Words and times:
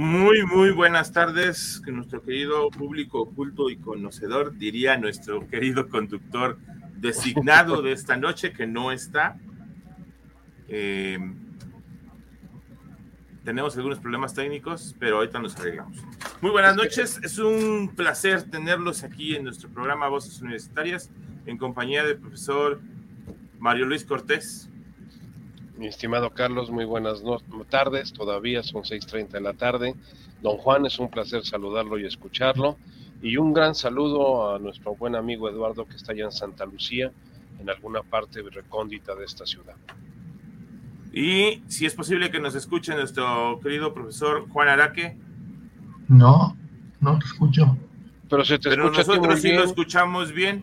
Muy, 0.00 0.46
muy 0.46 0.70
buenas 0.70 1.12
tardes, 1.12 1.82
nuestro 1.86 2.22
querido 2.22 2.70
público 2.70 3.20
oculto 3.20 3.68
y 3.68 3.76
conocedor, 3.76 4.56
diría 4.56 4.96
nuestro 4.96 5.46
querido 5.46 5.90
conductor 5.90 6.56
designado 6.96 7.82
de 7.82 7.92
esta 7.92 8.16
noche, 8.16 8.54
que 8.54 8.66
no 8.66 8.92
está. 8.92 9.36
Eh, 10.68 11.18
tenemos 13.44 13.76
algunos 13.76 13.98
problemas 13.98 14.32
técnicos, 14.32 14.96
pero 14.98 15.18
ahorita 15.18 15.38
nos 15.38 15.54
arreglamos. 15.56 15.98
Muy 16.40 16.50
buenas 16.50 16.76
noches, 16.76 17.20
es 17.22 17.36
un 17.36 17.92
placer 17.94 18.44
tenerlos 18.44 19.04
aquí 19.04 19.36
en 19.36 19.44
nuestro 19.44 19.68
programa 19.68 20.08
Voces 20.08 20.40
Universitarias, 20.40 21.10
en 21.44 21.58
compañía 21.58 22.04
del 22.04 22.16
profesor 22.16 22.80
Mario 23.58 23.84
Luis 23.84 24.06
Cortés. 24.06 24.70
Mi 25.80 25.86
estimado 25.86 26.28
Carlos, 26.28 26.70
muy 26.70 26.84
buenas 26.84 27.22
tardes, 27.70 28.12
todavía 28.12 28.62
son 28.62 28.82
6.30 28.82 29.28
de 29.28 29.40
la 29.40 29.54
tarde. 29.54 29.94
Don 30.42 30.58
Juan, 30.58 30.84
es 30.84 30.98
un 30.98 31.08
placer 31.08 31.42
saludarlo 31.42 31.98
y 31.98 32.04
escucharlo. 32.04 32.76
Y 33.22 33.38
un 33.38 33.54
gran 33.54 33.74
saludo 33.74 34.54
a 34.54 34.58
nuestro 34.58 34.94
buen 34.94 35.16
amigo 35.16 35.48
Eduardo 35.48 35.86
que 35.86 35.96
está 35.96 36.12
allá 36.12 36.24
en 36.24 36.32
Santa 36.32 36.66
Lucía, 36.66 37.10
en 37.58 37.70
alguna 37.70 38.02
parte 38.02 38.42
recóndita 38.42 39.14
de 39.14 39.24
esta 39.24 39.46
ciudad. 39.46 39.74
Y 41.14 41.62
si 41.68 41.86
es 41.86 41.94
posible 41.94 42.30
que 42.30 42.40
nos 42.40 42.54
escuche 42.54 42.94
nuestro 42.94 43.58
querido 43.62 43.94
profesor 43.94 44.50
Juan 44.50 44.68
Araque. 44.68 45.16
No, 46.08 46.58
no 47.00 47.18
te 47.18 47.24
escucho. 47.24 47.74
Pero, 48.28 48.44
se 48.44 48.58
te 48.58 48.68
Pero 48.68 48.90
nosotros 48.90 49.40
sí 49.40 49.50
lo 49.52 49.64
escuchamos 49.64 50.32
bien. 50.32 50.62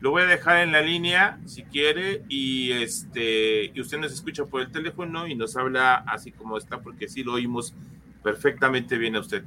Lo 0.00 0.10
voy 0.10 0.22
a 0.22 0.26
dejar 0.26 0.62
en 0.62 0.72
la 0.72 0.80
línea 0.80 1.38
si 1.44 1.64
quiere 1.64 2.22
y 2.28 2.70
este 2.70 3.72
y 3.74 3.80
usted 3.80 3.98
nos 3.98 4.12
escucha 4.12 4.44
por 4.44 4.60
el 4.60 4.70
teléfono 4.70 5.26
y 5.26 5.34
nos 5.34 5.56
habla 5.56 5.96
así 6.06 6.30
como 6.30 6.56
está 6.56 6.80
porque 6.80 7.08
sí 7.08 7.24
lo 7.24 7.34
oímos 7.34 7.74
perfectamente 8.22 8.96
bien 8.96 9.16
a 9.16 9.20
usted. 9.20 9.42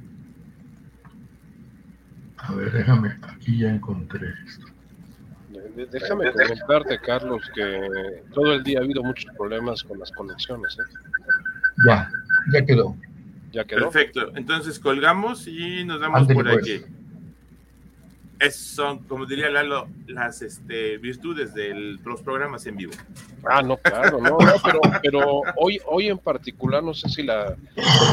A 2.36 2.52
ver, 2.54 2.72
déjame, 2.72 3.16
aquí 3.22 3.58
ya 3.58 3.70
encontré 3.70 4.34
esto. 4.46 4.66
Déjame 5.90 6.32
comentarte, 6.32 6.98
Carlos, 6.98 7.50
que 7.54 8.22
todo 8.34 8.52
el 8.52 8.62
día 8.62 8.80
ha 8.80 8.82
habido 8.82 9.02
muchos 9.02 9.32
problemas 9.36 9.82
con 9.82 9.98
las 9.98 10.10
conexiones. 10.10 10.76
¿eh? 10.78 10.94
Ya, 11.86 12.10
ya 12.52 12.64
quedó. 12.64 12.96
Ya 13.52 13.64
quedó. 13.64 13.90
Perfecto. 13.90 14.32
Entonces 14.34 14.78
colgamos 14.78 15.46
y 15.46 15.84
nos 15.84 16.00
damos 16.00 16.26
por 16.26 16.44
pues. 16.44 16.84
Aquí 18.42 18.50
son, 18.52 18.98
como 19.04 19.26
diría 19.26 19.50
Lalo, 19.50 19.88
las 20.06 20.42
este, 20.42 20.98
virtudes 20.98 21.54
de 21.54 21.74
los 21.74 22.20
programas 22.22 22.66
en 22.66 22.76
vivo. 22.76 22.92
Ah, 23.44 23.62
no, 23.62 23.76
claro, 23.76 24.20
no, 24.20 24.38
pero, 24.64 24.80
pero 25.02 25.42
hoy, 25.56 25.80
hoy 25.86 26.08
en 26.08 26.18
particular, 26.18 26.82
no 26.82 26.94
sé 26.94 27.08
si 27.08 27.22
la 27.22 27.56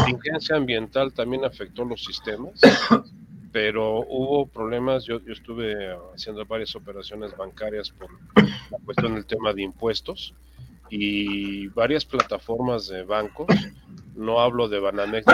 contingencia 0.03 0.55
ambiental 0.55 1.13
también 1.13 1.45
afectó 1.45 1.85
los 1.85 2.03
sistemas, 2.03 2.59
pero 3.51 3.99
hubo 4.07 4.45
problemas, 4.47 5.05
yo, 5.05 5.19
yo 5.19 5.33
estuve 5.33 5.95
haciendo 6.13 6.45
varias 6.45 6.75
operaciones 6.75 7.35
bancarias 7.35 7.89
por 7.89 8.09
la 8.35 8.77
cuestión 8.85 9.15
del 9.15 9.25
tema 9.25 9.53
de 9.53 9.63
impuestos 9.63 10.33
y 10.89 11.67
varias 11.67 12.05
plataformas 12.05 12.87
de 12.87 13.03
bancos, 13.03 13.47
no 14.15 14.39
hablo 14.39 14.67
de 14.67 14.79
Banamex, 14.79 15.25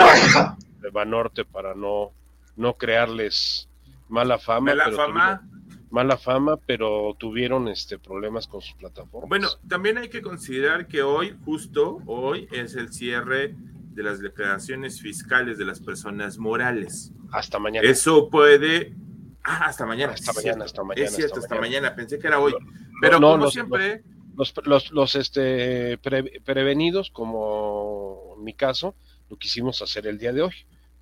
de 0.80 0.90
Banorte 0.90 1.44
para 1.44 1.74
no, 1.74 2.12
no 2.56 2.74
crearles 2.74 3.68
mala 4.08 4.38
fama. 4.38 4.74
Mala 4.74 4.92
fama. 4.92 5.48
mala 5.90 6.16
fama, 6.16 6.56
pero 6.56 7.16
tuvieron 7.18 7.68
este 7.68 7.98
problemas 7.98 8.46
con 8.46 8.60
sus 8.60 8.74
plataformas. 8.74 9.28
Bueno, 9.28 9.48
también 9.68 9.98
hay 9.98 10.08
que 10.08 10.22
considerar 10.22 10.86
que 10.86 11.02
hoy, 11.02 11.36
justo 11.44 12.02
hoy, 12.06 12.48
es 12.52 12.74
el 12.74 12.92
cierre 12.92 13.54
de 13.92 14.02
las 14.02 14.20
declaraciones 14.20 15.00
fiscales 15.00 15.58
de 15.58 15.64
las 15.64 15.80
personas 15.80 16.38
morales. 16.38 17.12
Hasta 17.32 17.58
mañana. 17.58 17.88
Eso 17.88 18.28
puede. 18.28 18.94
Ah, 19.42 19.66
hasta 19.66 19.86
mañana. 19.86 20.12
Hasta 20.12 20.32
mañana, 20.32 20.64
hasta 20.64 20.82
mañana. 20.82 21.06
Es 21.06 21.16
cierto, 21.16 21.40
hasta, 21.40 21.58
mañana. 21.58 21.94
Pensé 21.94 22.18
que 22.18 22.26
era 22.26 22.38
hoy. 22.38 22.54
Pero 23.00 23.20
como 23.20 23.50
siempre. 23.50 24.02
Los, 24.36 24.52
los, 24.66 24.92
los, 24.92 25.14
este, 25.14 25.96
prevenidos, 25.96 27.10
como 27.10 28.34
en 28.36 28.44
mi 28.44 28.52
caso, 28.52 28.94
lo 29.30 29.38
quisimos 29.38 29.80
hacer 29.80 30.06
el 30.06 30.18
día 30.18 30.34
de 30.34 30.42
hoy, 30.42 30.52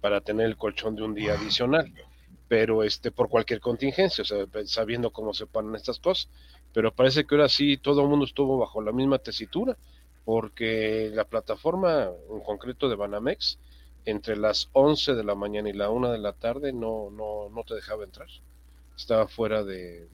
para 0.00 0.20
tener 0.20 0.46
el 0.46 0.56
colchón 0.56 0.94
de 0.94 1.02
un 1.02 1.14
día 1.14 1.34
adicional 1.34 1.92
pero 2.48 2.82
este 2.82 3.10
por 3.10 3.28
cualquier 3.28 3.60
contingencia, 3.60 4.22
o 4.22 4.24
sea, 4.24 4.46
sabiendo 4.66 5.10
cómo 5.10 5.32
se 5.32 5.46
ponen 5.46 5.74
estas 5.74 5.98
cosas, 5.98 6.28
pero 6.72 6.94
parece 6.94 7.24
que 7.24 7.34
ahora 7.34 7.48
sí 7.48 7.76
todo 7.76 8.02
el 8.02 8.08
mundo 8.08 8.26
estuvo 8.26 8.58
bajo 8.58 8.82
la 8.82 8.92
misma 8.92 9.18
tesitura, 9.18 9.76
porque 10.24 11.10
la 11.14 11.24
plataforma 11.24 12.10
en 12.30 12.40
concreto 12.40 12.88
de 12.88 12.96
Banamex, 12.96 13.58
entre 14.06 14.36
las 14.36 14.68
11 14.72 15.14
de 15.14 15.24
la 15.24 15.34
mañana 15.34 15.68
y 15.68 15.72
la 15.72 15.90
1 15.90 16.12
de 16.12 16.18
la 16.18 16.32
tarde 16.32 16.72
no, 16.72 17.10
no, 17.10 17.48
no 17.48 17.64
te 17.64 17.74
dejaba 17.74 18.04
entrar, 18.04 18.28
estaba 18.96 19.28
fuera 19.28 19.64
de, 19.64 20.08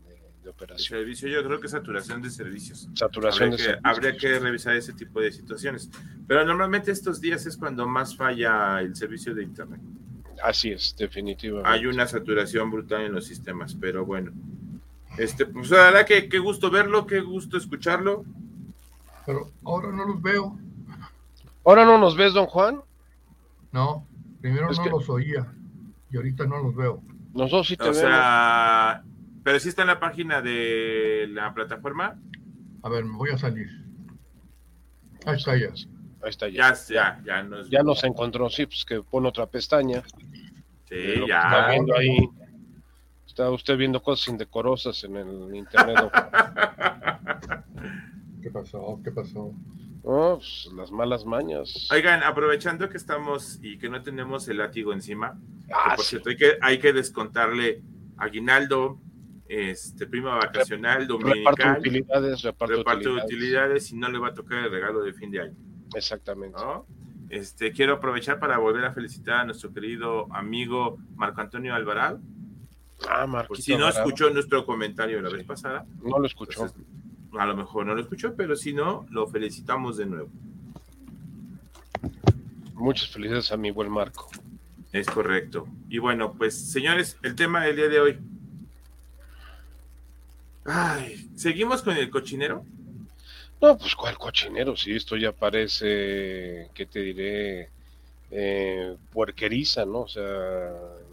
operación. 0.49 0.99
servicio, 1.01 1.29
yo 1.29 1.45
creo 1.45 1.61
que 1.61 1.69
saturación 1.69 2.23
de 2.23 2.31
servicios. 2.31 2.89
Saturación 2.95 3.51
habría 3.51 3.51
de 3.51 3.57
que, 3.57 3.63
servicios. 3.63 3.85
Habría 3.85 4.17
que 4.17 4.39
revisar 4.39 4.77
ese 4.77 4.93
tipo 4.93 5.21
de 5.21 5.33
situaciones, 5.33 5.91
pero 6.27 6.45
normalmente 6.45 6.91
estos 6.91 7.21
días 7.21 7.47
es 7.47 7.57
cuando 7.57 7.87
más 7.87 8.17
falla 8.17 8.81
el 8.81 8.97
servicio 8.97 9.35
de 9.35 9.43
Internet. 9.43 9.81
Así 10.43 10.71
es, 10.71 10.95
definitivamente. 10.97 11.69
Hay 11.69 11.87
una 11.87 12.07
saturación 12.07 12.71
brutal 12.71 13.03
en 13.03 13.13
los 13.13 13.27
sistemas, 13.27 13.75
pero 13.75 14.05
bueno. 14.05 14.33
Este, 15.19 15.47
pues 15.47 15.71
la 15.71 16.05
que 16.05 16.29
qué 16.29 16.39
gusto 16.39 16.71
verlo, 16.71 17.07
qué 17.07 17.21
gusto 17.21 17.57
escucharlo. 17.57 18.25
Pero 19.27 19.51
ahora 19.65 19.91
no 19.91 20.07
los 20.07 20.23
veo. 20.23 20.59
¿Ahora 21.65 21.85
no 21.85 21.99
nos 21.99 22.17
ves, 22.17 22.33
don 22.33 22.47
Juan? 22.47 22.81
No, 23.73 24.07
primero 24.41 24.71
no 24.71 24.87
los 24.87 25.09
oía 25.09 25.53
y 26.11 26.17
ahorita 26.17 26.47
no 26.47 26.63
los 26.63 26.75
veo. 26.75 27.03
Nosotros 27.35 27.69
sí 27.69 27.77
te 27.77 27.89
o 27.89 27.95
sea, 27.95 29.05
pero 29.45 29.61
sí 29.61 29.69
está 29.69 29.83
en 29.83 29.89
la 29.89 30.01
página 30.01 30.43
de 30.43 31.29
la 31.31 31.55
plataforma. 31.55 32.19
A 32.83 32.89
ver, 32.89 33.05
me 33.05 33.17
voy 33.17 33.31
a 33.31 33.39
salir. 33.39 33.69
Ahí 35.27 35.37
está 35.37 35.57
ya. 35.57 35.69
Ahí 36.23 36.31
está 36.31 36.49
ya. 36.49 36.75
Ya, 36.89 37.21
ya, 37.25 37.43
nos... 37.43 37.71
ya 37.71 37.83
nos 37.83 38.05
encontró, 38.05 38.49
sí, 38.51 38.67
pues 38.67 38.85
que 38.85 39.03
pone 39.03 39.29
otra 39.29 39.47
pestaña. 39.47 40.03
Sí, 40.89 41.25
ya. 41.27 41.43
Está 41.43 41.69
viendo 41.71 41.97
ahí. 41.97 42.29
Está 43.27 43.51
usted 43.51 43.77
viendo 43.77 44.03
cosas 44.03 44.29
indecorosas 44.29 45.03
en 45.05 45.17
el 45.17 45.55
internet. 45.55 45.97
¿Qué 48.43 48.51
pasó? 48.51 49.01
¿Qué 49.05 49.11
pasó? 49.13 49.55
pues, 50.03 50.69
las 50.75 50.91
malas 50.91 51.25
mañas. 51.25 51.89
Oigan, 51.91 52.23
aprovechando 52.23 52.89
que 52.89 52.97
estamos 52.97 53.59
y 53.63 53.79
que 53.79 53.89
no 53.89 54.03
tenemos 54.03 54.49
el 54.49 54.59
látigo 54.59 54.93
encima, 54.93 55.39
ah, 55.73 55.95
por 55.97 56.05
cierto, 56.05 56.31
hay 56.31 56.37
que, 56.37 56.59
hay 56.61 56.79
que 56.79 56.93
descontarle 56.93 57.83
aguinaldo, 58.17 59.01
este 59.49 60.07
prima 60.07 60.37
vacacional, 60.37 61.07
dominical, 61.07 61.55
reparto 61.57 61.81
utilidades, 61.81 62.43
reparto, 62.43 62.77
reparto 62.77 62.99
utilidades. 63.01 63.25
utilidades 63.25 63.93
y 63.93 63.97
no 63.97 64.09
le 64.09 64.19
va 64.19 64.29
a 64.29 64.35
tocar 64.35 64.65
el 64.65 64.71
regalo 64.71 65.03
de 65.03 65.13
fin 65.13 65.31
de 65.31 65.41
año. 65.41 65.57
Exactamente. 65.95 66.59
Este, 67.29 67.73
quiero 67.73 67.95
aprovechar 67.95 68.41
para 68.41 68.59
volver 68.59 68.85
a 68.85 68.93
felicitar 68.93 69.41
a 69.41 69.45
nuestro 69.45 69.73
querido 69.73 70.27
amigo 70.35 70.99
Marco 71.15 71.41
Antonio 71.41 71.75
Alvarado. 71.75 72.21
Ah, 73.09 73.27
Marco. 73.27 73.55
si 73.55 73.77
no 73.77 73.89
escuchó 73.89 74.31
nuestro 74.31 74.67
comentario 74.67 75.23
la 75.23 75.31
vez 75.31 75.45
pasada. 75.45 75.87
No 76.03 76.19
lo 76.19 76.27
escuchó. 76.27 76.73
a 77.39 77.47
lo 77.47 77.57
mejor 77.57 77.87
no 77.87 77.95
lo 77.95 78.01
escuchó, 78.01 78.35
pero 78.35 78.57
si 78.57 78.73
no, 78.73 79.07
lo 79.11 79.27
felicitamos 79.29 79.97
de 79.97 80.07
nuevo. 80.07 80.29
Muchas 82.75 83.11
felicidades 83.11 83.53
a 83.53 83.57
mi 83.57 83.71
buen 83.71 83.91
Marco. 83.91 84.29
Es 84.93 85.07
correcto. 85.07 85.69
Y 85.89 85.99
bueno, 85.99 86.33
pues 86.33 86.59
señores, 86.73 87.17
el 87.23 87.37
tema 87.37 87.63
del 87.65 87.77
día 87.77 87.89
de 87.89 88.01
hoy. 88.01 88.19
Ay, 90.65 91.31
¿seguimos 91.37 91.83
con 91.83 91.97
el 91.97 92.11
cochinero? 92.11 92.65
No, 93.63 93.77
pues 93.77 93.95
cuál 93.95 94.17
cochinero, 94.19 94.75
si 94.77 94.93
esto 94.97 95.17
ya 95.17 95.33
parece, 95.33 96.71
¿qué 96.75 96.87
te 96.87 97.01
diré? 97.01 97.71
Eh, 98.31 98.97
puerqueriza, 99.13 99.85
¿no? 99.85 100.01
O 100.03 100.09
sea, 100.09 100.23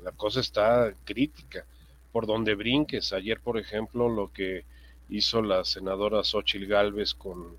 la 0.04 0.12
cosa 0.16 0.40
está 0.40 0.94
crítica. 1.04 1.66
Por 2.12 2.26
donde 2.26 2.56
brinques. 2.56 3.14
Ayer, 3.14 3.40
por 3.42 3.58
ejemplo, 3.58 4.10
lo 4.10 4.32
que 4.32 4.64
hizo 5.10 5.42
la 5.42 5.64
senadora 5.66 6.24
Xochil 6.24 6.68
Gálvez 6.68 7.14
con 7.14 7.56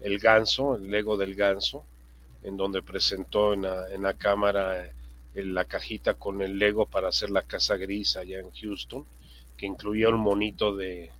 el 0.00 0.18
ganso, 0.18 0.76
el 0.76 0.90
Lego 0.90 1.16
del 1.16 1.34
ganso, 1.34 1.84
en 2.42 2.56
donde 2.56 2.82
presentó 2.82 3.52
en 3.54 3.62
la, 3.62 3.90
en 3.92 4.02
la 4.02 4.14
cámara 4.14 4.90
en 5.34 5.54
la 5.54 5.64
cajita 5.64 6.14
con 6.14 6.42
el 6.42 6.58
Lego 6.58 6.86
para 6.86 7.08
hacer 7.08 7.30
la 7.30 7.42
casa 7.42 7.76
gris 7.76 8.16
allá 8.16 8.40
en 8.40 8.50
Houston. 8.52 9.04
que 9.56 9.66
incluía 9.66 10.08
un 10.08 10.20
monito 10.20 10.74
de, 10.76 11.10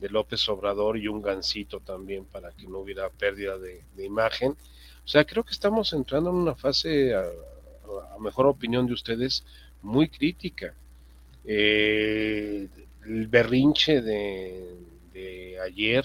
López 0.00 0.48
Obrador 0.48 0.98
y 0.98 1.08
un 1.08 1.22
gancito 1.22 1.80
también 1.80 2.24
para 2.24 2.52
que 2.52 2.66
no 2.66 2.78
hubiera 2.78 3.08
pérdida 3.10 3.58
de, 3.58 3.82
imagen. 4.04 4.52
O 5.04 5.08
sea, 5.08 5.24
creo 5.24 5.44
que 5.44 5.52
estamos 5.52 5.92
entrando 5.92 6.30
en 6.30 6.36
una 6.36 6.54
fase, 6.54 7.14
a, 7.14 7.24
mejor 8.20 8.46
opinión 8.46 8.86
de 8.86 8.92
ustedes, 8.92 9.44
muy 9.82 10.08
crítica. 10.08 10.74
Eh, 11.44 12.68
el 13.06 13.26
berrinche 13.28 14.02
de, 14.02 15.58
ayer 15.64 16.04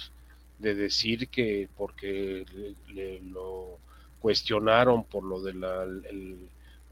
de 0.60 0.76
decir 0.76 1.28
que 1.28 1.68
porque 1.76 2.46
le, 2.94 3.20
lo 3.22 3.80
cuestionaron 4.20 5.04
por 5.04 5.24
lo 5.24 5.42
de 5.42 5.54
la 5.54 5.86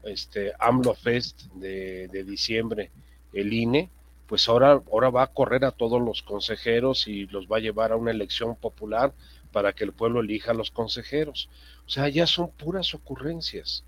este 0.04 0.52
AMLO 0.58 0.94
Fest 0.94 1.44
de, 1.54 2.08
de 2.08 2.24
diciembre, 2.24 2.90
el 3.32 3.52
INE, 3.52 3.88
pues 4.30 4.48
ahora, 4.48 4.80
ahora 4.92 5.10
va 5.10 5.24
a 5.24 5.26
correr 5.26 5.64
a 5.64 5.72
todos 5.72 6.00
los 6.00 6.22
consejeros 6.22 7.08
y 7.08 7.26
los 7.26 7.48
va 7.48 7.56
a 7.56 7.60
llevar 7.60 7.90
a 7.90 7.96
una 7.96 8.12
elección 8.12 8.54
popular 8.54 9.12
para 9.50 9.72
que 9.72 9.82
el 9.82 9.92
pueblo 9.92 10.20
elija 10.20 10.52
a 10.52 10.54
los 10.54 10.70
consejeros. 10.70 11.48
O 11.84 11.88
sea, 11.88 12.08
ya 12.08 12.28
son 12.28 12.48
puras 12.52 12.94
ocurrencias. 12.94 13.82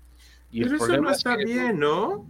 Y 0.51 0.63
Pero 0.63 0.75
el 0.75 0.81
eso 0.81 1.01
no 1.01 1.11
está 1.11 1.37
bien, 1.37 1.79
¿no? 1.79 2.27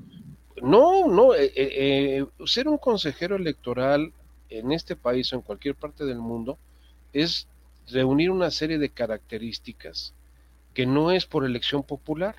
No, 0.62 1.08
no, 1.08 1.34
eh, 1.34 1.52
eh, 1.56 2.20
eh, 2.20 2.26
ser 2.46 2.68
un 2.68 2.78
consejero 2.78 3.36
electoral 3.36 4.14
en 4.48 4.72
este 4.74 4.96
país 4.96 5.34
o 5.34 5.38
en 5.38 5.42
cualquier 5.42 5.74
parte 5.74 6.06
del 6.06 6.20
mundo 6.20 6.60
es 7.14 7.48
reunir 7.90 8.30
una 8.30 8.52
serie 8.52 8.78
de 8.78 8.90
características 8.90 10.14
que 10.76 10.86
no 10.86 11.12
es 11.12 11.26
por 11.26 11.46
elección 11.46 11.82
popular. 11.82 12.36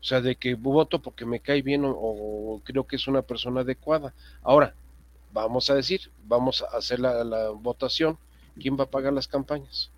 O 0.00 0.04
sea, 0.04 0.22
de 0.22 0.36
que 0.36 0.54
voto 0.54 1.02
porque 1.02 1.26
me 1.26 1.40
cae 1.40 1.60
bien 1.60 1.82
o 1.84 2.62
creo 2.64 2.86
que 2.86 2.96
es 2.96 3.06
una 3.06 3.20
persona 3.20 3.60
adecuada. 3.60 4.14
Ahora, 4.42 4.74
vamos 5.32 5.70
a 5.70 5.74
decir, 5.74 6.10
vamos 6.24 6.62
a 6.62 6.76
hacer 6.76 7.00
la, 7.00 7.50
votación, 7.50 8.18
¿quién 8.60 8.78
va 8.78 8.84
a 8.84 8.90
pagar 8.90 9.12
las 9.12 9.28
campañas? 9.28 9.90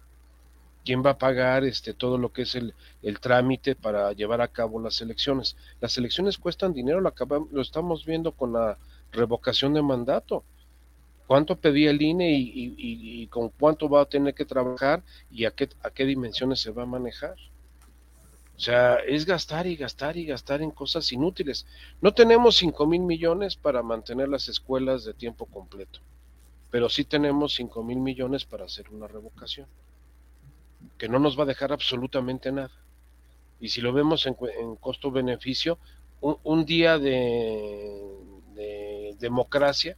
¿Quién 0.84 1.02
va 1.04 1.10
a 1.10 1.18
pagar 1.18 1.64
este, 1.64 1.94
todo 1.94 2.18
lo 2.18 2.32
que 2.32 2.42
es 2.42 2.54
el, 2.54 2.74
trámite 3.20 3.74
para 3.74 4.12
llevar 4.12 4.40
a 4.40 4.48
cabo 4.48 4.80
las 4.80 5.00
elecciones? 5.00 5.56
Las 5.80 5.96
elecciones 5.96 6.38
cuestan 6.38 6.74
dinero, 6.74 7.00
lo, 7.00 7.12
lo 7.50 7.62
estamos 7.62 8.04
viendo 8.04 8.32
con 8.32 8.52
la 8.52 8.78
revocación 9.12 9.74
de 9.74 9.82
mandato. 9.82 10.44
¿Cuánto 11.26 11.56
pedía 11.56 11.90
el 11.90 12.02
INE 12.02 12.32
y, 12.36 13.26
con 13.28 13.48
cuánto 13.48 13.88
va 13.88 14.02
a 14.02 14.04
tener 14.06 14.34
que 14.34 14.44
trabajar 14.44 15.02
y 15.30 15.46
a 15.46 15.52
qué, 15.52 15.70
a 15.82 15.90
qué 15.90 16.04
dimensiones 16.04 16.60
se 16.60 16.70
va 16.70 16.82
a 16.82 16.86
manejar? 16.86 17.36
O 18.56 18.60
sea, 18.60 18.96
es 18.96 19.26
gastar 19.26 19.66
y 19.66 19.74
gastar 19.74 20.16
y 20.16 20.26
gastar 20.26 20.62
en 20.62 20.70
cosas 20.70 21.10
inútiles. 21.12 21.66
No 22.00 22.14
tenemos 22.14 22.56
5 22.56 22.86
mil 22.86 23.00
millones 23.00 23.56
para 23.56 23.82
mantener 23.82 24.28
las 24.28 24.48
escuelas 24.48 25.04
de 25.04 25.12
tiempo 25.12 25.46
completo, 25.46 26.00
pero 26.70 26.88
sí 26.88 27.04
tenemos 27.04 27.54
5 27.54 27.82
mil 27.82 27.98
millones 27.98 28.44
para 28.44 28.64
hacer 28.64 28.88
una 28.90 29.08
revocación, 29.08 29.66
que 30.98 31.08
no 31.08 31.18
nos 31.18 31.38
va 31.38 31.42
a 31.42 31.46
dejar 31.46 31.72
absolutamente 31.72 32.52
nada. 32.52 32.70
Y 33.60 33.70
si 33.70 33.80
lo 33.80 33.92
vemos 33.92 34.26
en, 34.26 34.34
costo-beneficio, 34.76 35.78
un, 36.20 36.64
día 36.64 36.98
de, 36.98 38.00
de, 38.54 39.16
democracia 39.18 39.96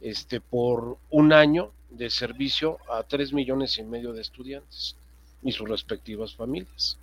este, 0.00 0.40
por 0.40 0.98
un 1.10 1.32
año 1.32 1.72
de 1.90 2.10
servicio 2.10 2.78
a 2.90 3.02
3 3.02 3.32
millones 3.32 3.76
y 3.78 3.82
medio 3.82 4.12
de 4.12 4.22
estudiantes 4.22 4.96
y 5.42 5.52
sus 5.52 5.68
respectivas 5.68 6.34
familias. 6.34 6.98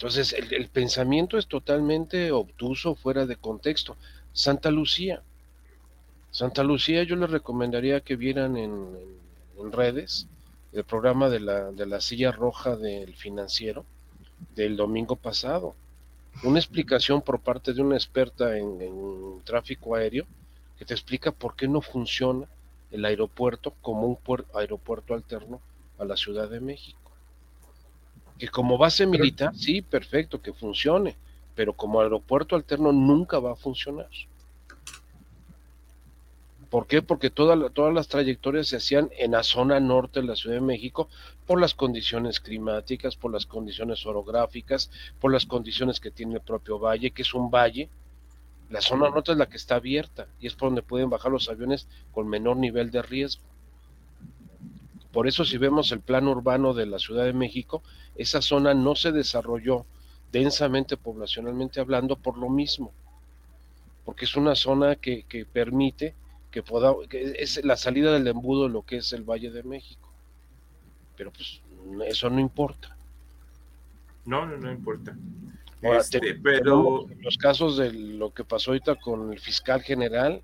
Entonces, 0.00 0.32
el, 0.32 0.68
pensamiento 0.70 1.36
es 1.36 1.46
totalmente 1.46 2.32
obtuso, 2.32 2.94
fuera 2.94 3.26
de 3.26 3.36
contexto. 3.36 3.98
Santa 4.32 4.70
Lucía. 4.70 5.22
Santa 6.30 6.64
Lucía 6.64 7.02
yo 7.02 7.16
les 7.16 7.28
recomendaría 7.28 8.00
que 8.00 8.16
vieran 8.16 8.56
en, 8.56 8.80
redes 9.70 10.26
el 10.72 10.84
programa 10.84 11.28
de 11.28 11.40
la, 11.40 11.70
de 11.70 11.84
la 11.84 12.00
silla 12.00 12.32
roja 12.32 12.76
del 12.76 13.14
financiero 13.14 13.84
del 14.56 14.74
domingo 14.74 15.16
pasado. 15.16 15.74
Una 16.44 16.58
explicación 16.58 17.20
por 17.20 17.38
parte 17.38 17.74
de 17.74 17.82
una 17.82 17.96
experta 17.96 18.56
en, 18.56 18.80
en 18.80 19.42
tráfico 19.44 19.96
aéreo 19.96 20.24
que 20.78 20.86
te 20.86 20.94
explica 20.94 21.30
por 21.30 21.56
qué 21.56 21.68
no 21.68 21.82
funciona 21.82 22.48
el 22.90 23.04
aeropuerto 23.04 23.74
como 23.82 24.06
un 24.06 24.18
aeropuerto 24.54 25.12
alterno 25.12 25.60
a 25.98 26.06
la 26.06 26.16
Ciudad 26.16 26.48
de 26.48 26.60
México 26.60 26.99
que 28.40 28.48
como 28.48 28.78
base 28.78 29.06
militar, 29.06 29.54
sí, 29.54 29.82
perfecto, 29.82 30.40
que 30.40 30.54
funcione, 30.54 31.14
pero 31.54 31.74
como 31.74 32.00
aeropuerto 32.00 32.56
alterno 32.56 32.90
nunca 32.90 33.38
va 33.38 33.52
a 33.52 33.56
funcionar. 33.56 34.08
¿Por 36.70 36.86
qué? 36.86 37.02
Porque 37.02 37.30
todas 37.30 37.58
las 37.92 38.08
trayectorias 38.08 38.68
se 38.68 38.76
hacían 38.76 39.10
en 39.18 39.32
la 39.32 39.42
zona 39.42 39.78
norte 39.78 40.20
de 40.20 40.26
la 40.26 40.36
Ciudad 40.36 40.54
de 40.54 40.60
México 40.62 41.08
por 41.46 41.60
las 41.60 41.74
condiciones 41.74 42.40
climáticas, 42.40 43.16
por 43.16 43.30
las 43.32 43.44
condiciones 43.44 44.06
orográficas, 44.06 44.90
por 45.20 45.32
las 45.32 45.46
condiciones 45.46 46.00
que 46.00 46.10
tiene 46.10 46.36
el 46.36 46.40
propio 46.40 46.78
valle, 46.78 47.10
que 47.10 47.22
es 47.22 47.34
un 47.34 47.50
valle. 47.50 47.90
La 48.70 48.80
zona 48.80 49.10
norte 49.10 49.32
es 49.32 49.38
la 49.38 49.46
que 49.46 49.56
está 49.56 49.74
abierta 49.74 50.28
y 50.38 50.46
es 50.46 50.54
por 50.54 50.68
donde 50.68 50.82
pueden 50.82 51.10
bajar 51.10 51.32
los 51.32 51.48
aviones 51.48 51.88
con 52.12 52.28
menor 52.28 52.56
nivel 52.56 52.90
de 52.90 53.02
riesgo. 53.02 53.42
Por 55.12 55.26
eso 55.26 55.44
si 55.44 55.58
vemos 55.58 55.90
el 55.92 56.00
plan 56.00 56.28
urbano 56.28 56.72
de 56.72 56.86
la 56.86 56.98
Ciudad 56.98 57.24
de 57.24 57.32
México, 57.32 57.82
esa 58.16 58.40
zona 58.40 58.74
no 58.74 58.94
se 58.94 59.12
desarrolló 59.12 59.84
densamente 60.30 60.96
poblacionalmente 60.96 61.80
hablando 61.80 62.16
por 62.16 62.38
lo 62.38 62.48
mismo, 62.48 62.92
porque 64.04 64.24
es 64.24 64.36
una 64.36 64.54
zona 64.54 64.96
que, 64.96 65.24
permite 65.52 66.14
que 66.50 66.62
pueda, 66.62 66.94
que 67.08 67.34
es 67.38 67.64
la 67.64 67.76
salida 67.76 68.12
del 68.12 68.26
embudo 68.28 68.64
de 68.64 68.70
lo 68.70 68.82
que 68.82 68.98
es 68.98 69.12
el 69.12 69.22
Valle 69.22 69.50
de 69.50 69.62
México. 69.62 70.08
Pero 71.16 71.32
pues 71.32 71.60
eso 72.06 72.30
no 72.30 72.40
importa. 72.40 72.96
No, 74.24 74.46
no, 74.46 74.56
no 74.56 74.70
importa. 74.70 75.16
Este, 75.82 76.34
pero 76.34 77.06
los 77.20 77.38
casos 77.38 77.78
de 77.78 77.92
lo 77.92 78.32
que 78.34 78.44
pasó 78.44 78.70
ahorita 78.70 78.96
con 78.96 79.32
el 79.32 79.40
fiscal 79.40 79.82
general, 79.82 80.42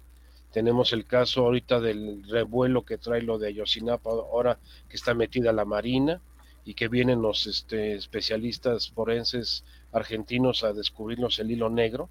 tenemos 0.56 0.94
el 0.94 1.04
caso 1.04 1.42
ahorita 1.42 1.80
del 1.80 2.26
revuelo 2.30 2.82
que 2.86 2.96
trae 2.96 3.20
lo 3.20 3.36
de 3.36 3.48
Ayotzinapa, 3.48 4.08
ahora 4.08 4.58
que 4.88 4.96
está 4.96 5.12
metida 5.12 5.52
la 5.52 5.66
Marina 5.66 6.22
y 6.64 6.72
que 6.72 6.88
vienen 6.88 7.20
los 7.20 7.46
este, 7.46 7.94
especialistas 7.94 8.88
forenses 8.88 9.64
argentinos 9.92 10.64
a 10.64 10.72
descubrirnos 10.72 11.38
el 11.40 11.50
hilo 11.50 11.68
negro 11.68 12.08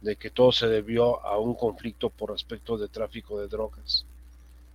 de 0.00 0.16
que 0.16 0.30
todo 0.30 0.50
se 0.50 0.66
debió 0.66 1.22
a 1.26 1.38
un 1.38 1.54
conflicto 1.56 2.08
por 2.08 2.32
aspecto 2.32 2.78
de 2.78 2.88
tráfico 2.88 3.38
de 3.38 3.48
drogas. 3.48 4.06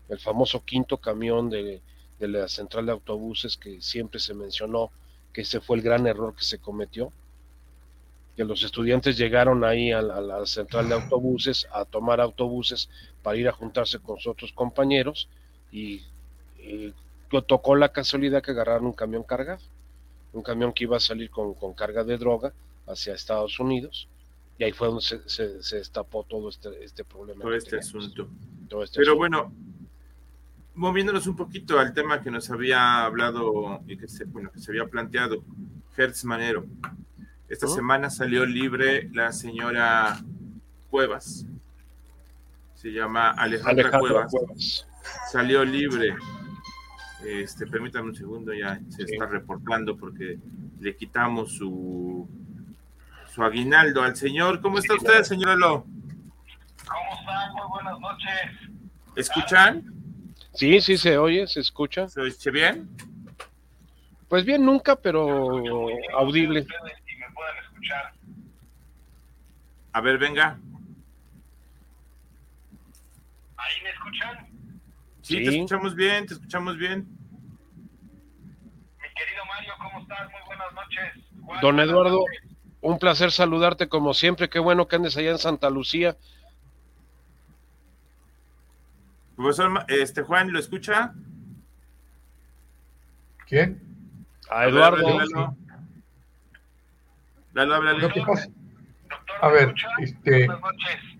El 0.08 0.20
famoso 0.20 0.64
quinto 0.64 0.98
camión 0.98 1.50
de, 1.50 1.82
de 2.20 2.28
la 2.28 2.48
central 2.48 2.86
de 2.86 2.92
autobuses 2.92 3.58
que 3.58 3.82
siempre 3.82 4.20
se 4.20 4.36
mencionó 4.36 4.92
que 5.34 5.42
ese 5.42 5.62
fue 5.62 5.78
el 5.78 5.82
gran 5.82 6.06
error 6.06 6.36
que 6.36 6.44
se 6.44 6.60
cometió, 6.60 7.12
que 8.40 8.46
los 8.46 8.64
estudiantes 8.64 9.18
llegaron 9.18 9.66
ahí 9.66 9.92
a 9.92 10.02
la, 10.02 10.46
central 10.46 10.88
de 10.88 10.96
autobuses 10.96 11.68
a 11.74 11.84
tomar 11.84 12.22
autobuses 12.22 12.90
para 13.22 13.36
ir 13.36 13.50
a 13.50 13.52
juntarse 13.52 14.00
con 14.00 14.16
sus 14.16 14.28
otros 14.28 14.54
compañeros 14.54 15.28
y, 15.74 16.04
tocó 17.48 17.76
la 17.76 17.90
casualidad 17.90 18.42
que 18.42 18.52
agarraron 18.52 18.86
un 18.86 18.94
camión 18.94 19.24
cargado, 19.24 19.60
un 20.32 20.42
camión 20.42 20.72
que 20.72 20.86
iba 20.86 20.96
a 20.96 21.02
salir 21.02 21.30
con, 21.30 21.54
carga 21.74 22.06
de 22.06 22.18
droga 22.18 22.54
hacia 22.88 23.14
Estados 23.14 23.60
Unidos 23.60 24.08
y 24.58 24.64
ahí 24.64 24.72
fue 24.72 24.88
donde 24.88 25.02
se, 25.02 25.76
destapó 25.76 26.24
todo 26.24 26.48
este, 26.48 26.82
este 26.82 27.04
problema. 27.04 27.42
Todo 27.42 27.56
este 27.56 27.80
asunto. 27.80 28.30
Este 28.84 29.00
Pero 29.00 29.18
bueno, 29.18 29.52
moviéndonos 30.76 31.28
un 31.28 31.36
poquito 31.36 31.78
al 31.78 31.94
tema 31.94 32.22
que 32.24 32.32
nos 32.32 32.50
había 32.50 33.04
hablado 33.04 33.82
y 33.86 33.98
que 33.98 34.08
se, 34.08 34.24
bueno, 34.24 34.50
que 34.50 34.60
se 34.60 34.72
había 34.72 34.86
planteado, 34.86 35.44
Hertz 35.98 36.24
Manero. 36.24 36.66
Esta 37.50 37.68
semana 37.68 38.12
salió 38.12 38.46
libre 38.46 39.10
la 39.12 39.32
señora 39.32 40.20
Cuevas. 40.92 41.48
Se 42.76 42.92
llama 42.92 43.32
Alejandra, 43.32 43.98
Cuevas. 44.00 44.86
Salió 45.32 45.66
libre. 45.66 46.16
Este, 47.26 47.66
permítame 47.66 48.10
un 48.10 48.16
segundo, 48.16 48.54
ya 48.54 48.80
se 48.90 49.04
está 49.04 49.26
reportando 49.26 49.98
porque 49.98 50.38
le 50.80 50.96
quitamos 50.96 51.54
su, 51.54 52.30
su 53.34 53.44
aguinaldo 53.44 54.04
al 54.04 54.16
señor. 54.16 54.62
¿Cómo 54.62 54.78
está 54.78 54.94
usted, 54.94 55.24
señor 55.24 55.50
Elo? 55.50 55.86
¿Cómo 56.88 57.20
está? 57.20 57.52
Muy 57.52 57.68
buenas 57.68 58.00
noches. 58.00 58.70
¿Escuchan? 59.16 59.84
Sí, 60.54 60.80
sí 60.82 60.98
se 60.98 61.18
oye, 61.18 61.48
se 61.48 61.62
escucha. 61.62 62.08
¿Se 62.08 62.22
oye 62.22 62.52
bien? 62.52 62.88
Pues 64.28 64.46
bien, 64.46 64.64
nunca, 64.64 64.96
pero 64.96 65.90
audible 66.16 66.68
escuchar. 67.90 68.14
A 69.94 70.02
ver, 70.02 70.18
venga. 70.18 70.60
¿Ahí 73.58 73.82
me 73.84 73.90
escuchan? 73.90 74.48
Sí, 75.22 75.44
te 75.44 75.50
escuchamos 75.50 75.96
bien, 75.96 76.26
te 76.26 76.34
escuchamos 76.36 76.78
bien. 76.78 77.08
Mi 79.02 79.14
querido 79.16 79.46
Mario, 79.46 79.74
¿cómo 79.78 80.00
estás? 80.00 80.30
Muy 80.32 80.42
buenas 80.46 80.74
noches. 80.74 81.62
Don 81.62 81.80
Eduardo, 81.80 82.24
un 82.82 83.00
placer 83.00 83.32
saludarte 83.32 83.90
como 83.90 84.14
siempre. 84.14 84.50
Qué 84.50 84.60
bueno 84.60 84.88
que 84.88 84.96
andes 84.96 85.18
allá 85.18 85.32
en 85.32 85.40
Santa 85.40 85.70
Lucía. 85.70 86.16
Profesor, 89.36 89.86
este 89.88 90.22
Juan, 90.22 90.52
¿lo 90.52 90.60
escucha? 90.60 91.14
¿Quién? 93.48 93.82
A 94.50 94.68
Eduardo. 94.68 95.56
A 99.42 99.50
ver, 99.50 99.74
este. 100.00 100.48
Buenas 100.48 100.62
noches. 100.62 101.20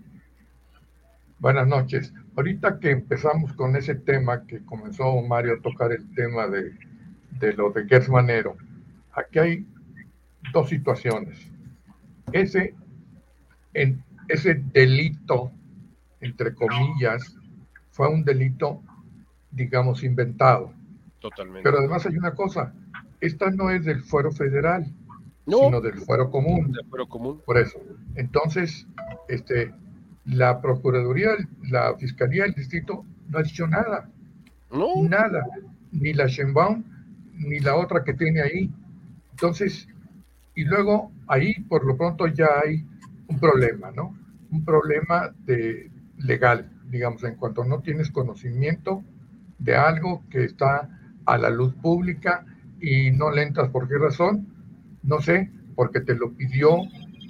Buenas 1.38 1.66
noches. 1.66 2.14
Ahorita 2.34 2.78
que 2.80 2.90
empezamos 2.92 3.52
con 3.52 3.76
ese 3.76 3.94
tema, 3.94 4.46
que 4.46 4.64
comenzó 4.64 5.20
Mario 5.20 5.54
a 5.54 5.60
tocar 5.60 5.92
el 5.92 6.10
tema 6.14 6.46
de, 6.46 6.72
de 7.40 7.52
lo 7.52 7.70
de 7.70 7.86
Gersmanero, 7.86 8.56
aquí 9.12 9.38
hay 9.38 9.66
dos 10.54 10.70
situaciones. 10.70 11.50
Ese, 12.32 12.74
en, 13.74 14.02
ese 14.28 14.62
delito, 14.72 15.52
entre 16.22 16.54
comillas, 16.54 17.36
fue 17.90 18.08
un 18.08 18.24
delito, 18.24 18.82
digamos, 19.50 20.02
inventado. 20.04 20.72
Totalmente. 21.20 21.62
Pero 21.64 21.80
además 21.80 22.06
hay 22.06 22.16
una 22.16 22.34
cosa, 22.34 22.72
esta 23.20 23.50
no 23.50 23.68
es 23.68 23.84
del 23.84 24.02
fuero 24.02 24.32
federal, 24.32 24.90
sino 25.46 25.80
del 25.80 25.94
fuero 26.00 26.30
común. 26.30 26.72
Del 26.72 26.86
fuero 26.86 27.08
común. 27.08 27.40
Por 27.44 27.58
eso. 27.58 27.78
Entonces, 28.14 28.86
este, 29.28 29.72
la 30.24 30.60
Procuraduría, 30.60 31.30
la 31.68 31.94
Fiscalía 31.96 32.44
del 32.44 32.54
Distrito 32.54 33.04
no 33.28 33.38
ha 33.38 33.42
dicho 33.42 33.66
nada. 33.66 34.08
No. 34.72 35.02
Nada. 35.08 35.44
Ni 35.92 36.12
la 36.12 36.26
Shenbaum, 36.26 36.84
ni 37.34 37.58
la 37.60 37.76
otra 37.76 38.04
que 38.04 38.14
tiene 38.14 38.42
ahí. 38.42 38.70
Entonces, 39.32 39.88
y 40.54 40.64
luego 40.64 41.10
ahí 41.26 41.54
por 41.62 41.84
lo 41.84 41.96
pronto 41.96 42.26
ya 42.26 42.48
hay 42.64 42.84
un 43.28 43.38
problema, 43.38 43.90
¿no? 43.90 44.16
Un 44.50 44.64
problema 44.64 45.30
de 45.46 45.90
legal, 46.18 46.70
digamos, 46.90 47.24
en 47.24 47.36
cuanto 47.36 47.64
no 47.64 47.80
tienes 47.80 48.10
conocimiento 48.10 49.02
de 49.58 49.76
algo 49.76 50.22
que 50.30 50.44
está 50.44 50.88
a 51.24 51.38
la 51.38 51.50
luz 51.50 51.74
pública 51.74 52.44
y 52.80 53.10
no 53.10 53.30
le 53.30 53.42
entras 53.42 53.70
por 53.70 53.88
qué 53.88 53.98
razón, 53.98 54.46
no 55.02 55.20
sé, 55.20 55.50
porque 55.74 56.00
te 56.00 56.14
lo 56.14 56.32
pidió 56.32 56.78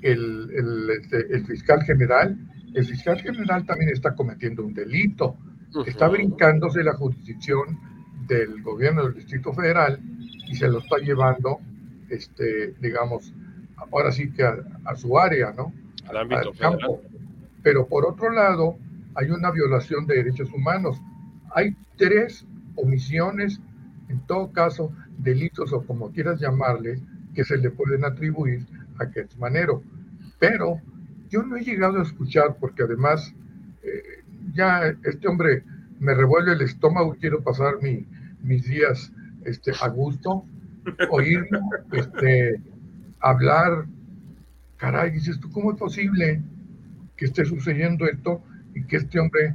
el, 0.03 0.51
el, 0.55 0.91
este, 0.91 1.35
el 1.35 1.47
fiscal 1.47 1.83
general. 1.83 2.37
El 2.75 2.85
fiscal 2.85 3.21
general 3.21 3.67
también 3.67 3.91
está 3.91 4.15
cometiendo 4.15 4.65
un 4.65 4.75
delito, 4.75 5.37
está 5.87 6.09
brincándose 6.09 6.83
la 6.83 6.95
jurisdicción 6.95 7.79
del 8.27 8.63
gobierno 8.63 9.05
del 9.05 9.15
Distrito 9.15 9.53
Federal 9.53 10.01
y 10.49 10.55
se 10.55 10.69
lo 10.69 10.79
está 10.79 10.99
llevando, 10.99 11.59
este, 12.09 12.75
digamos, 12.81 13.33
ahora 13.77 14.13
sí 14.13 14.31
que 14.31 14.45
a, 14.45 14.97
su 14.97 15.19
área, 15.19 15.53
¿no? 15.53 15.73
Al 16.09 16.17
ámbito 16.19 16.53
campo. 16.59 17.01
Pero 17.63 17.87
por 17.87 18.07
otro 18.07 18.31
lado, 18.31 18.77
hay 19.15 19.31
una 19.31 19.51
violación 19.51 20.07
de 20.07 20.17
derechos 20.17 20.53
humanos. 20.53 21.01
Hay 21.55 21.77
tres 21.97 22.47
omisiones, 22.77 23.61
en 24.09 24.21
todo 24.27 24.53
caso, 24.53 24.93
delitos 25.19 25.73
o 25.73 25.83
como 25.85 26.11
quieras 26.11 26.41
llamarle, 26.41 27.01
que 27.35 27.45
se 27.45 27.57
le 27.57 27.71
pueden 27.71 28.05
atribuir 28.05 28.67
a 28.99 29.07
Manero. 29.39 29.83
Pero 30.39 30.81
yo 31.29 31.43
no 31.43 31.57
he 31.57 31.63
llegado 31.63 31.99
a 31.99 32.03
escuchar, 32.03 32.57
porque 32.59 32.83
además 32.83 33.35
eh, 33.83 34.25
ya 34.53 34.95
este 35.05 35.29
hombre 35.29 35.63
me 35.99 36.15
revuelve 36.15 36.53
el 36.53 36.63
estómago, 36.63 37.17
quiero 37.21 37.43
pasar 37.43 37.75
mi, 37.83 38.07
mis 38.43 38.65
días 38.65 39.13
este, 39.45 39.73
a 39.81 39.89
gusto, 39.89 40.45
oír 41.11 41.47
este, 41.93 42.61
hablar, 43.21 43.87
caray, 44.77 45.11
dices 45.13 45.39
tú, 45.41 45.51
¿cómo 45.51 45.73
es 45.73 45.79
posible 45.79 46.43
que 47.17 47.27
esté 47.27 47.45
sucediendo 47.45 48.07
esto 48.07 48.43
y 48.75 48.85
que 48.85 48.97
este 48.97 49.21
hombre 49.21 49.55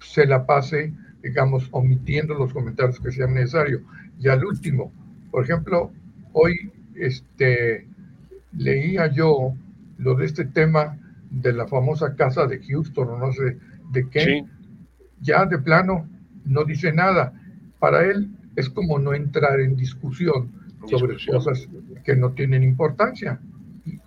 se 0.00 0.26
la 0.26 0.46
pase, 0.46 0.92
digamos, 1.22 1.68
omitiendo 1.72 2.34
los 2.34 2.52
comentarios 2.52 2.98
que 3.00 3.12
sean 3.12 3.34
necesarios? 3.34 3.82
Y 4.18 4.28
al 4.28 4.44
último, 4.44 4.92
por 5.30 5.44
ejemplo, 5.44 5.92
hoy 6.34 6.70
este, 6.94 7.86
leía 8.52 9.06
yo 9.06 9.54
lo 9.96 10.14
de 10.14 10.26
este 10.26 10.44
tema 10.44 10.98
de 11.30 11.52
la 11.52 11.66
famosa 11.66 12.14
casa 12.14 12.46
de 12.46 12.62
Houston, 12.62 13.08
o 13.08 13.18
no 13.18 13.32
sé 13.32 13.58
de 13.92 14.08
qué, 14.10 14.44
ya 15.20 15.46
de 15.46 15.58
plano 15.58 16.06
no 16.44 16.64
dice 16.64 16.92
nada. 16.92 17.32
Para 17.78 18.04
él 18.04 18.28
es 18.56 18.68
como 18.68 18.98
no 18.98 19.14
entrar 19.14 19.60
en 19.60 19.76
discusión 19.76 20.50
sobre 20.88 21.16
cosas 21.26 21.68
que 22.04 22.14
no 22.14 22.32
tienen 22.32 22.62
importancia. 22.62 23.40
Y, 23.86 24.00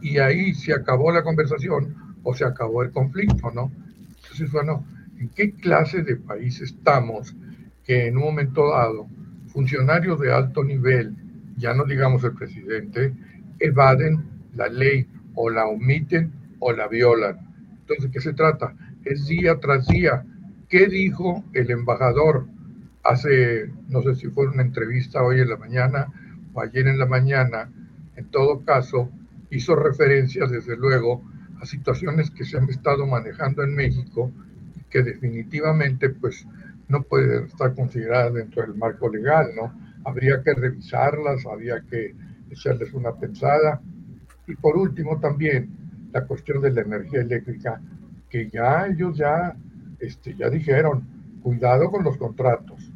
y, 0.00 0.18
ahí 0.18 0.54
se 0.54 0.72
acabó 0.72 1.10
la 1.10 1.24
conversación 1.24 1.96
o 2.22 2.32
se 2.34 2.44
acabó 2.44 2.84
el 2.84 2.92
conflicto, 2.92 3.50
¿no? 3.50 3.72
Entonces, 4.22 4.52
bueno, 4.52 4.84
¿en 5.18 5.28
qué 5.30 5.52
clase 5.52 6.02
de 6.02 6.14
país 6.14 6.60
estamos 6.60 7.34
que 7.84 8.06
en 8.06 8.16
un 8.16 8.22
momento 8.22 8.70
dado 8.70 9.08
funcionarios 9.48 10.20
de 10.20 10.32
alto 10.32 10.62
nivel, 10.62 11.16
ya 11.56 11.74
no 11.74 11.84
digamos 11.84 12.22
el 12.24 12.32
presidente, 12.32 13.12
evaden 13.58 14.24
la 14.54 14.68
ley 14.68 15.06
o 15.34 15.50
la 15.50 15.66
omiten 15.66 16.32
o 16.58 16.72
la 16.72 16.88
violan? 16.88 17.38
Entonces, 17.80 18.10
¿qué 18.12 18.20
se 18.20 18.32
trata? 18.32 18.74
Es 19.04 19.26
día 19.26 19.58
tras 19.60 19.86
día. 19.86 20.24
¿Qué 20.68 20.88
dijo 20.88 21.44
el 21.52 21.70
embajador 21.70 22.46
hace, 23.04 23.70
no 23.88 24.02
sé 24.02 24.14
si 24.16 24.28
fue 24.28 24.48
una 24.48 24.62
entrevista 24.62 25.22
hoy 25.22 25.40
en 25.40 25.48
la 25.48 25.56
mañana 25.56 26.08
o 26.52 26.60
ayer 26.60 26.88
en 26.88 26.98
la 26.98 27.06
mañana, 27.06 27.70
en 28.16 28.26
todo 28.26 28.64
caso, 28.64 29.10
hizo 29.50 29.76
referencias, 29.76 30.50
desde 30.50 30.76
luego, 30.76 31.22
a 31.60 31.66
situaciones 31.66 32.30
que 32.30 32.44
se 32.44 32.58
han 32.58 32.68
estado 32.68 33.06
manejando 33.06 33.62
en 33.62 33.74
México 33.74 34.32
que 34.90 35.02
definitivamente, 35.02 36.10
pues, 36.10 36.46
no 36.88 37.02
pueden 37.02 37.46
estar 37.46 37.74
consideradas 37.74 38.34
dentro 38.34 38.62
del 38.62 38.74
marco 38.74 39.08
legal, 39.08 39.50
¿no? 39.54 39.72
Habría 40.06 40.42
que 40.42 40.54
revisarlas, 40.54 41.44
habría 41.46 41.82
que 41.90 42.14
echarles 42.50 42.94
una 42.94 43.12
pensada. 43.12 43.80
Y 44.46 44.54
por 44.54 44.76
último, 44.76 45.18
también 45.18 45.70
la 46.12 46.26
cuestión 46.26 46.62
de 46.62 46.70
la 46.72 46.82
energía 46.82 47.20
eléctrica, 47.20 47.80
que 48.30 48.48
ya 48.48 48.86
ellos 48.86 49.18
ya, 49.18 49.56
este, 49.98 50.34
ya 50.36 50.48
dijeron, 50.48 51.06
cuidado 51.42 51.90
con 51.90 52.04
los 52.04 52.16
contratos, 52.16 52.92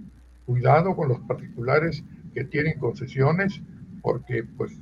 cuidado 0.46 0.96
con 0.96 1.08
los 1.08 1.20
particulares 1.20 2.04
que 2.32 2.44
tienen 2.44 2.78
concesiones, 2.78 3.60
porque 4.02 4.44
pues 4.56 4.72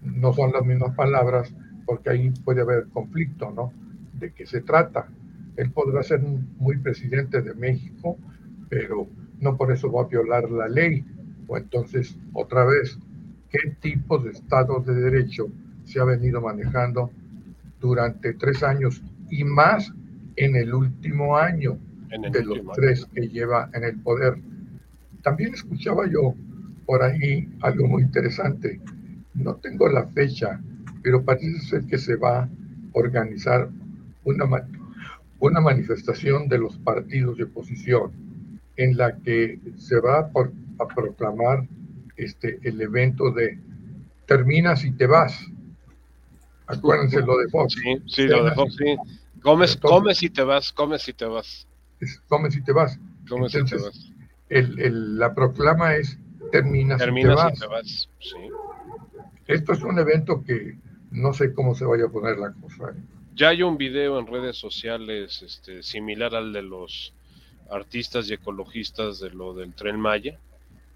no 0.00 0.32
son 0.32 0.52
las 0.52 0.64
mismas 0.64 0.94
palabras, 0.94 1.52
porque 1.86 2.10
ahí 2.10 2.30
puede 2.44 2.60
haber 2.60 2.88
conflicto, 2.88 3.50
¿no? 3.50 3.72
¿De 4.12 4.32
qué 4.32 4.46
se 4.46 4.60
trata? 4.60 5.08
Él 5.56 5.70
podrá 5.70 6.02
ser 6.02 6.20
muy 6.20 6.78
presidente 6.78 7.42
de 7.42 7.54
México, 7.54 8.16
pero 8.68 9.08
no 9.40 9.56
por 9.56 9.72
eso 9.72 9.90
va 9.90 10.02
a 10.02 10.06
violar 10.06 10.50
la 10.50 10.68
ley. 10.68 11.04
O 11.48 11.56
entonces, 11.56 12.16
otra 12.34 12.64
vez, 12.64 12.98
¿qué 13.50 13.70
tipo 13.80 14.18
de 14.18 14.30
Estado 14.30 14.80
de 14.80 14.94
Derecho 14.94 15.48
se 15.84 15.98
ha 15.98 16.04
venido 16.04 16.42
manejando 16.42 17.10
durante 17.80 18.34
tres 18.34 18.62
años 18.62 19.02
y 19.30 19.44
más 19.44 19.92
en 20.36 20.56
el 20.56 20.74
último 20.74 21.36
año 21.36 21.78
de 22.30 22.44
los 22.44 22.60
tres 22.74 23.06
que 23.14 23.28
lleva 23.28 23.70
en 23.72 23.84
el 23.84 23.98
poder? 24.00 24.38
También 25.22 25.54
escuchaba 25.54 26.06
yo 26.06 26.34
por 26.84 27.02
ahí 27.02 27.48
algo 27.62 27.88
muy 27.88 28.02
interesante. 28.02 28.80
No 29.32 29.54
tengo 29.56 29.88
la 29.88 30.06
fecha, 30.08 30.60
pero 31.02 31.24
parece 31.24 31.60
ser 31.60 31.84
que 31.84 31.96
se 31.96 32.16
va 32.16 32.42
a 32.42 32.48
organizar 32.92 33.70
una, 34.24 34.44
una 35.38 35.60
manifestación 35.60 36.46
de 36.48 36.58
los 36.58 36.76
partidos 36.78 37.38
de 37.38 37.44
oposición 37.44 38.12
en 38.76 38.98
la 38.98 39.16
que 39.16 39.58
se 39.76 39.98
va 39.98 40.28
a, 40.78 40.86
proclamar 40.86 41.66
este, 42.16 42.58
el 42.62 42.80
evento 42.80 43.30
de 43.30 43.58
terminas 44.26 44.84
y 44.84 44.92
te 44.92 45.06
vas. 45.06 45.38
Acuérdense 46.66 47.20
lo 47.22 47.38
de 47.38 47.48
Fox. 47.48 47.74
Sí, 47.74 48.02
sí, 48.06 48.26
lo 48.26 48.44
de 48.44 48.52
Fox, 48.52 48.76
sí. 48.76 48.96
Comes, 49.42 49.76
comes 49.76 50.22
y 50.22 50.30
te 50.30 50.42
vas, 50.42 50.72
comes 50.72 51.08
y 51.08 51.12
te 51.12 51.24
vas. 51.24 51.66
comes 52.28 52.56
y 52.56 52.62
te 52.62 52.72
vas. 52.72 52.98
Comes 53.28 53.54
y 53.54 53.64
te 53.64 53.76
vas 53.76 54.12
el, 54.48 55.18
la 55.18 55.34
proclama 55.34 55.96
es 55.96 56.18
termina 56.50 56.98
si 56.98 57.04
te 57.60 57.66
vas. 57.66 58.08
Esto 59.46 59.72
es 59.72 59.82
un 59.82 59.98
evento 59.98 60.42
que 60.44 60.76
no 61.10 61.32
sé 61.32 61.52
cómo 61.52 61.74
se 61.74 61.84
vaya 61.84 62.06
a 62.06 62.08
poner 62.08 62.38
la 62.38 62.52
cosa. 62.52 62.90
¿eh? 62.90 63.00
Ya 63.34 63.48
hay 63.48 63.62
un 63.62 63.78
video 63.78 64.18
en 64.18 64.26
redes 64.26 64.56
sociales 64.56 65.42
este, 65.42 65.82
similar 65.82 66.34
al 66.34 66.52
de 66.52 66.62
los 66.62 67.14
artistas 67.70 68.28
y 68.30 68.34
ecologistas 68.34 69.20
de 69.20 69.30
lo 69.30 69.54
del 69.54 69.74
tren 69.74 70.00
Maya, 70.00 70.38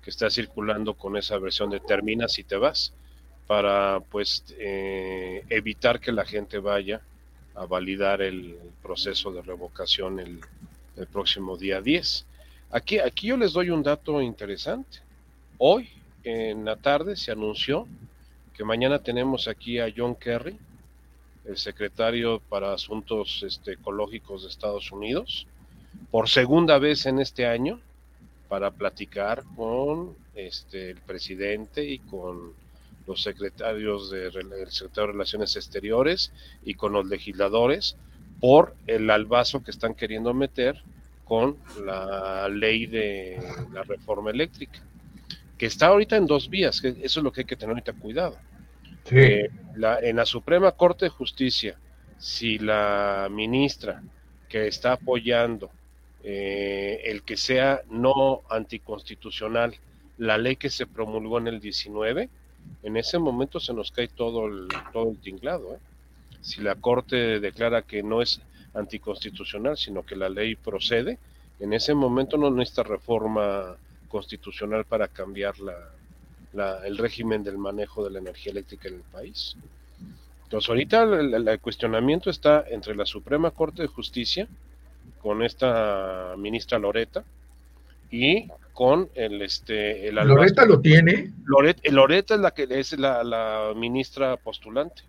que 0.02 0.10
está 0.10 0.30
circulando 0.30 0.94
con 0.94 1.16
esa 1.16 1.38
versión 1.38 1.70
de 1.70 1.80
termina 1.80 2.28
si 2.28 2.44
te 2.44 2.56
vas, 2.56 2.92
para 3.46 4.00
pues 4.00 4.44
eh, 4.58 5.44
evitar 5.48 6.00
que 6.00 6.12
la 6.12 6.24
gente 6.24 6.58
vaya 6.58 7.00
a 7.54 7.66
validar 7.66 8.22
el 8.22 8.56
proceso 8.82 9.30
de 9.32 9.42
revocación 9.42 10.18
el, 10.20 10.40
el 10.96 11.06
próximo 11.06 11.56
día 11.56 11.80
10. 11.80 12.26
Aquí, 12.70 12.98
aquí 12.98 13.28
yo 13.28 13.36
les 13.36 13.52
doy 13.52 13.70
un 13.70 13.82
dato 13.82 14.22
interesante. 14.22 14.98
Hoy, 15.58 15.88
en 16.24 16.64
la 16.64 16.76
tarde, 16.76 17.16
se 17.16 17.30
anunció 17.30 17.86
que 18.54 18.64
mañana 18.64 18.98
tenemos 18.98 19.48
aquí 19.48 19.78
a 19.78 19.92
John 19.94 20.14
Kerry, 20.14 20.58
el 21.44 21.56
secretario 21.56 22.40
para 22.48 22.72
Asuntos 22.72 23.42
este, 23.46 23.72
Ecológicos 23.72 24.42
de 24.42 24.48
Estados 24.48 24.92
Unidos, 24.92 25.46
por 26.10 26.28
segunda 26.28 26.78
vez 26.78 27.06
en 27.06 27.18
este 27.18 27.46
año 27.46 27.80
para 28.52 28.70
platicar 28.70 29.44
con 29.56 30.14
este, 30.34 30.90
el 30.90 30.98
presidente 31.00 31.82
y 31.86 32.00
con 32.00 32.52
los 33.06 33.22
secretarios 33.22 34.10
de, 34.10 34.26
el 34.26 34.70
secretario 34.70 35.06
de 35.06 35.12
Relaciones 35.12 35.56
Exteriores 35.56 36.32
y 36.62 36.74
con 36.74 36.92
los 36.92 37.06
legisladores 37.06 37.96
por 38.40 38.76
el 38.86 39.08
albazo 39.08 39.64
que 39.64 39.70
están 39.70 39.94
queriendo 39.94 40.34
meter 40.34 40.82
con 41.24 41.56
la 41.86 42.46
ley 42.50 42.84
de 42.84 43.42
la 43.72 43.84
reforma 43.84 44.30
eléctrica, 44.30 44.80
que 45.56 45.64
está 45.64 45.86
ahorita 45.86 46.18
en 46.18 46.26
dos 46.26 46.50
vías, 46.50 46.82
que 46.82 46.88
eso 46.88 47.20
es 47.20 47.24
lo 47.24 47.32
que 47.32 47.40
hay 47.40 47.46
que 47.46 47.56
tener 47.56 47.70
ahorita 47.70 47.94
cuidado. 47.94 48.36
Eh, 49.10 49.48
la, 49.76 49.98
en 49.98 50.16
la 50.16 50.26
Suprema 50.26 50.72
Corte 50.72 51.06
de 51.06 51.08
Justicia, 51.08 51.78
si 52.18 52.58
la 52.58 53.28
ministra 53.30 54.02
que 54.46 54.66
está 54.66 54.92
apoyando 54.92 55.70
eh, 56.24 57.02
el 57.04 57.22
que 57.22 57.36
sea 57.36 57.82
no 57.90 58.42
anticonstitucional 58.48 59.74
la 60.18 60.38
ley 60.38 60.56
que 60.56 60.70
se 60.70 60.86
promulgó 60.86 61.38
en 61.38 61.48
el 61.48 61.60
19, 61.60 62.28
en 62.82 62.96
ese 62.96 63.18
momento 63.18 63.58
se 63.58 63.74
nos 63.74 63.90
cae 63.90 64.08
todo 64.08 64.46
el, 64.46 64.68
todo 64.92 65.10
el 65.10 65.18
tinglado. 65.18 65.74
¿eh? 65.74 65.78
Si 66.40 66.60
la 66.60 66.76
Corte 66.76 67.40
declara 67.40 67.82
que 67.82 68.02
no 68.02 68.22
es 68.22 68.40
anticonstitucional, 68.74 69.76
sino 69.76 70.04
que 70.04 70.16
la 70.16 70.28
ley 70.28 70.54
procede, 70.54 71.18
en 71.60 71.72
ese 71.72 71.94
momento 71.94 72.36
no 72.36 72.50
necesita 72.50 72.82
reforma 72.82 73.76
constitucional 74.08 74.84
para 74.84 75.08
cambiar 75.08 75.54
la, 75.58 76.86
el 76.86 76.98
régimen 76.98 77.42
del 77.42 77.58
manejo 77.58 78.04
de 78.04 78.10
la 78.10 78.18
energía 78.18 78.52
eléctrica 78.52 78.88
en 78.88 78.94
el 78.94 79.02
país. 79.02 79.56
Entonces, 80.44 80.68
ahorita 80.68 81.02
el, 81.04 81.60
cuestionamiento 81.60 82.28
está 82.28 82.64
entre 82.68 82.94
la 82.94 83.06
Suprema 83.06 83.50
Corte 83.52 83.82
de 83.82 83.88
Justicia, 83.88 84.46
con 85.20 85.42
esta 85.42 86.34
ministra 86.36 86.78
Loreta, 86.78 87.24
y 88.12 88.48
con 88.74 89.08
el 89.14 89.42
este 89.42 90.08
el 90.08 90.14
Loreta 90.16 90.66
lo 90.66 90.80
tiene 90.80 91.32
Loreta, 91.44 91.90
Loreta 91.90 92.34
es 92.34 92.40
la 92.40 92.50
que 92.52 92.66
es 92.70 92.98
la, 92.98 93.24
la, 93.24 93.72
ministra 93.74 94.36
postulante. 94.36 95.02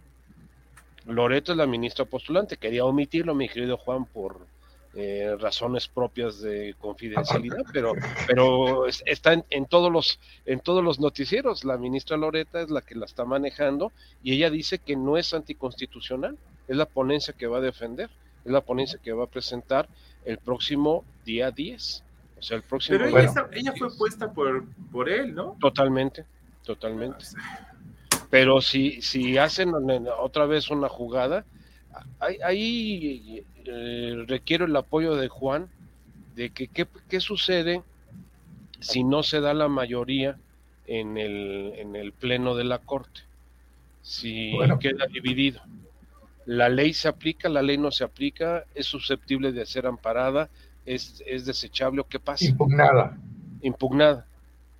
Loreta 1.05 1.51
es 1.51 1.57
la 1.57 1.67
ministra 1.67 2.05
postulante. 2.05 2.55
Quería 2.55 2.85
omitirlo 2.85 3.35
mi 3.35 3.49
querido 3.49 3.77
Juan 3.77 4.05
por 4.05 4.47
eh, 4.95 5.35
razones 5.37 5.87
propias 5.89 6.39
de 6.39 6.75
confidencialidad 6.79 7.63
pero 7.73 7.93
pero 8.27 8.85
está 8.87 9.33
en, 9.33 9.43
en, 9.49 9.65
todos 9.65 9.91
los 9.91 10.19
en 10.45 10.61
todos 10.61 10.83
los 10.83 10.99
noticieros. 10.99 11.65
La 11.65 11.77
ministra 11.77 12.15
Loreta 12.15 12.61
es 12.61 12.69
la 12.69 12.81
que 12.81 12.95
la 12.95 13.05
está 13.05 13.25
manejando 13.25 13.91
y 14.23 14.33
ella 14.33 14.49
dice 14.49 14.79
que 14.79 14.95
no 14.95 15.17
es 15.17 15.33
anticonstitucional 15.33 16.37
es 16.69 16.77
la 16.77 16.85
ponencia 16.85 17.33
que 17.33 17.47
va 17.47 17.57
a 17.57 17.61
defender 17.61 18.09
es 18.45 18.51
la 18.51 18.61
ponencia 18.61 18.99
que 19.01 19.11
va 19.13 19.25
a 19.25 19.27
presentar 19.27 19.87
el 20.25 20.37
próximo 20.37 21.03
día 21.25 21.51
10 21.51 22.03
o 22.37 22.45
sea, 22.45 22.57
el 22.57 22.63
próximo. 22.63 22.97
Pero 22.97 23.17
ella, 23.53 23.73
fue 23.77 23.87
puesta 23.95 24.33
por, 24.33 24.65
por 24.91 25.09
él, 25.09 25.33
¿no? 25.33 25.55
Totalmente, 25.61 26.25
totalmente. 26.65 27.23
Pero 28.29 28.59
si, 28.59 29.01
si 29.01 29.37
hacen 29.37 29.71
otra 30.19 30.45
vez 30.45 30.69
una 30.69 30.89
jugada, 30.89 31.45
ahí 32.19 33.45
eh, 33.63 34.25
requiero 34.27 34.65
el 34.65 34.75
apoyo 34.75 35.15
de 35.15 35.29
Juan 35.29 35.69
de 36.35 36.49
que 36.49 36.67
qué 36.67 37.19
sucede 37.21 37.81
si 38.81 39.05
no 39.05 39.23
se 39.23 39.39
da 39.39 39.53
la 39.53 39.69
mayoría 39.69 40.37
en 40.87 41.17
el, 41.17 41.73
en 41.77 41.95
el 41.95 42.11
pleno 42.11 42.55
de 42.55 42.65
la 42.65 42.79
Corte, 42.79 43.21
si 44.01 44.51
queda 44.81 45.05
dividido. 45.07 45.61
La 46.45 46.69
ley 46.69 46.93
se 46.93 47.07
aplica, 47.07 47.49
la 47.49 47.61
ley 47.61 47.77
no 47.77 47.91
se 47.91 48.03
aplica, 48.03 48.65
es 48.75 48.85
susceptible 48.85 49.51
de 49.51 49.65
ser 49.65 49.85
amparada, 49.85 50.49
es, 50.85 51.23
es 51.25 51.45
desechable 51.45 52.01
o 52.01 52.07
qué 52.07 52.19
pasa? 52.19 52.45
Impugnada. 52.45 53.17
Impugnada. 53.61 54.25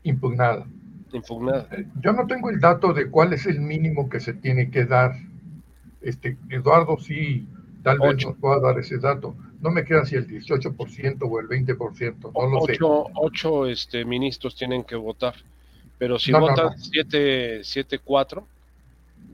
Impugnada. 0.04 0.66
Impugnada. 1.14 1.68
Eh, 1.72 1.86
yo 2.02 2.12
no 2.12 2.28
tengo 2.28 2.50
el 2.50 2.60
dato 2.60 2.94
de 2.94 3.10
cuál 3.10 3.34
es 3.34 3.46
el 3.46 3.62
mínimo 3.62 4.10
que 4.10 4.20
se 4.20 4.34
tiene 4.34 4.70
que 4.70 4.86
dar. 4.86 5.16
Este, 6.02 6.38
Eduardo 6.50 6.98
sí, 6.98 7.48
tal 7.84 8.00
vez 8.00 8.26
nos 8.26 8.36
pueda 8.38 8.60
dar 8.60 8.80
ese 8.80 8.98
dato. 8.98 9.36
No 9.62 9.72
me 9.72 9.86
queda 9.86 10.06
si 10.06 10.16
el 10.16 10.28
18% 10.28 11.18
o 11.22 11.40
el 11.40 11.48
20%, 11.48 12.32
no 12.34 12.50
lo 12.50 12.66
sé. 12.66 12.78
Ocho 12.82 13.68
este, 13.68 14.04
ministros 14.04 14.56
tienen 14.56 14.84
que 14.84 14.96
votar, 14.96 15.36
pero 15.98 16.20
si 16.20 16.34
votan 16.34 16.74
7-4, 16.76 18.44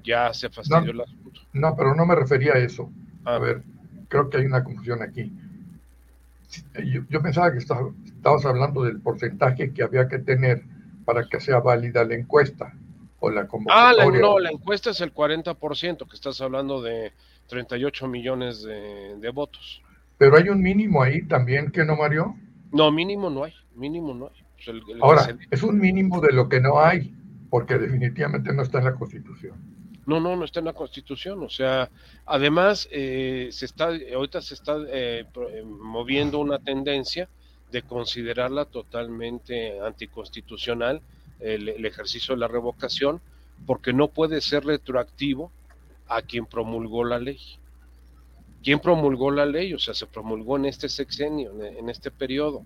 ya 0.03 0.33
se 0.33 0.49
fastidió 0.49 0.91
el 0.91 1.01
asunto. 1.01 1.41
No, 1.53 1.75
pero 1.75 1.95
no 1.95 2.05
me 2.05 2.15
refería 2.15 2.53
a 2.53 2.57
eso. 2.57 2.91
A 3.25 3.35
ah. 3.35 3.39
ver, 3.39 3.63
creo 4.07 4.29
que 4.29 4.37
hay 4.37 4.45
una 4.45 4.63
confusión 4.63 5.01
aquí. 5.01 5.31
Yo, 7.09 7.21
pensaba 7.21 7.51
que 7.51 7.59
estabas 7.59 8.45
hablando 8.45 8.83
del 8.83 8.99
porcentaje 8.99 9.71
que 9.71 9.83
había 9.83 10.07
que 10.07 10.17
tener 10.17 10.63
para 11.05 11.27
que 11.27 11.39
sea 11.39 11.59
válida 11.59 12.03
la 12.03 12.15
encuesta 12.15 12.73
o 13.19 13.29
la 13.29 13.47
convocatoria. 13.47 14.03
Ah, 14.03 14.19
no, 14.19 14.39
la 14.39 14.49
encuesta 14.49 14.89
es 14.89 15.01
el 15.01 15.13
40%, 15.13 16.07
que 16.07 16.15
estás 16.15 16.41
hablando 16.41 16.81
de 16.81 17.13
38 17.47 18.07
millones 18.07 18.63
de, 18.63 19.31
votos. 19.31 19.81
Pero 20.17 20.37
hay 20.37 20.49
un 20.49 20.61
mínimo 20.61 21.03
ahí 21.03 21.21
también, 21.27 21.71
¿que 21.71 21.85
no, 21.85 21.95
Mario? 21.95 22.35
No, 22.71 22.91
mínimo 22.91 23.29
no 23.29 23.43
hay, 23.43 23.53
mínimo 23.75 24.13
no 24.13 24.27
hay. 24.27 24.43
Pues 24.65 25.01
Ahora, 25.01 25.37
es 25.51 25.63
un 25.63 25.79
mínimo 25.79 26.19
de 26.19 26.33
lo 26.33 26.49
que 26.49 26.59
no 26.59 26.79
hay, 26.79 27.13
porque 27.49 27.77
definitivamente 27.77 28.53
no 28.53 28.63
está 28.63 28.79
en 28.79 28.85
la 28.85 28.95
Constitución. 28.95 29.78
No, 30.05 30.19
no, 30.19 30.35
no 30.35 30.45
está 30.45 30.59
en 30.59 30.65
la 30.65 30.73
Constitución. 30.73 31.43
O 31.43 31.49
sea, 31.49 31.89
además, 32.25 32.87
eh, 32.91 33.49
se 33.51 33.65
está, 33.65 33.89
ahorita 34.13 34.41
se 34.41 34.53
está 34.53 34.77
eh, 34.87 35.25
eh, 35.51 35.63
moviendo 35.63 36.39
una 36.39 36.59
tendencia 36.59 37.29
de 37.71 37.83
considerarla 37.83 38.65
totalmente 38.65 39.79
anticonstitucional 39.79 41.01
el, 41.39 41.85
ejercicio 41.85 42.33
de 42.33 42.39
la 42.39 42.47
revocación, 42.47 43.21
porque 43.65 43.93
no 43.93 44.07
puede 44.07 44.41
ser 44.41 44.65
retroactivo 44.65 45.51
a 46.07 46.21
quien 46.21 46.45
promulgó 46.45 47.03
la 47.03 47.19
ley. 47.19 47.39
¿Quién 48.63 48.79
promulgó 48.79 49.31
la 49.31 49.45
ley? 49.45 49.73
O 49.73 49.79
sea, 49.79 49.93
se 49.93 50.07
promulgó 50.07 50.57
en 50.57 50.65
este 50.65 50.89
sexenio, 50.89 51.53
en 51.63 51.89
este 51.89 52.11
periodo. 52.11 52.63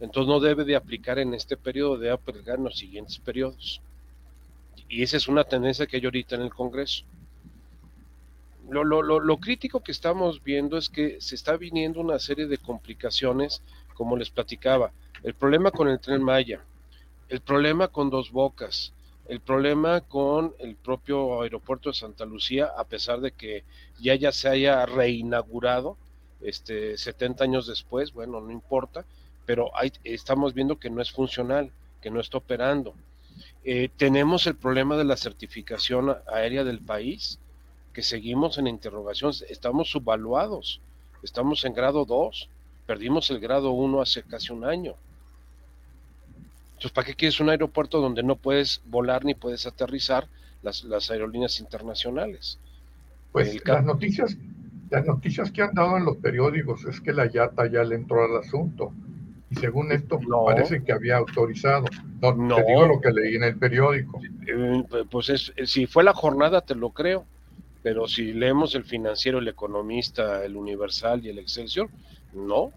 Entonces 0.00 0.28
no 0.28 0.40
debe 0.40 0.64
de 0.64 0.76
aplicar 0.76 1.18
en 1.18 1.34
este 1.34 1.56
periodo, 1.56 1.98
debe 1.98 2.14
aplicar 2.14 2.58
en 2.58 2.64
los 2.64 2.78
siguientes 2.78 3.18
periodos. 3.18 3.80
Y 4.88 5.02
esa 5.02 5.16
es 5.16 5.28
una 5.28 5.44
tendencia 5.44 5.86
que 5.86 5.96
hay 5.96 6.04
ahorita 6.04 6.36
en 6.36 6.42
el 6.42 6.54
Congreso. 6.54 7.04
Lo, 8.68 8.82
lo, 8.84 9.02
lo, 9.02 9.36
crítico 9.38 9.80
que 9.80 9.92
estamos 9.92 10.42
viendo 10.42 10.76
es 10.76 10.88
que 10.88 11.20
se 11.20 11.36
está 11.36 11.56
viniendo 11.56 12.00
una 12.00 12.18
serie 12.18 12.46
de 12.46 12.58
complicaciones, 12.58 13.62
como 13.94 14.16
les 14.16 14.30
platicaba. 14.30 14.90
El 15.22 15.34
problema 15.34 15.70
con 15.70 15.88
el 15.88 16.00
tren 16.00 16.22
Maya, 16.22 16.60
el 17.28 17.40
problema 17.40 17.88
con 17.88 18.10
Dos 18.10 18.32
Bocas, 18.32 18.92
el 19.28 19.40
problema 19.40 20.00
con 20.00 20.54
el 20.58 20.76
propio 20.76 21.42
aeropuerto 21.42 21.90
de 21.90 21.94
Santa 21.94 22.24
Lucía, 22.24 22.70
a 22.76 22.84
pesar 22.84 23.20
de 23.20 23.32
que 23.32 23.64
ya 24.00 24.14
ya 24.14 24.32
se 24.32 24.48
haya 24.48 24.86
reinaugurado 24.86 25.96
este 26.40 26.96
70 26.96 27.44
años 27.44 27.66
después, 27.66 28.12
bueno, 28.12 28.40
no 28.40 28.52
importa, 28.52 29.04
pero 29.44 29.70
estamos 30.04 30.54
viendo 30.54 30.78
que 30.78 30.90
no 30.90 31.00
es 31.00 31.10
funcional, 31.10 31.70
que 32.00 32.10
no 32.10 32.20
está 32.20 32.38
operando. 32.38 32.94
Eh, 33.64 33.88
tenemos 33.96 34.46
el 34.46 34.54
problema 34.54 34.96
de 34.96 35.04
la 35.04 35.16
certificación 35.16 36.14
aérea 36.32 36.64
del 36.64 36.80
país, 36.80 37.38
que 37.92 38.02
seguimos 38.02 38.58
en 38.58 38.66
interrogación, 38.66 39.32
estamos 39.48 39.90
subvaluados, 39.90 40.80
estamos 41.22 41.64
en 41.64 41.72
grado 41.72 42.04
2, 42.04 42.48
perdimos 42.86 43.30
el 43.30 43.40
grado 43.40 43.70
1 43.70 44.00
hace 44.00 44.22
casi 44.22 44.52
un 44.52 44.64
año. 44.64 44.94
Entonces, 46.68 46.92
¿para 46.92 47.06
qué 47.06 47.14
quieres 47.14 47.40
un 47.40 47.48
aeropuerto 47.48 48.00
donde 48.00 48.22
no 48.22 48.36
puedes 48.36 48.82
volar 48.84 49.24
ni 49.24 49.34
puedes 49.34 49.66
aterrizar 49.66 50.28
las, 50.62 50.84
las 50.84 51.10
aerolíneas 51.10 51.58
internacionales? 51.58 52.58
Pues 53.32 53.66
las 53.66 53.84
noticias, 53.84 54.36
las 54.90 55.06
noticias 55.06 55.50
que 55.50 55.62
han 55.62 55.74
dado 55.74 55.96
en 55.96 56.04
los 56.04 56.18
periódicos 56.18 56.84
es 56.84 57.00
que 57.00 57.12
la 57.12 57.26
YATA 57.26 57.70
ya 57.70 57.82
le 57.82 57.94
entró 57.94 58.24
al 58.24 58.36
asunto 58.40 58.92
y 59.50 59.56
según 59.56 59.92
esto 59.92 60.18
parece 60.44 60.82
que 60.82 60.92
había 60.92 61.16
autorizado. 61.16 61.84
No, 62.20 62.56
te 62.56 62.64
digo 62.64 62.86
lo 62.86 63.00
que 63.00 63.10
leí 63.12 63.36
en 63.36 63.44
el 63.44 63.56
periódico. 63.56 64.20
Eh, 64.46 64.84
pues 65.10 65.28
es, 65.28 65.52
si 65.64 65.86
fue 65.86 66.02
la 66.02 66.12
jornada 66.12 66.60
te 66.60 66.74
lo 66.74 66.90
creo, 66.90 67.26
pero 67.82 68.08
si 68.08 68.32
leemos 68.32 68.74
el 68.74 68.84
financiero, 68.84 69.38
el 69.38 69.48
economista, 69.48 70.44
el 70.44 70.56
universal 70.56 71.24
y 71.24 71.28
el 71.28 71.38
Excelsior, 71.38 71.88
no. 72.32 72.72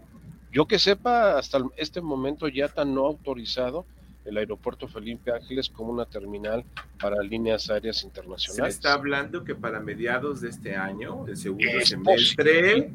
Yo 0.52 0.66
que 0.66 0.78
sepa, 0.78 1.38
hasta 1.38 1.58
este 1.76 2.00
momento 2.00 2.48
ya 2.48 2.66
está 2.66 2.84
no 2.84 3.06
autorizado 3.06 3.84
el 4.24 4.36
aeropuerto 4.36 4.86
Felipe 4.88 5.32
Ángeles 5.32 5.68
como 5.68 5.92
una 5.92 6.04
terminal 6.04 6.64
para 7.00 7.22
líneas 7.22 7.70
aéreas 7.70 8.02
internacionales. 8.04 8.74
Se 8.74 8.78
está 8.78 8.92
hablando 8.92 9.44
que 9.44 9.54
para 9.54 9.80
mediados 9.80 10.40
de 10.40 10.50
este 10.50 10.76
año, 10.76 11.26
el 11.26 11.36
segundo 11.36 11.80
semestre, 11.82 12.92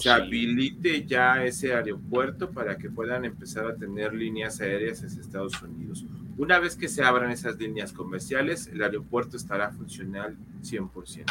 se 0.00 0.10
habilite 0.10 1.04
ya 1.06 1.44
ese 1.44 1.74
aeropuerto 1.74 2.50
para 2.50 2.76
que 2.76 2.90
puedan 2.90 3.24
empezar 3.24 3.66
a 3.66 3.74
tener 3.74 4.14
líneas 4.14 4.60
aéreas 4.60 5.02
hacia 5.02 5.20
Estados 5.20 5.60
Unidos. 5.62 6.04
Una 6.36 6.58
vez 6.58 6.76
que 6.76 6.88
se 6.88 7.02
abran 7.02 7.30
esas 7.30 7.56
líneas 7.58 7.92
comerciales, 7.92 8.68
el 8.68 8.82
aeropuerto 8.82 9.36
estará 9.36 9.70
funcional 9.72 10.36
100%. 10.62 11.24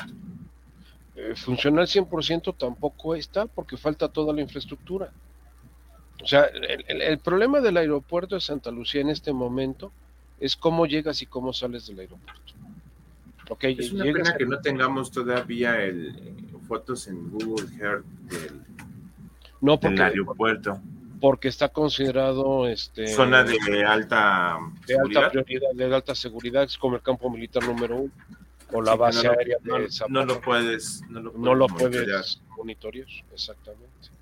Eh, 1.16 1.34
funcional 1.36 1.88
100% 1.88 2.56
tampoco 2.58 3.16
está 3.16 3.48
porque 3.48 3.78
falta 3.78 4.08
toda 4.08 4.34
la 4.34 4.42
infraestructura. 4.42 5.12
O 6.24 6.28
sea, 6.28 6.46
el, 6.46 7.20
problema 7.20 7.62
del 7.62 7.78
aeropuerto 7.78 8.36
de 8.36 8.42
Santa 8.42 8.72
Lucía 8.72 9.02
en 9.02 9.10
este 9.10 9.34
momento 9.34 9.92
es 10.40 10.56
cómo 10.56 10.86
llegas 10.86 11.22
y 11.22 11.26
cómo 11.26 11.54
sales 11.54 11.88
del 11.88 12.00
aeropuerto. 12.00 12.54
Okay, 13.50 13.78
es 13.80 13.92
una 13.94 14.04
pena 14.04 14.36
que 14.38 14.46
no 14.46 14.60
tengamos 14.60 15.10
todavía 15.10 15.82
el, 15.82 16.14
fotos 16.68 17.08
en 17.08 17.30
Google 17.30 17.68
Earth 17.80 18.06
del, 18.06 18.62
no, 19.62 19.80
porque, 19.80 20.02
aeropuerto. 20.02 20.80
Porque 21.22 21.48
está 21.48 21.70
considerado 21.70 22.68
este, 22.68 23.08
zona 23.08 23.44
de 23.44 23.86
alta 23.86 24.58
de 24.86 24.96
seguridad. 24.96 25.24
alta 25.24 25.44
prioridad, 25.44 25.70
de 25.74 25.96
alta 25.96 26.16
seguridad, 26.16 26.64
es 26.64 26.78
como 26.78 26.98
el 26.98 27.02
campo 27.02 27.30
militar 27.30 27.64
número 27.66 27.96
uno 27.96 28.12
o 28.72 28.82
la 28.82 28.96
base 28.96 29.28
aérea 29.28 29.58
de 29.64 29.90
Zapata. 29.90 30.14
No 30.14 30.26
lo 30.26 30.42
puedes, 30.42 31.02
no 31.10 31.22
lo 31.22 31.32
puedes, 31.32 31.46
no 31.46 31.56
lo 31.56 31.68
puedes 31.68 32.42
monitorear, 32.58 33.08
exactamente. 33.34 34.17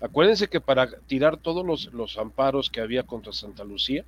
Acuérdense 0.00 0.48
que 0.48 0.60
para 0.60 0.98
tirar 1.06 1.38
todos 1.38 1.64
los, 1.64 1.92
los 1.94 2.18
amparos 2.18 2.70
que 2.70 2.80
había 2.80 3.04
contra 3.04 3.32
Santa 3.32 3.64
Lucía, 3.64 4.04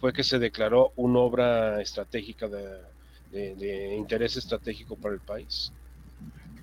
fue 0.00 0.12
que 0.12 0.24
se 0.24 0.38
declaró 0.38 0.92
una 0.96 1.18
obra 1.20 1.80
estratégica 1.80 2.48
de, 2.48 3.96
interés 3.96 4.36
estratégico 4.36 4.96
para 4.96 5.14
el 5.14 5.20
país. 5.20 5.72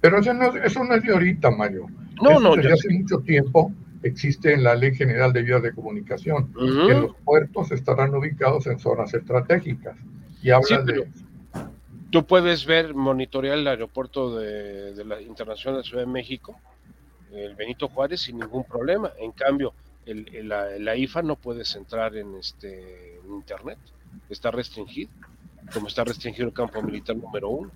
Pero 0.01 0.19
eso 0.19 0.33
no, 0.33 0.55
eso 0.55 0.83
no 0.83 0.95
es 0.95 1.03
de 1.03 1.13
ahorita, 1.13 1.51
Mario. 1.51 1.87
No, 2.21 2.39
no. 2.39 2.55
Desde 2.55 2.73
hace 2.73 2.89
mucho 2.89 3.19
tiempo 3.19 3.71
existe 4.03 4.53
en 4.53 4.63
la 4.63 4.75
Ley 4.75 4.93
General 4.93 5.33
de 5.33 5.41
Vías 5.41 5.63
de 5.63 5.73
Comunicación 5.73 6.53
que 6.53 6.93
los 6.93 7.15
puertos 7.23 7.71
estarán 7.71 8.13
ubicados 8.13 8.67
en 8.67 8.79
zonas 8.79 9.13
estratégicas. 9.13 9.97
Y 10.41 10.51
habla 10.51 10.81
de. 10.81 11.07
Tú 12.11 12.25
puedes 12.25 12.65
ver, 12.65 12.93
monitorear 12.93 13.57
el 13.57 13.67
aeropuerto 13.67 14.37
de, 14.37 14.93
de 14.93 15.05
la 15.05 15.21
Internacional 15.21 15.81
de 15.81 15.87
Ciudad 15.87 16.03
de 16.03 16.11
México 16.11 16.57
el 17.35 17.55
Benito 17.55 17.87
Juárez 17.89 18.21
sin 18.21 18.39
ningún 18.39 18.63
problema. 18.63 19.11
En 19.19 19.31
cambio, 19.31 19.73
el, 20.05 20.47
la, 20.47 20.95
IFA 20.95 21.21
no 21.23 21.35
puedes 21.35 21.75
entrar 21.75 22.15
en 22.15 22.35
este 22.35 23.19
internet, 23.27 23.79
está 24.29 24.51
restringido, 24.51 25.09
como 25.73 25.87
está 25.87 26.03
restringido 26.03 26.47
el 26.47 26.53
campo 26.53 26.81
militar 26.81 27.15
número 27.15 27.49
uno. 27.49 27.71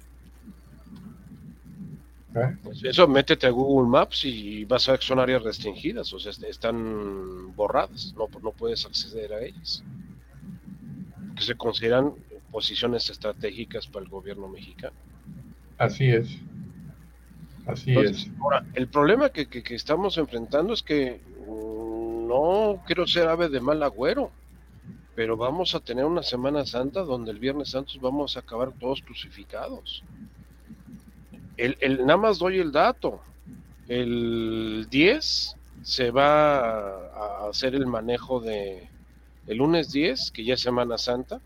¿Eh? 2.35 2.57
Pues 2.61 2.83
eso, 2.83 3.07
métete 3.07 3.47
a 3.47 3.49
Google 3.49 3.89
Maps 3.89 4.23
y 4.25 4.63
vas 4.65 4.87
a 4.87 4.91
ver 4.91 4.99
que 4.99 5.07
son 5.07 5.19
áreas 5.19 5.41
restringidas, 5.41 6.13
o 6.13 6.19
sea, 6.19 6.31
están 6.47 7.55
borradas, 7.55 8.13
no, 8.15 8.27
no 8.41 8.51
puedes 8.51 8.85
acceder 8.85 9.33
a 9.33 9.41
ellas. 9.41 9.83
Que 11.35 11.43
se 11.43 11.55
consideran 11.55 12.13
posiciones 12.51 13.09
estratégicas 13.09 13.87
para 13.87 14.03
el 14.03 14.11
gobierno 14.11 14.47
mexicano. 14.47 14.95
Así 15.77 16.09
es. 16.09 16.37
Así 17.69 17.95
es. 17.97 18.27
Ahora, 18.41 18.65
el 18.73 18.88
problema 18.88 19.29
que, 19.29 19.45
que, 19.45 19.75
estamos 19.75 20.17
enfrentando 20.17 20.73
es 20.73 20.82
que 20.82 21.21
mm, 21.47 22.27
no 22.27 22.82
quiero 22.86 23.05
ser 23.05 23.27
ave 23.27 23.47
de 23.47 23.60
mal 23.60 23.84
agüero, 23.84 24.32
pero 25.15 25.38
vamos 25.38 25.75
a 25.75 25.79
tener 25.79 26.05
una 26.05 26.23
Semana 26.23 26.65
Santa 26.65 27.01
donde 27.01 27.32
el 27.32 27.39
Viernes 27.39 27.69
Santo 27.69 27.93
vamos 28.01 28.38
a 28.38 28.39
acabar 28.39 28.71
todos 28.79 29.01
crucificados. 29.01 30.03
El, 31.58 31.77
el, 31.82 32.05
nada 32.05 32.17
más 32.17 32.39
doy 32.39 32.58
el 32.58 32.71
dato. 32.71 33.21
El 33.88 34.88
10 34.89 35.55
se 35.84 36.12
va 36.12 36.60
a 37.10 37.49
hacer 37.49 37.75
el 37.75 37.86
manejo 37.86 38.39
de 38.39 38.88
el 39.47 39.58
lunes 39.58 39.91
10, 39.91 40.32
que 40.32 40.43
ya 40.43 40.53
es 40.55 40.62
Semana 40.62 40.97
Santa, 40.97 41.41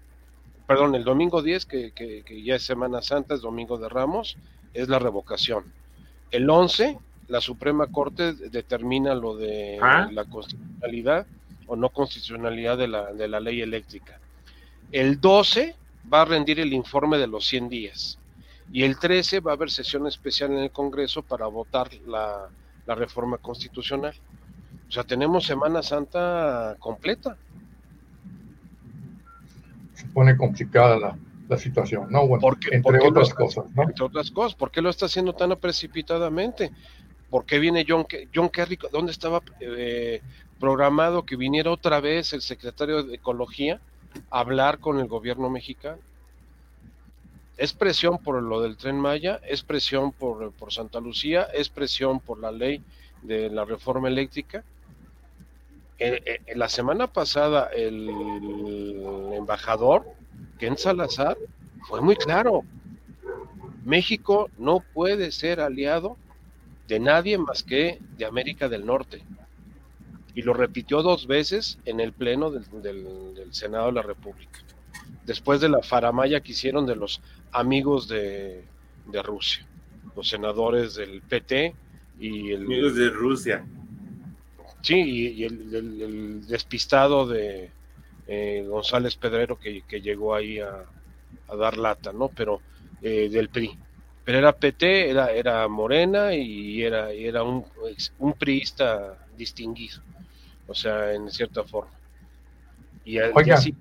perdón, 0.68 0.96
el 0.96 1.06
domingo 1.06 1.42
10, 1.42 1.66
que, 1.66 1.92
que, 1.92 2.24
que 2.24 2.44
ya 2.44 2.56
es 2.56 2.64
Semana 2.64 3.02
Santa, 3.02 3.34
es 3.36 3.42
Domingo 3.42 3.78
de 3.78 3.88
Ramos, 3.88 4.36
es 4.74 4.90
la 4.90 5.00
revocación 5.00 5.64
el 6.34 6.50
11, 6.50 6.98
la 7.28 7.40
Suprema 7.42 7.86
Corte 7.86 8.34
determina 8.34 9.14
lo 9.14 9.38
de 9.38 9.78
ah. 9.80 10.10
la 10.12 10.26
constitucionalidad 10.26 11.28
o 11.68 11.76
no 11.76 11.90
constitucionalidad 11.90 12.76
de 12.76 12.88
la, 12.88 13.14
de 13.14 13.28
la 13.28 13.40
ley 13.40 13.62
eléctrica. 13.62 14.20
El 14.92 15.22
12 15.22 15.76
va 16.12 16.24
a 16.24 16.26
rendir 16.26 16.60
el 16.60 16.74
informe 16.74 17.20
de 17.20 17.28
los 17.28 17.46
100 17.46 17.70
días. 17.70 18.18
Y 18.72 18.82
el 18.82 18.98
13 18.98 19.42
va 19.42 19.52
a 19.52 19.54
haber 19.54 19.70
sesión 19.70 20.08
especial 20.08 20.52
en 20.52 20.58
el 20.58 20.72
Congreso 20.72 21.22
para 21.22 21.46
votar 21.46 21.90
la, 22.08 22.50
la 22.88 22.96
reforma 22.96 23.38
constitucional. 23.38 24.16
O 24.90 24.92
sea, 24.92 25.04
tenemos 25.04 25.46
Semana 25.46 25.84
Santa 25.84 26.76
completa. 26.80 27.38
Se 29.94 30.08
pone 30.08 30.36
complicada 30.36 30.98
la, 30.98 31.16
la 31.54 31.60
situación, 31.60 32.08
¿no? 32.10 32.28
Bueno, 32.28 32.48
entre 32.72 33.08
otras 33.08 33.34
cosas, 33.34 33.66
¿no? 33.76 33.84
Entre 33.84 34.04
otras 34.04 34.32
cosas, 34.32 34.56
¿por 34.56 34.72
qué 34.72 34.82
lo 34.82 34.90
está 34.90 35.06
haciendo 35.06 35.34
tan 35.34 35.56
precipitadamente? 35.58 36.72
¿Por 37.30 37.46
qué 37.46 37.60
viene 37.60 37.86
John, 37.88 38.06
John 38.34 38.50
Kerry? 38.50 38.78
¿Dónde 38.92 39.12
estaba 39.12 39.42
eh, 39.60 40.22
programado 40.60 41.26
que 41.26 41.36
viniera 41.36 41.72
otra 41.72 42.00
vez 42.00 42.34
el 42.34 42.42
secretario 42.42 43.04
de 43.04 43.16
Ecología 43.16 43.80
a 44.30 44.40
hablar 44.40 44.80
con 44.80 45.00
el 45.00 45.08
gobierno 45.08 45.50
mexicano? 45.50 45.98
Es 47.58 47.74
presión 47.74 48.18
por 48.18 48.42
lo 48.42 48.62
del 48.62 48.78
tren 48.78 49.00
Maya, 49.00 49.40
es 49.48 49.62
presión 49.62 50.12
por, 50.12 50.52
por 50.54 50.74
Santa 50.74 51.00
Lucía, 51.00 51.48
es 51.54 51.70
presión 51.70 52.20
por 52.20 52.40
la 52.40 52.52
ley 52.52 52.82
de 53.22 53.50
la 53.50 53.64
reforma 53.64 54.08
eléctrica. 54.08 54.64
Eh, 56.00 56.22
eh, 56.26 56.56
la 56.56 56.68
semana 56.68 57.08
pasada 57.08 57.70
el 57.74 58.10
embajador 59.34 60.06
Ken 60.60 60.78
Salazar 60.78 61.38
fue 61.88 62.02
muy 62.02 62.16
claro. 62.16 62.64
México 63.84 64.50
no 64.58 64.84
puede 64.94 65.32
ser 65.32 65.60
aliado 65.60 66.18
de 66.88 67.00
nadie 67.00 67.38
más 67.38 67.64
que 67.64 68.00
de 68.18 68.26
América 68.26 68.70
del 68.70 68.86
Norte. 68.86 69.24
Y 70.36 70.42
lo 70.42 70.54
repitió 70.54 71.02
dos 71.02 71.28
veces 71.28 71.78
en 71.86 72.00
el 72.00 72.14
Pleno 72.14 72.50
del, 72.50 72.64
Senado 73.52 73.88
de 73.88 73.94
la 73.94 74.02
República, 74.02 74.60
después 75.26 75.62
de 75.62 75.70
la 75.70 75.84
faramaya 75.84 76.42
que 76.42 76.54
hicieron 76.54 76.86
de 76.86 76.96
los 76.96 77.22
amigos 77.52 78.08
de, 78.08 78.64
Rusia, 79.24 79.68
los 80.16 80.28
senadores 80.28 80.96
del 80.96 81.22
PT 81.22 81.76
y 82.20 82.52
el... 82.52 82.66
Amigos 82.66 82.96
de 82.96 83.10
Rusia. 83.10 83.66
Sí, 84.82 84.96
y, 84.96 85.44
el, 85.44 86.48
despistado 86.48 87.28
de, 87.28 87.70
eh, 88.34 88.66
González 88.68 89.16
Pedrero 89.16 89.58
que, 89.60 89.84
llegó 90.02 90.34
ahí 90.36 90.60
a, 90.60 90.84
dar 91.58 91.78
lata, 91.78 92.12
¿no? 92.12 92.30
Pero 92.30 92.62
eh, 93.02 93.30
del 93.30 93.50
PRI. 93.50 93.78
Pero 94.26 94.38
era 94.38 94.54
PT, 94.54 95.10
era, 95.10 95.32
era 95.32 95.68
Morena 95.68 96.34
y 96.34 96.82
era, 96.82 97.12
era 97.12 97.44
un, 97.44 97.64
un 98.20 98.34
priista 98.34 99.18
distinguido, 99.38 100.02
o 100.68 100.74
sea, 100.74 101.14
en 101.14 101.30
cierta 101.30 101.64
forma. 101.64 101.92
Y, 103.06 103.18
así, 103.18 103.76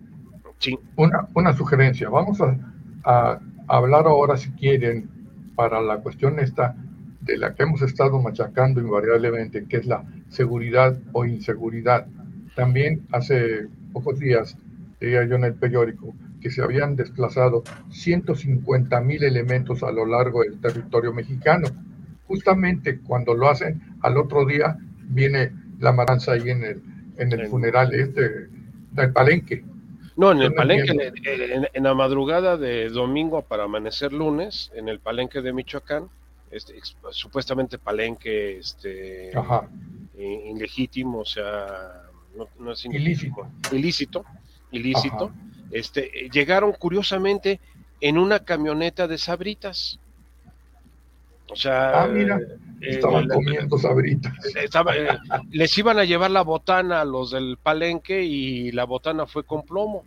sí. 0.58 0.76
una, 0.96 1.28
una 1.34 1.56
sugerencia, 1.56 2.08
vamos 2.08 2.40
a, 2.40 2.58
a 3.04 3.40
hablar 3.68 4.06
ahora, 4.06 4.36
si 4.36 4.50
quieren, 4.50 5.08
para 5.54 5.80
la 5.80 5.98
cuestión 5.98 6.40
esta 6.40 6.74
de 7.20 7.38
la 7.38 7.54
que 7.54 7.62
hemos 7.62 7.82
estado 7.82 8.20
machacando 8.20 8.80
invariablemente, 8.80 9.64
que 9.66 9.76
es 9.76 9.86
la 9.86 10.04
seguridad 10.28 10.98
o 11.12 11.24
inseguridad. 11.24 12.06
También 12.56 13.06
hace 13.12 13.68
pocos 13.92 14.18
días, 14.18 14.56
leía 15.00 15.24
yo 15.24 15.36
en 15.36 15.44
el 15.44 15.54
periódico, 15.54 16.14
que 16.40 16.50
se 16.50 16.62
habían 16.62 16.96
desplazado 16.96 17.62
150 17.90 19.00
mil 19.00 19.22
elementos 19.22 19.82
a 19.82 19.92
lo 19.92 20.06
largo 20.06 20.42
del 20.42 20.60
territorio 20.60 21.12
mexicano. 21.12 21.68
Justamente 22.26 22.98
cuando 22.98 23.34
lo 23.34 23.48
hacen, 23.48 23.80
al 24.00 24.16
otro 24.16 24.44
día 24.44 24.76
viene 25.08 25.52
la 25.78 25.92
matanza 25.92 26.32
ahí 26.32 26.50
en 26.50 26.64
el, 26.64 26.82
en 27.18 27.32
el 27.32 27.48
funeral 27.48 27.94
este 27.94 28.48
del 28.92 29.12
palenque. 29.12 29.64
No, 30.16 30.32
en 30.32 30.42
el 30.42 30.54
palenque, 30.54 31.12
en, 31.72 31.82
la 31.82 31.94
madrugada 31.94 32.56
de 32.56 32.90
domingo 32.90 33.42
para 33.42 33.64
amanecer 33.64 34.12
lunes, 34.12 34.70
en 34.74 34.88
el 34.88 34.98
palenque 34.98 35.40
de 35.40 35.52
Michoacán, 35.52 36.08
este, 36.50 36.74
supuestamente 37.10 37.78
palenque 37.78 38.58
este, 38.58 39.32
ilegítimo, 40.18 41.20
o 41.20 41.24
sea, 41.24 42.01
no, 42.58 42.72
es 42.72 42.84
ilícito, 42.84 43.46
ilícito, 43.72 44.24
ilícito, 44.70 45.32
este, 45.70 46.28
llegaron 46.32 46.72
curiosamente 46.72 47.60
en 48.00 48.18
una 48.18 48.40
camioneta 48.40 49.06
de 49.06 49.18
sabritas. 49.18 49.98
O 51.48 51.56
sea, 51.56 52.02
ah, 52.02 52.08
mira, 52.08 52.38
eh, 52.38 52.58
estaban 52.80 53.28
comiendo 53.28 53.76
sabritas. 53.78 54.32
Eh, 54.56 54.68
les 55.50 55.76
iban 55.78 55.98
a 55.98 56.04
llevar 56.04 56.30
la 56.30 56.42
botana 56.42 57.00
a 57.00 57.04
los 57.04 57.30
del 57.30 57.58
palenque 57.62 58.22
y 58.22 58.72
la 58.72 58.84
botana 58.84 59.26
fue 59.26 59.44
con 59.44 59.62
plomo. 59.62 60.04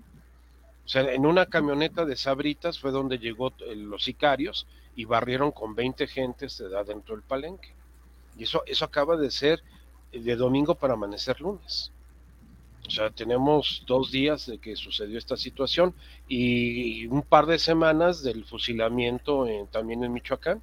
O 0.85 0.87
sea, 0.87 1.01
en 1.13 1.25
una 1.25 1.45
camioneta 1.45 2.05
de 2.05 2.15
sabritas 2.15 2.79
fue 2.79 2.91
donde 2.91 3.17
llegó 3.17 3.53
eh, 3.59 3.75
los 3.75 4.03
sicarios 4.03 4.67
y 4.95 5.05
barrieron 5.05 5.51
con 5.51 5.75
20 5.75 6.07
gentes 6.07 6.57
de 6.57 6.65
edad 6.65 6.85
dentro 6.85 7.15
del 7.15 7.23
palenque. 7.23 7.69
Y 8.37 8.43
eso, 8.43 8.63
eso 8.65 8.85
acaba 8.85 9.15
de 9.17 9.31
ser 9.31 9.61
de 10.11 10.35
domingo 10.35 10.75
para 10.75 10.93
amanecer 10.93 11.39
lunes. 11.41 11.91
O 12.87 12.89
sea, 12.91 13.09
tenemos 13.09 13.83
dos 13.87 14.11
días 14.11 14.45
de 14.45 14.57
que 14.57 14.75
sucedió 14.75 15.17
esta 15.17 15.37
situación 15.37 15.93
y 16.27 17.07
un 17.07 17.23
par 17.23 17.45
de 17.45 17.57
semanas 17.57 18.21
del 18.23 18.45
fusilamiento 18.45 19.47
también 19.71 20.03
en 20.03 20.13
Michoacán. 20.13 20.61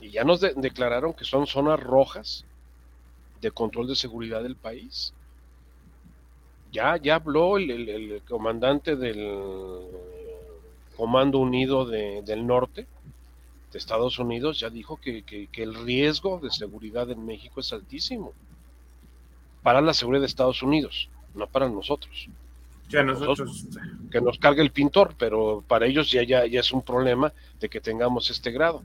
Y 0.00 0.10
ya 0.10 0.24
nos 0.24 0.40
declararon 0.40 1.12
que 1.12 1.24
son 1.24 1.46
zonas 1.46 1.78
rojas 1.78 2.44
de 3.40 3.50
control 3.50 3.88
de 3.88 3.96
seguridad 3.96 4.42
del 4.42 4.56
país. 4.56 5.12
Ya, 6.72 6.96
ya 6.96 7.16
habló 7.16 7.58
el, 7.58 8.22
comandante 8.26 8.96
del 8.96 9.82
Comando 10.96 11.38
Unido 11.38 11.84
del 11.84 12.46
Norte 12.46 12.86
de 13.70 13.78
Estados 13.78 14.18
Unidos, 14.18 14.60
ya 14.60 14.70
dijo 14.70 14.98
que, 14.98 15.24
el 15.52 15.74
riesgo 15.74 16.38
de 16.40 16.50
seguridad 16.50 17.10
en 17.10 17.24
México 17.24 17.60
es 17.60 17.72
altísimo. 17.72 18.32
Para 19.62 19.80
la 19.80 19.94
seguridad 19.94 20.22
de 20.22 20.26
Estados 20.26 20.62
Unidos, 20.62 21.08
no 21.34 21.46
para 21.46 21.68
nosotros. 21.68 22.28
Ya 22.88 23.02
nosotros. 23.02 23.66
que 24.10 24.20
nos 24.20 24.38
cargue 24.38 24.60
el 24.60 24.70
pintor, 24.70 25.14
pero 25.16 25.64
para 25.66 25.86
ellos 25.86 26.10
ya, 26.10 26.22
ya, 26.22 26.44
ya 26.46 26.60
es 26.60 26.72
un 26.72 26.82
problema 26.82 27.32
de 27.58 27.68
que 27.68 27.80
tengamos 27.80 28.30
este 28.30 28.50
grado. 28.50 28.82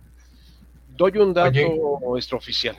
Doy 0.95 1.17
un 1.17 1.33
dato 1.33 2.17
extraoficial. 2.17 2.77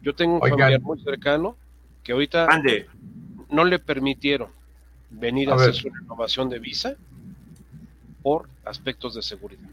Yo 0.00 0.14
tengo 0.14 0.34
un 0.34 0.40
familiar 0.40 0.80
muy 0.80 1.00
cercano 1.02 1.56
que 2.04 2.12
ahorita 2.12 2.46
no 3.50 3.64
le 3.64 3.78
permitieron 3.78 4.50
venir 5.10 5.50
a, 5.50 5.54
hacer 5.54 5.74
su 5.74 5.90
renovación 5.90 6.48
de 6.48 6.58
visa 6.58 6.94
por 8.22 8.48
aspectos 8.64 9.14
de 9.14 9.22
seguridad. 9.22 9.68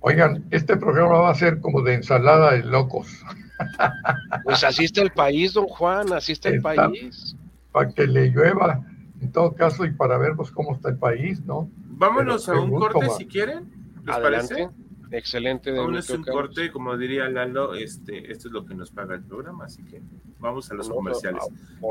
Oigan, 0.00 0.44
este 0.50 0.76
programa 0.76 1.18
va 1.18 1.30
a 1.30 1.34
ser 1.34 1.60
como 1.60 1.82
de 1.82 1.94
ensalada 1.94 2.52
de 2.52 2.64
locos. 2.64 3.22
Pues 4.44 4.64
así 4.64 4.84
está 4.84 5.02
el 5.02 5.10
país, 5.10 5.52
don 5.52 5.66
Juan, 5.66 6.12
así 6.12 6.32
está, 6.32 6.48
el 6.48 6.62
país. 6.62 7.36
Para 7.72 7.90
que 7.90 8.06
le 8.06 8.30
llueva, 8.30 8.84
en 9.20 9.32
todo 9.32 9.54
caso, 9.54 9.84
y 9.84 9.92
para 9.92 10.18
ver 10.18 10.34
pues, 10.36 10.50
cómo 10.50 10.74
está 10.74 10.90
el 10.90 10.98
país, 10.98 11.44
¿no? 11.44 11.70
Vámonos 11.98 12.48
a 12.48 12.60
un 12.60 12.70
corte 12.70 13.08
si 13.16 13.26
quieren. 13.26 13.70
¿Les 14.04 14.16
Adelante. 14.16 14.54
Parece? 14.54 14.70
Excelente. 15.10 15.72
Vámonos 15.72 16.10
a 16.10 16.14
un 16.14 16.24
corte, 16.24 16.70
como 16.70 16.96
diría 16.96 17.28
Lalo, 17.28 17.74
este, 17.74 18.30
esto 18.30 18.48
es 18.48 18.52
lo 18.52 18.64
que 18.64 18.74
nos 18.74 18.90
paga 18.90 19.14
el 19.14 19.22
programa, 19.22 19.64
así 19.64 19.82
que 19.84 20.02
vamos 20.38 20.70
a 20.70 20.74
los 20.74 20.88
comerciales. 20.88 21.42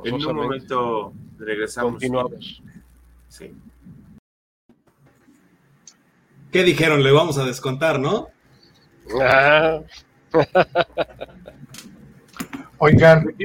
En 0.04 0.14
un 0.14 0.36
momento 0.36 1.14
regresamos. 1.38 1.94
Continuamos. 1.94 2.62
Sí. 3.28 3.54
¿Qué 6.52 6.64
dijeron? 6.64 7.04
Le 7.04 7.12
vamos 7.12 7.38
a 7.38 7.46
descontar, 7.46 8.00
¿no? 8.00 8.30
Ah. 9.22 9.82
Oigan, 12.80 13.36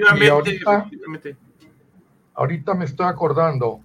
ahorita, 2.34 2.74
me 2.74 2.84
estoy 2.84 3.06
acordando 3.06 3.80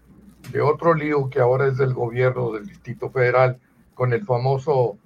de 0.51 0.62
otro 0.62 0.93
lío 0.93 1.29
que 1.29 1.39
ahora 1.39 1.67
es 1.67 1.77
del 1.77 1.93
gobierno 1.93 2.51
del 2.51 2.67
Distrito 2.67 3.10
Federal 3.10 3.60
con 3.93 4.13
el 4.13 4.25
famoso, 4.25 4.97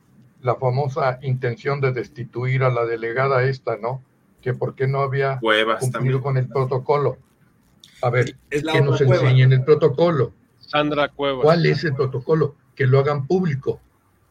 la 0.41 0.56
famosa 0.56 1.19
intención 1.21 1.80
de 1.82 1.91
destituir 1.91 2.63
a 2.63 2.69
la 2.69 2.86
delegada 2.86 3.43
esta, 3.43 3.77
¿no? 3.77 4.04
Que 4.41 4.54
por 4.54 4.75
qué 4.75 4.88
no 4.88 5.01
había 5.01 5.39
cumplido 5.80 6.21
con 6.21 6.38
el 6.38 6.47
protocolo. 6.47 7.17
A 8.01 8.10
ver, 8.10 8.36
que 8.49 8.82
nos 8.82 8.99
enseñen 9.01 9.54
el 9.54 9.63
protocolo. 9.63 10.34
Sandra 10.60 11.10
Cuevas. 11.10 11.43
¿Cuál 11.43 11.65
es 11.65 11.84
el 11.84 11.93
protocolo? 11.93 12.56
Que 12.75 12.88
lo 12.88 12.99
hagan 12.99 13.27
público, 13.27 13.80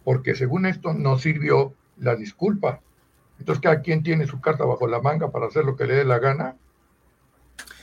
porque 0.03 0.35
según 0.35 0.67
esto 0.67 0.93
no 0.93 1.19
sirvió 1.19 1.75
la 1.99 2.17
disculpa. 2.17 2.81
Entonces 3.41 3.63
cada 3.63 3.81
quien 3.81 4.03
tiene 4.03 4.27
su 4.27 4.41
carta 4.41 4.65
bajo 4.65 4.87
la 4.87 5.01
manga 5.01 5.31
para 5.31 5.47
hacer 5.47 5.65
lo 5.65 5.75
que 5.75 5.87
le 5.87 5.95
dé 5.95 6.05
la 6.05 6.19
gana. 6.19 6.57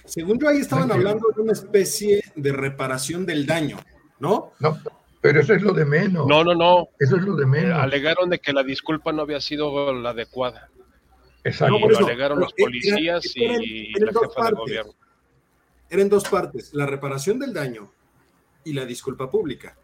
Según 0.05 0.39
yo 0.39 0.47
ahí 0.47 0.59
estaban 0.59 0.91
hablando 0.91 1.27
de 1.35 1.41
una 1.41 1.51
especie 1.51 2.23
de 2.35 2.53
reparación 2.53 3.25
del 3.25 3.45
daño, 3.45 3.77
¿no? 4.19 4.53
No, 4.59 4.77
pero 5.19 5.41
eso 5.41 5.53
es 5.53 5.63
lo 5.63 5.73
de 5.73 5.83
menos. 5.83 6.27
No, 6.27 6.43
no, 6.43 6.53
no. 6.53 6.89
Eso 6.99 7.17
es 7.17 7.23
lo 7.23 7.35
de 7.35 7.45
menos. 7.45 7.77
Alegaron 7.77 8.29
de 8.29 8.39
que 8.39 8.53
la 8.53 8.63
disculpa 8.63 9.11
no 9.11 9.23
había 9.23 9.41
sido 9.41 9.93
la 9.93 10.11
adecuada. 10.11 10.69
Exacto. 11.43 11.75
Y 11.75 11.89
lo 11.89 11.97
alegaron 11.97 12.39
los 12.39 12.53
policías 12.53 13.25
y 13.35 13.99
la 13.99 14.11
jefa 14.13 14.49
de 14.49 14.51
gobierno. 14.51 14.93
Eran 15.89 16.07
dos 16.07 16.25
partes, 16.25 16.73
la 16.73 16.85
reparación 16.85 17.39
del 17.39 17.53
daño 17.53 17.91
y 18.63 18.73
la 18.73 18.85
disculpa 18.85 19.29
pública. 19.29 19.75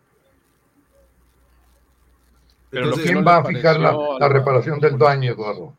Pero 2.74 2.92
¿quién 2.94 3.24
va 3.26 3.38
a 3.38 3.46
fijar 3.46 3.80
la, 3.80 4.28
reparación 4.28 4.80
del 4.80 4.98
daño, 4.98 5.34
Eduardo? 5.34 5.78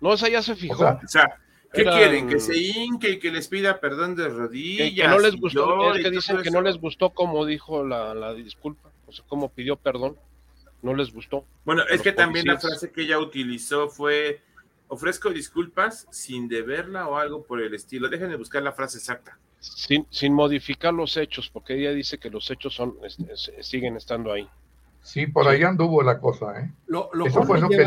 No, 0.00 0.12
esa 0.12 0.28
ya 0.28 0.40
se 0.40 0.54
fijó. 0.54 0.84
O 0.84 1.08
sea, 1.08 1.40
¿qué 1.72 1.82
quieren? 1.82 2.28
¿Que 2.28 2.38
se 2.38 2.56
hinque 2.56 3.10
y 3.10 3.18
que 3.18 3.32
les 3.32 3.48
pida 3.48 3.80
perdón 3.80 4.14
de 4.14 4.28
rodillas? 4.28 4.92
Que, 4.94 5.08
no 5.08 5.18
les 5.18 5.34
gustó, 5.34 5.92
es 5.92 6.04
que 6.04 6.10
dicen 6.10 6.40
que 6.42 6.52
no 6.52 6.62
les 6.62 6.78
gustó 6.78 7.10
como 7.10 7.44
dijo 7.44 7.84
la, 7.84 8.32
disculpa, 8.34 8.90
o 9.08 9.12
sea, 9.12 9.24
como 9.26 9.48
pidió 9.48 9.74
perdón, 9.74 10.16
no 10.82 10.94
les 10.94 11.12
gustó. 11.12 11.44
Bueno, 11.64 11.82
es 11.90 12.00
que 12.00 12.12
también 12.12 12.46
la 12.46 12.60
frase 12.60 12.92
que 12.92 13.02
ella 13.02 13.18
utilizó 13.18 13.88
fue, 13.88 14.42
ofrezco 14.86 15.30
disculpas 15.30 16.06
sin 16.12 16.46
deberla 16.46 17.08
o 17.08 17.16
algo 17.16 17.42
por 17.42 17.60
el 17.60 17.74
estilo. 17.74 18.08
Déjenme 18.08 18.36
buscar 18.36 18.62
la 18.62 18.70
frase 18.70 18.98
exacta. 18.98 19.36
Sin, 19.58 20.06
sin 20.10 20.32
modificar 20.32 20.94
los 20.94 21.16
hechos, 21.16 21.50
porque 21.50 21.74
ella 21.74 21.90
dice 21.90 22.18
que 22.18 22.30
los 22.30 22.48
hechos 22.52 22.72
son 22.72 22.94
siguen 23.62 23.96
estando 23.96 24.32
ahí. 24.32 24.48
Sí, 25.06 25.28
por 25.28 25.46
ahí 25.46 25.62
anduvo 25.62 26.02
la 26.02 26.18
cosa, 26.18 26.60
¿eh? 26.60 26.74
Lo, 26.88 27.10
Eso 27.24 27.44
fue 27.44 27.60
lo 27.60 27.68
que 27.68 27.86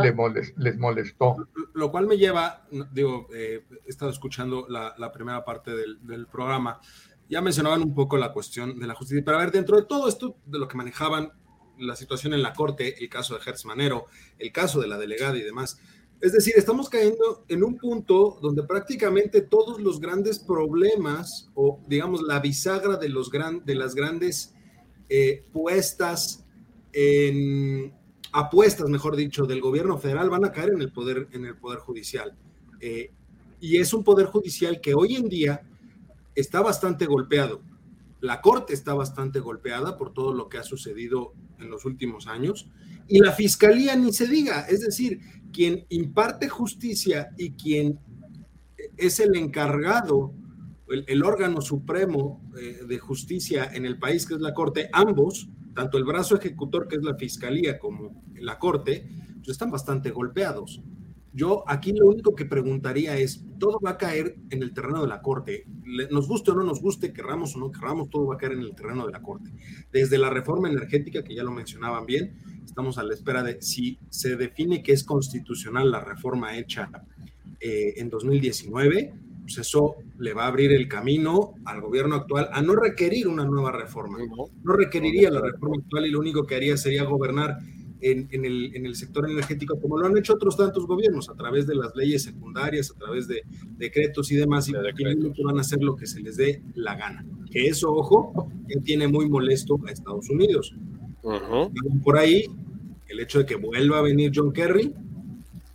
les, 0.55 0.77
molestó. 0.77 1.35
Lo 1.73 1.91
cual 1.91 2.07
me 2.07 2.17
lleva, 2.17 2.65
digo, 2.93 3.27
eh, 3.33 3.65
he 3.85 3.89
estado 3.89 4.09
escuchando 4.09 4.67
la, 4.69 5.11
primera 5.11 5.43
parte 5.43 5.71
del, 5.75 6.27
programa, 6.27 6.79
ya 7.27 7.41
mencionaban 7.41 7.81
un 7.81 7.93
poco 7.93 8.15
la 8.15 8.31
cuestión 8.31 8.79
de 8.79 8.87
la 8.87 8.95
justicia, 8.95 9.21
pero 9.25 9.35
a 9.35 9.41
ver, 9.41 9.51
dentro 9.51 9.75
de 9.75 9.83
todo 9.83 10.07
esto, 10.07 10.37
de 10.45 10.59
lo 10.59 10.69
que 10.69 10.77
manejaban 10.77 11.33
la 11.77 11.97
situación 11.97 12.33
en 12.33 12.41
la 12.41 12.53
Corte, 12.53 13.03
el 13.03 13.09
caso 13.09 13.35
de 13.35 13.41
Hertz 13.45 13.65
Manero, 13.65 14.05
el 14.37 14.53
caso 14.53 14.79
de 14.79 14.87
la 14.87 14.97
delegada 14.97 15.35
y 15.35 15.41
demás, 15.41 15.77
es 16.21 16.31
decir, 16.31 16.53
estamos 16.55 16.87
cayendo 16.87 17.43
en 17.49 17.65
un 17.65 17.75
punto 17.75 18.39
donde 18.41 18.63
prácticamente 18.63 19.41
todos 19.41 19.81
los 19.81 19.99
grandes 19.99 20.39
problemas, 20.39 21.51
o 21.53 21.81
digamos 21.85 22.21
la 22.21 22.39
bisagra 22.39 22.95
de, 22.95 23.09
los 23.09 23.29
gran, 23.29 23.65
de 23.65 23.75
las 23.75 23.93
grandes 23.93 24.53
eh, 25.09 25.43
puestas 25.51 26.45
en 26.93 27.93
apuestas, 28.31 28.89
mejor 28.89 29.15
dicho, 29.15 29.45
del 29.45 29.61
gobierno 29.61 29.97
federal 29.97 30.29
van 30.29 30.45
a 30.45 30.51
caer 30.51 30.71
en 30.71 30.81
el 30.81 30.91
poder, 30.91 31.27
en 31.31 31.45
el 31.45 31.55
poder 31.55 31.79
judicial. 31.79 32.35
Eh, 32.79 33.11
y 33.59 33.77
es 33.77 33.93
un 33.93 34.03
poder 34.03 34.27
judicial 34.27 34.79
que 34.81 34.93
hoy 34.93 35.15
en 35.15 35.27
día 35.27 35.61
está 36.35 36.61
bastante 36.61 37.05
golpeado. 37.05 37.61
La 38.21 38.41
Corte 38.41 38.73
está 38.73 38.93
bastante 38.93 39.39
golpeada 39.39 39.97
por 39.97 40.13
todo 40.13 40.33
lo 40.33 40.49
que 40.49 40.57
ha 40.57 40.63
sucedido 40.63 41.33
en 41.59 41.69
los 41.69 41.85
últimos 41.85 42.27
años. 42.27 42.69
Y 43.07 43.19
la 43.19 43.31
Fiscalía 43.31 43.95
ni 43.95 44.13
se 44.13 44.27
diga, 44.27 44.61
es 44.61 44.81
decir, 44.81 45.19
quien 45.51 45.85
imparte 45.89 46.47
justicia 46.47 47.29
y 47.37 47.51
quien 47.51 47.99
es 48.97 49.19
el 49.19 49.35
encargado, 49.35 50.33
el, 50.89 51.23
órgano 51.23 51.61
supremo 51.61 52.41
eh, 52.57 52.81
de 52.87 52.99
justicia 52.99 53.69
en 53.73 53.85
el 53.85 53.97
país, 53.97 54.25
que 54.25 54.35
es 54.35 54.41
la 54.41 54.53
Corte, 54.53 54.89
ambos 54.91 55.49
tanto 55.79 55.97
el 55.97 56.03
brazo 56.03 56.35
ejecutor, 56.35 56.89
que 56.89 56.97
es 56.97 57.03
la 57.03 57.15
fiscalía, 57.15 57.79
como 57.79 58.21
la 58.35 58.59
corte, 58.59 59.07
pues 59.37 59.47
están 59.47 59.71
bastante 59.71 60.11
golpeados. 60.11 60.81
Yo 61.31 61.63
aquí 61.69 61.93
lo 61.93 62.07
único 62.07 62.35
que 62.35 62.43
preguntaría 62.43 63.15
es, 63.15 63.45
todo 63.59 63.79
va 63.79 63.91
a 63.91 63.97
caer 63.97 64.35
en 64.49 64.61
el 64.61 64.73
terreno 64.73 65.01
de 65.01 65.07
la 65.07 65.21
corte. 65.21 65.63
Nos 66.11 66.27
guste 66.27 66.51
o 66.51 66.55
no 66.55 66.65
nos 66.65 66.81
guste, 66.81 67.13
querramos 67.13 67.55
o 67.55 67.59
no 67.59 67.71
querramos, 67.71 68.09
todo 68.09 68.27
va 68.27 68.35
a 68.35 68.37
caer 68.37 68.51
en 68.51 68.59
el 68.59 68.75
terreno 68.75 69.05
de 69.05 69.13
la 69.13 69.21
corte. 69.21 69.53
Desde 69.89 70.17
la 70.17 70.29
reforma 70.29 70.67
energética, 70.69 71.23
que 71.23 71.33
ya 71.33 71.43
lo 71.43 71.51
mencionaban 71.51 72.05
bien, 72.05 72.35
estamos 72.65 72.97
a 72.97 73.03
la 73.03 73.13
espera 73.13 73.41
de 73.41 73.61
si 73.61 73.99
se 74.09 74.35
define 74.35 74.83
que 74.83 74.91
es 74.91 75.05
constitucional 75.05 75.91
la 75.91 76.01
reforma 76.01 76.57
hecha 76.57 76.91
eh, 77.61 77.93
en 77.95 78.09
2019 78.09 79.13
pues 79.49 79.67
eso 79.67 79.95
le 80.19 80.35
va 80.35 80.43
a 80.43 80.47
abrir 80.47 80.71
el 80.71 80.87
camino 80.87 81.55
al 81.65 81.81
gobierno 81.81 82.15
actual 82.15 82.49
a 82.51 82.61
no 82.61 82.75
requerir 82.75 83.27
una 83.27 83.45
nueva 83.45 83.71
reforma. 83.71 84.19
No 84.63 84.73
requeriría 84.73 85.31
la 85.31 85.41
reforma 85.41 85.77
actual 85.79 86.05
y 86.05 86.11
lo 86.11 86.19
único 86.19 86.45
que 86.45 86.55
haría 86.55 86.77
sería 86.77 87.03
gobernar 87.03 87.57
en, 87.99 88.27
el, 88.31 88.95
sector 88.95 89.27
energético 89.27 89.79
como 89.79 89.97
lo 89.97 90.05
han 90.05 90.15
hecho 90.17 90.35
otros 90.35 90.55
tantos 90.55 90.85
gobiernos 90.85 91.29
a 91.29 91.33
través 91.33 91.65
de 91.65 91.73
las 91.73 91.95
leyes 91.95 92.21
secundarias, 92.21 92.91
a 92.91 92.99
través 92.99 93.27
de 93.27 93.41
decretos 93.75 94.31
y 94.31 94.35
demás, 94.35 94.69
y 94.69 94.73
que 94.73 95.43
van 95.43 95.57
a 95.57 95.61
hacer 95.61 95.81
lo 95.81 95.95
que 95.95 96.05
se 96.05 96.21
les 96.21 96.37
dé 96.37 96.61
la 96.75 96.95
gana. 96.95 97.25
Que 97.49 97.65
eso, 97.65 97.91
ojo, 97.91 98.51
tiene 98.83 99.07
muy 99.07 99.27
molesto 99.27 99.79
a 99.87 99.91
Estados 99.91 100.29
Unidos. 100.29 100.75
Por 102.03 102.19
ahí, 102.19 102.45
el 103.07 103.19
hecho 103.19 103.39
de 103.39 103.47
que 103.47 103.55
vuelva 103.55 103.97
a 103.97 104.01
venir 104.03 104.31
John 104.33 104.53
Kerry 104.53 104.93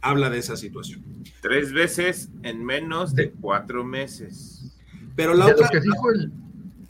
habla 0.00 0.30
de 0.30 0.38
esa 0.38 0.56
situación. 0.56 1.13
Tres 1.40 1.72
veces 1.72 2.30
en 2.42 2.64
menos 2.64 3.14
de 3.14 3.30
cuatro 3.30 3.84
meses. 3.84 4.76
Pero 5.16 5.34
la 5.34 5.46
de 5.46 5.52
lo 5.52 5.68
que 5.68 5.80
dijo 5.80 6.10
el, 6.10 6.32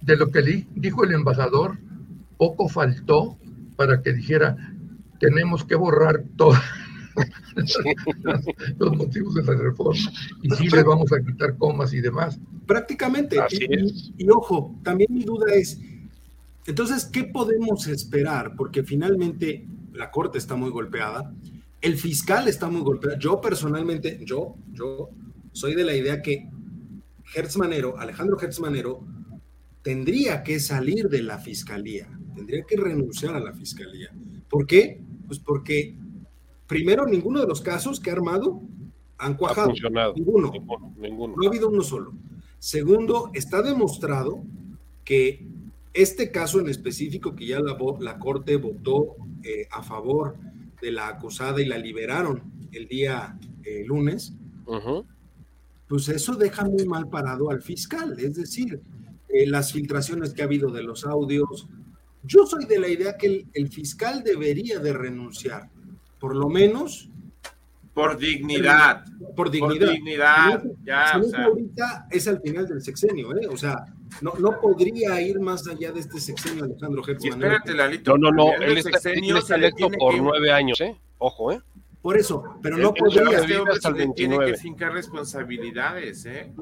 de 0.00 0.16
lo 0.16 0.30
que 0.30 0.66
dijo 0.74 1.04
el 1.04 1.12
embajador, 1.12 1.78
poco 2.36 2.68
faltó 2.68 3.36
para 3.76 4.00
que 4.02 4.12
dijera, 4.12 4.56
tenemos 5.18 5.64
que 5.64 5.74
borrar 5.74 6.24
todos 6.36 6.58
los 8.78 8.96
motivos 8.96 9.34
de 9.34 9.44
la 9.44 9.54
reforma 9.54 10.10
y 10.42 10.50
sí 10.50 10.68
le 10.68 10.82
vamos 10.82 11.12
a 11.12 11.20
quitar 11.20 11.56
comas 11.56 11.92
y 11.92 12.00
demás. 12.00 12.38
Prácticamente. 12.66 13.38
y, 14.18 14.28
ojo, 14.30 14.78
también 14.82 15.12
mi 15.12 15.24
duda 15.24 15.52
es, 15.54 15.80
entonces, 16.66 17.04
¿qué 17.04 17.24
podemos 17.24 17.86
esperar? 17.86 18.54
Porque 18.56 18.82
finalmente 18.82 19.66
la 19.92 20.10
Corte 20.10 20.38
está 20.38 20.56
muy 20.56 20.70
golpeada 20.70 21.32
el 21.84 21.98
fiscal 21.98 22.48
está 22.48 22.70
muy 22.70 22.80
golpeado. 22.80 23.18
Yo 23.18 23.42
personalmente, 23.42 24.18
yo, 24.24 24.54
yo 24.72 25.10
soy 25.52 25.74
de 25.74 25.84
la 25.84 25.94
idea 25.94 26.22
que 26.22 26.48
Hertz 27.34 27.58
Manero, 27.58 27.98
Alejandro 27.98 28.40
Hertz 28.40 28.58
Manero, 28.58 29.04
tendría 29.82 30.42
que 30.42 30.60
salir 30.60 31.10
de 31.10 31.22
la 31.22 31.38
fiscalía, 31.38 32.08
tendría 32.34 32.64
que 32.64 32.78
renunciar 32.78 33.36
a 33.36 33.40
la 33.40 33.52
fiscalía. 33.52 34.08
¿Por 34.48 34.66
qué? 34.66 35.02
Pues 35.26 35.38
porque, 35.38 35.94
primero, 36.66 37.04
ninguno 37.04 37.42
de 37.42 37.46
los 37.46 37.60
casos 37.60 38.00
que 38.00 38.08
ha 38.08 38.14
armado 38.14 38.62
han 39.18 39.34
cuajado. 39.36 39.70
Ninguno. 40.16 40.52
ninguno. 40.96 41.34
No 41.36 41.44
ha 41.44 41.48
habido 41.50 41.68
uno 41.68 41.82
solo. 41.82 42.14
Segundo, 42.58 43.30
está 43.34 43.60
demostrado 43.60 44.42
que 45.04 45.46
este 45.92 46.30
caso 46.30 46.60
en 46.60 46.70
específico, 46.70 47.36
que 47.36 47.46
ya 47.46 47.60
la, 47.60 47.76
la 48.00 48.18
Corte 48.18 48.56
votó 48.56 49.16
eh, 49.42 49.68
a 49.70 49.82
favor 49.82 50.38
de 50.84 50.92
la 50.92 51.08
acusada 51.08 51.62
y 51.62 51.64
la 51.64 51.78
liberaron 51.78 52.42
el 52.70 52.86
día 52.86 53.38
eh, 53.64 53.84
lunes, 53.86 54.34
pues 55.88 56.08
eso 56.10 56.34
deja 56.34 56.64
muy 56.64 56.84
mal 56.84 57.08
parado 57.08 57.50
al 57.50 57.62
fiscal. 57.62 58.14
Es 58.18 58.34
decir, 58.34 58.80
eh, 59.30 59.46
las 59.46 59.72
filtraciones 59.72 60.34
que 60.34 60.42
ha 60.42 60.44
habido 60.44 60.70
de 60.70 60.82
los 60.82 61.06
audios. 61.06 61.66
Yo 62.22 62.46
soy 62.46 62.66
de 62.66 62.78
la 62.78 62.88
idea 62.88 63.16
que 63.16 63.46
el, 63.52 63.68
fiscal 63.68 64.22
debería 64.22 64.78
de 64.78 64.92
renunciar, 64.92 65.70
por 66.20 66.36
lo 66.36 66.48
menos. 66.48 67.08
Por 67.94 68.18
dignidad. 68.18 69.04
Por 69.36 69.50
dignidad. 69.50 69.86
Por 69.86 69.94
dignidad. 69.94 70.62
ya, 70.82 71.12
ahorita 71.12 72.08
es 72.10 72.26
al 72.26 72.40
final 72.40 72.66
del 72.66 72.82
sexenio, 72.82 73.36
¿eh? 73.36 73.46
O 73.48 73.56
sea, 73.56 73.86
no, 74.20 74.34
no 74.38 74.60
podría 74.60 75.20
ir 75.20 75.38
más 75.38 75.66
allá 75.68 75.92
de 75.92 76.00
este 76.00 76.20
sexenio, 76.20 76.64
Alejandro 76.64 77.02
Gertz. 77.04 77.24
Espérate, 77.24 77.72
Lalito. 77.72 78.18
No, 78.18 78.30
no, 78.30 78.46
no. 78.46 78.62
Él 78.62 78.78
está, 78.78 79.54
electo 79.54 79.88
por 79.90 80.16
nueve 80.18 80.52
años, 80.52 80.80
¿eh? 80.80 80.96
Ojo, 81.18 81.52
¿eh? 81.52 81.60
Por 82.02 82.18
eso, 82.18 82.44
pero 82.60 82.76
no 82.76 82.92
podría. 82.92 83.38
Este 83.38 83.56
hombre 83.56 83.76
el 83.82 84.14
tiene 84.14 84.38
que 84.44 84.56
fincar 84.56 84.92
responsabilidades, 84.92 86.26
¿eh? 86.26 86.52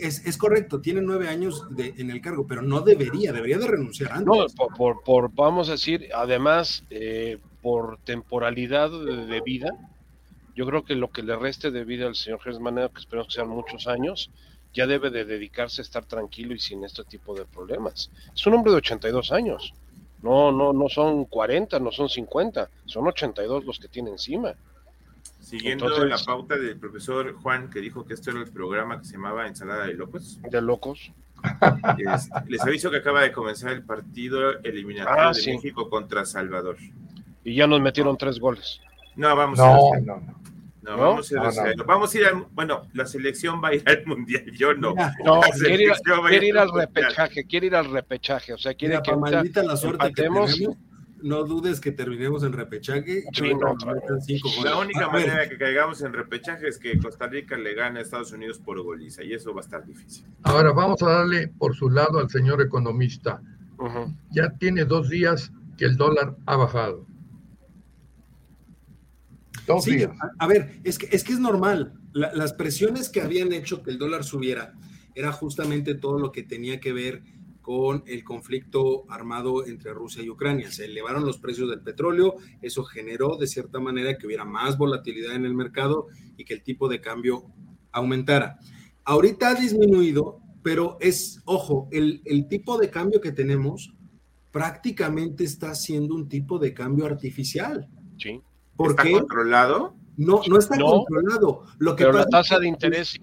Es, 0.00 0.36
correcto, 0.36 0.80
tiene 0.80 1.00
nueve 1.00 1.28
años 1.28 1.64
en 1.78 2.10
el 2.10 2.20
cargo, 2.20 2.44
pero 2.44 2.60
no 2.60 2.80
debería, 2.80 3.32
debería 3.32 3.58
de 3.58 3.68
renunciar 3.68 4.10
antes. 4.10 4.26
No, 4.26 4.66
por, 4.76 5.04
por, 5.04 5.32
vamos 5.32 5.68
a 5.68 5.72
decir, 5.72 6.08
además, 6.12 6.84
eh, 6.90 7.38
por 7.62 7.98
temporalidad 7.98 8.90
de, 8.90 9.40
vida, 9.42 9.70
yo 10.60 10.66
creo 10.66 10.84
que 10.84 10.94
lo 10.94 11.10
que 11.10 11.22
le 11.22 11.34
reste 11.36 11.70
de 11.70 11.86
vida 11.86 12.06
al 12.06 12.14
señor 12.14 12.38
Gersmanero, 12.42 12.92
que 12.92 13.00
esperamos 13.00 13.28
que 13.28 13.36
sean 13.36 13.48
muchos 13.48 13.86
años, 13.86 14.30
ya 14.74 14.86
debe 14.86 15.08
de 15.08 15.24
dedicarse 15.24 15.80
a 15.80 15.84
estar 15.84 16.04
tranquilo 16.04 16.52
y 16.54 16.58
sin 16.58 16.84
este 16.84 17.02
tipo 17.04 17.34
de 17.34 17.46
problemas. 17.46 18.10
Es 18.34 18.46
un 18.46 18.52
hombre 18.52 18.72
de 18.72 18.76
82 18.76 19.32
años. 19.32 19.72
No, 20.20 20.52
no, 20.52 20.74
no 20.74 20.90
son 20.90 21.24
40, 21.24 21.78
no 21.80 21.90
son 21.90 22.10
50, 22.10 22.68
son 22.84 23.08
82 23.08 23.64
los 23.64 23.78
que 23.78 23.88
tiene 23.88 24.10
encima. 24.10 24.52
Siguiendo 25.40 25.88
la 26.04 26.18
pauta 26.18 26.58
del 26.58 26.78
profesor 26.78 27.32
Juan, 27.36 27.70
que 27.70 27.80
dijo 27.80 28.04
que 28.04 28.12
esto 28.12 28.30
era 28.30 28.40
el 28.40 28.50
programa 28.50 28.98
que 28.98 29.06
se 29.06 29.14
llamaba 29.14 29.46
Ensalada 29.46 29.86
de 29.86 29.94
Locos. 29.94 30.40
De 30.42 30.60
Locos. 30.60 31.10
Este, 31.96 32.30
les 32.48 32.60
aviso 32.60 32.90
que 32.90 32.98
acaba 32.98 33.22
de 33.22 33.32
comenzar 33.32 33.72
el 33.72 33.82
partido 33.82 34.58
eliminatorio 34.62 35.22
ah, 35.22 35.32
de 35.32 35.54
México 35.54 35.88
contra 35.88 36.26
Salvador. 36.26 36.76
Y 37.44 37.54
ya 37.54 37.66
nos 37.66 37.80
metieron 37.80 38.18
tres 38.18 38.38
goles. 38.38 38.78
No, 39.16 39.34
vamos 39.34 39.58
a 39.58 39.72
ir. 39.98 40.04
No, 40.04 40.20
no. 40.20 40.39
No, 40.96 41.02
vamos, 41.02 41.30
a 41.30 41.34
ir, 41.70 41.84
vamos 41.84 42.14
a 42.14 42.18
ir 42.18 42.26
al, 42.26 42.46
bueno, 42.52 42.88
la 42.92 43.06
selección 43.06 43.62
va 43.62 43.68
a 43.68 43.74
ir 43.74 43.82
al 43.86 44.04
mundial, 44.06 44.44
yo 44.52 44.74
no. 44.74 44.94
No, 45.24 45.40
quiere 45.58 45.84
ir, 46.46 46.58
al 46.58 46.72
repechaje, 46.72 47.44
quiere 47.44 47.66
ir 47.66 47.76
al 47.76 47.90
repechaje, 47.90 48.52
o 48.52 48.58
sea, 48.58 48.74
quiere 48.74 49.00
que 49.02 49.14
maldita 49.14 49.62
la 49.62 49.76
suerte 49.76 50.12
que 50.12 50.28
no 51.22 51.44
dudes 51.44 51.80
que 51.80 51.92
terminemos 51.92 52.42
en 52.44 52.52
repechaje. 52.52 53.24
la 54.64 54.78
única 54.78 55.08
manera 55.08 55.48
que 55.48 55.58
caigamos 55.58 56.02
en 56.02 56.12
repechaje 56.12 56.68
es 56.68 56.78
que 56.78 56.98
Costa 56.98 57.26
Rica 57.26 57.56
le 57.56 57.74
gane 57.74 57.98
a 57.98 58.02
Estados 58.02 58.32
Unidos 58.32 58.58
por 58.58 58.82
goliza 58.82 59.22
y 59.22 59.32
eso 59.32 59.52
va 59.54 59.60
a 59.60 59.64
estar 59.64 59.84
difícil. 59.84 60.24
Ahora 60.42 60.72
vamos 60.72 61.02
a 61.02 61.10
darle 61.10 61.48
por 61.48 61.74
su 61.74 61.90
lado 61.90 62.18
al 62.18 62.30
señor 62.30 62.60
economista. 62.62 63.42
Ya 64.30 64.50
tiene 64.58 64.84
dos 64.84 65.08
días 65.08 65.52
que 65.78 65.86
el 65.86 65.96
dólar 65.96 66.36
ha 66.46 66.56
bajado. 66.56 67.06
Dos 69.74 69.84
días. 69.84 70.10
A, 70.38 70.46
ver, 70.46 70.80
es 70.84 70.98
que, 70.98 71.08
es 71.10 71.24
que 71.24 71.32
es 71.32 71.40
normal. 71.40 71.94
las 72.12 72.52
presiones 72.52 73.08
que 73.08 73.20
habían 73.20 73.52
hecho 73.52 73.82
que 73.82 73.90
el 73.90 73.98
dólar 73.98 74.24
subiera 74.24 74.74
era 75.14 75.32
justamente 75.32 75.94
todo 75.94 76.18
lo 76.18 76.32
que 76.32 76.42
tenía 76.42 76.80
que 76.80 76.92
ver 76.92 77.22
con 77.60 78.02
el 78.06 78.24
conflicto 78.24 79.04
armado 79.08 79.66
entre 79.66 79.92
Rusia 79.92 80.22
y 80.22 80.30
Ucrania. 80.30 80.70
Se 80.70 80.86
elevaron 80.86 81.24
los 81.24 81.38
precios 81.38 81.68
del 81.70 81.82
petróleo, 81.82 82.36
eso 82.62 82.84
generó 82.84 83.36
de 83.36 83.46
cierta 83.46 83.78
manera 83.78 84.16
que 84.16 84.26
hubiera 84.26 84.44
más 84.44 84.78
volatilidad 84.78 85.34
en 85.34 85.44
el 85.44 85.54
mercado 85.54 86.08
y 86.36 86.44
que 86.44 86.54
el 86.54 86.62
tipo 86.62 86.88
de 86.88 87.00
cambio 87.00 87.44
aumentara. 87.92 88.58
Ahorita 89.04 89.50
ha 89.50 89.54
disminuido, 89.54 90.40
pero 90.62 90.96
es, 91.00 91.42
ojo, 91.44 91.88
el, 91.92 92.22
tipo 92.48 92.78
de 92.78 92.90
cambio 92.90 93.20
que 93.20 93.32
tenemos 93.32 93.94
prácticamente 94.50 95.44
está 95.44 95.74
siendo 95.74 96.14
un 96.14 96.28
tipo 96.28 96.58
de 96.58 96.74
cambio 96.74 97.06
artificial. 97.06 97.88
Sí. 98.18 98.40
¿Está 98.88 99.10
controlado? 99.10 99.94
No, 100.16 100.40
no 100.48 100.58
está 100.58 100.78
controlado. 100.78 101.64
Lo 101.78 101.96
que 101.96 102.04
pero 102.04 102.18
la 102.18 102.26
tasa 102.26 102.58
de 102.58 102.68
interés 102.68 103.18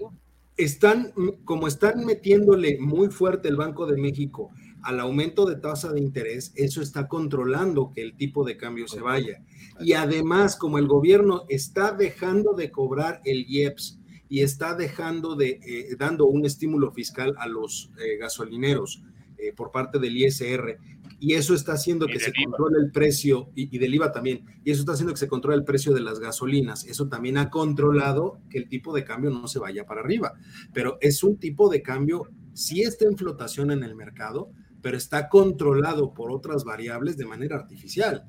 están, 0.57 1.13
como 1.45 1.67
están 1.67 2.05
metiéndole 2.05 2.77
muy 2.79 3.09
fuerte 3.09 3.47
el 3.47 3.55
Banco 3.55 3.85
de 3.85 3.97
México 4.01 4.51
al 4.83 4.99
aumento 4.99 5.45
de 5.45 5.57
tasa 5.57 5.91
de 5.91 5.99
interés, 5.99 6.53
eso 6.55 6.81
está 6.81 7.07
controlando 7.07 7.91
que 7.93 8.01
el 8.01 8.15
tipo 8.15 8.45
de 8.45 8.57
cambio 8.57 8.87
se 8.87 9.01
vaya. 9.01 9.41
Y 9.79 9.93
además, 9.93 10.55
como 10.55 10.77
el 10.77 10.87
gobierno 10.87 11.43
está 11.49 11.91
dejando 11.91 12.53
de 12.53 12.71
cobrar 12.71 13.21
el 13.25 13.45
IEPS 13.49 13.99
y 14.29 14.41
está 14.41 14.75
dejando 14.75 15.35
de, 15.35 15.59
eh, 15.63 15.95
dando 15.97 16.27
un 16.27 16.45
estímulo 16.45 16.91
fiscal 16.91 17.35
a 17.37 17.47
los 17.47 17.91
eh, 17.99 18.17
gasolineros 18.17 19.03
eh, 19.37 19.53
por 19.53 19.71
parte 19.71 19.99
del 19.99 20.17
ISR, 20.17 20.77
y 21.19 21.33
eso 21.33 21.55
está 21.55 21.73
haciendo 21.73 22.05
que 22.05 22.19
se 22.19 22.31
controle 22.31 22.77
el 22.79 22.91
precio, 22.91 23.49
y, 23.55 23.77
del 23.77 23.95
IVA 23.95 24.11
también, 24.11 24.45
y 24.63 24.71
eso 24.71 24.81
está 24.81 24.93
haciendo 24.93 25.13
que 25.13 25.19
se 25.19 25.27
controle 25.27 25.57
el 25.57 25.63
precio 25.63 25.93
de 25.93 26.01
las 26.01 26.19
gasolinas. 26.19 26.85
Eso 26.85 27.07
también 27.07 27.37
ha 27.37 27.49
controlado 27.49 28.39
que 28.49 28.59
el 28.59 28.69
tipo 28.69 28.93
de 28.93 29.03
cambio 29.03 29.31
no 29.31 29.47
se 29.47 29.59
vaya 29.59 29.85
para 29.85 30.01
arriba. 30.01 30.33
Pero 30.73 30.97
es 31.01 31.23
un 31.23 31.37
tipo 31.37 31.69
de 31.69 31.81
cambio, 31.81 32.29
sí 32.53 32.81
está 32.81 33.05
en 33.05 33.17
flotación 33.17 33.71
en 33.71 33.83
el 33.83 33.95
mercado, 33.95 34.51
pero 34.81 34.95
está 34.95 35.27
controlado 35.27 36.13
por 36.13 36.31
otras 36.31 36.63
variables 36.63 37.17
de 37.17 37.25
manera 37.25 37.55
artificial. 37.55 38.25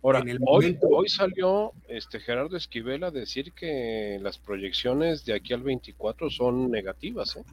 Ahora, 0.00 0.20
en 0.20 0.28
el 0.28 0.38
hoy, 0.46 0.78
hoy, 0.80 1.08
salió 1.08 1.72
este 1.88 2.20
Gerardo 2.20 2.56
Esquivel 2.56 3.02
a 3.02 3.10
decir 3.10 3.52
que 3.52 4.18
las 4.22 4.38
proyecciones 4.38 5.24
de 5.24 5.34
aquí 5.34 5.54
al 5.54 5.64
24 5.64 6.30
son 6.30 6.70
negativas, 6.70 7.36
¿eh? 7.36 7.44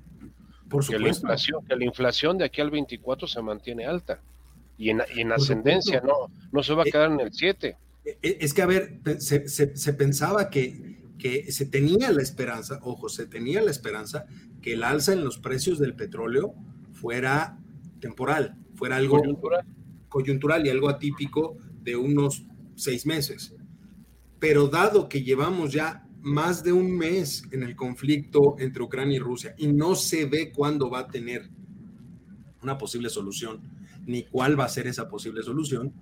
Por 0.69 0.83
supuesto. 0.83 0.91
Que 0.91 0.99
la, 0.99 1.09
inflación, 1.09 1.65
que 1.65 1.75
la 1.75 1.85
inflación 1.85 2.37
de 2.37 2.45
aquí 2.45 2.61
al 2.61 2.69
24 2.69 3.27
se 3.27 3.41
mantiene 3.41 3.85
alta 3.85 4.21
y 4.77 4.89
en, 4.89 5.31
ascendencia, 5.31 6.01
no, 6.01 6.31
no 6.51 6.63
se 6.63 6.73
va 6.73 6.83
a 6.83 6.87
eh, 6.87 6.91
quedar 6.91 7.11
en 7.11 7.19
el 7.19 7.31
7. 7.31 7.77
Eh, 8.05 8.17
eh, 8.21 8.37
es 8.41 8.53
que, 8.53 8.61
a 8.61 8.65
ver, 8.65 8.99
se, 9.19 9.93
pensaba 9.93 10.49
que, 10.49 10.99
que, 11.17 11.51
se 11.51 11.65
tenía 11.65 12.11
la 12.11 12.21
esperanza, 12.21 12.79
ojo, 12.83 13.09
se 13.09 13.25
tenía 13.25 13.61
la 13.61 13.71
esperanza 13.71 14.25
que 14.61 14.73
el 14.73 14.83
alza 14.83 15.13
en 15.13 15.23
los 15.23 15.37
precios 15.37 15.79
del 15.79 15.95
petróleo 15.95 16.53
fuera 16.93 17.57
temporal, 17.99 18.57
fuera 18.75 18.97
algo 18.97 19.19
coyuntural, 19.19 19.65
coyuntural 20.09 20.65
y 20.65 20.69
algo 20.69 20.89
atípico 20.89 21.57
de 21.81 21.95
unos 21.95 22.45
seis 22.75 23.05
meses. 23.05 23.55
Pero 24.39 24.67
dado 24.67 25.07
que 25.07 25.23
llevamos 25.23 25.71
ya 25.71 26.05
más 26.21 26.63
de 26.63 26.73
un 26.73 26.91
mes 26.91 27.43
en 27.51 27.63
el 27.63 27.75
conflicto 27.75 28.55
entre 28.57 28.83
Ucrania 28.83 29.17
y 29.17 29.19
Rusia 29.19 29.53
y 29.57 29.67
no 29.67 29.95
se 29.95 30.25
ve 30.25 30.51
cuándo 30.51 30.89
va 30.89 31.01
a 31.01 31.07
tener 31.07 31.49
una 32.63 32.77
posible 32.79 33.09
solución, 33.09 33.61
ni 34.05 34.23
cuál 34.23 34.59
va 34.59 34.65
a 34.65 34.69
ser 34.69 34.87
esa 34.87 35.07
posible 35.09 35.43
solución. 35.43 35.93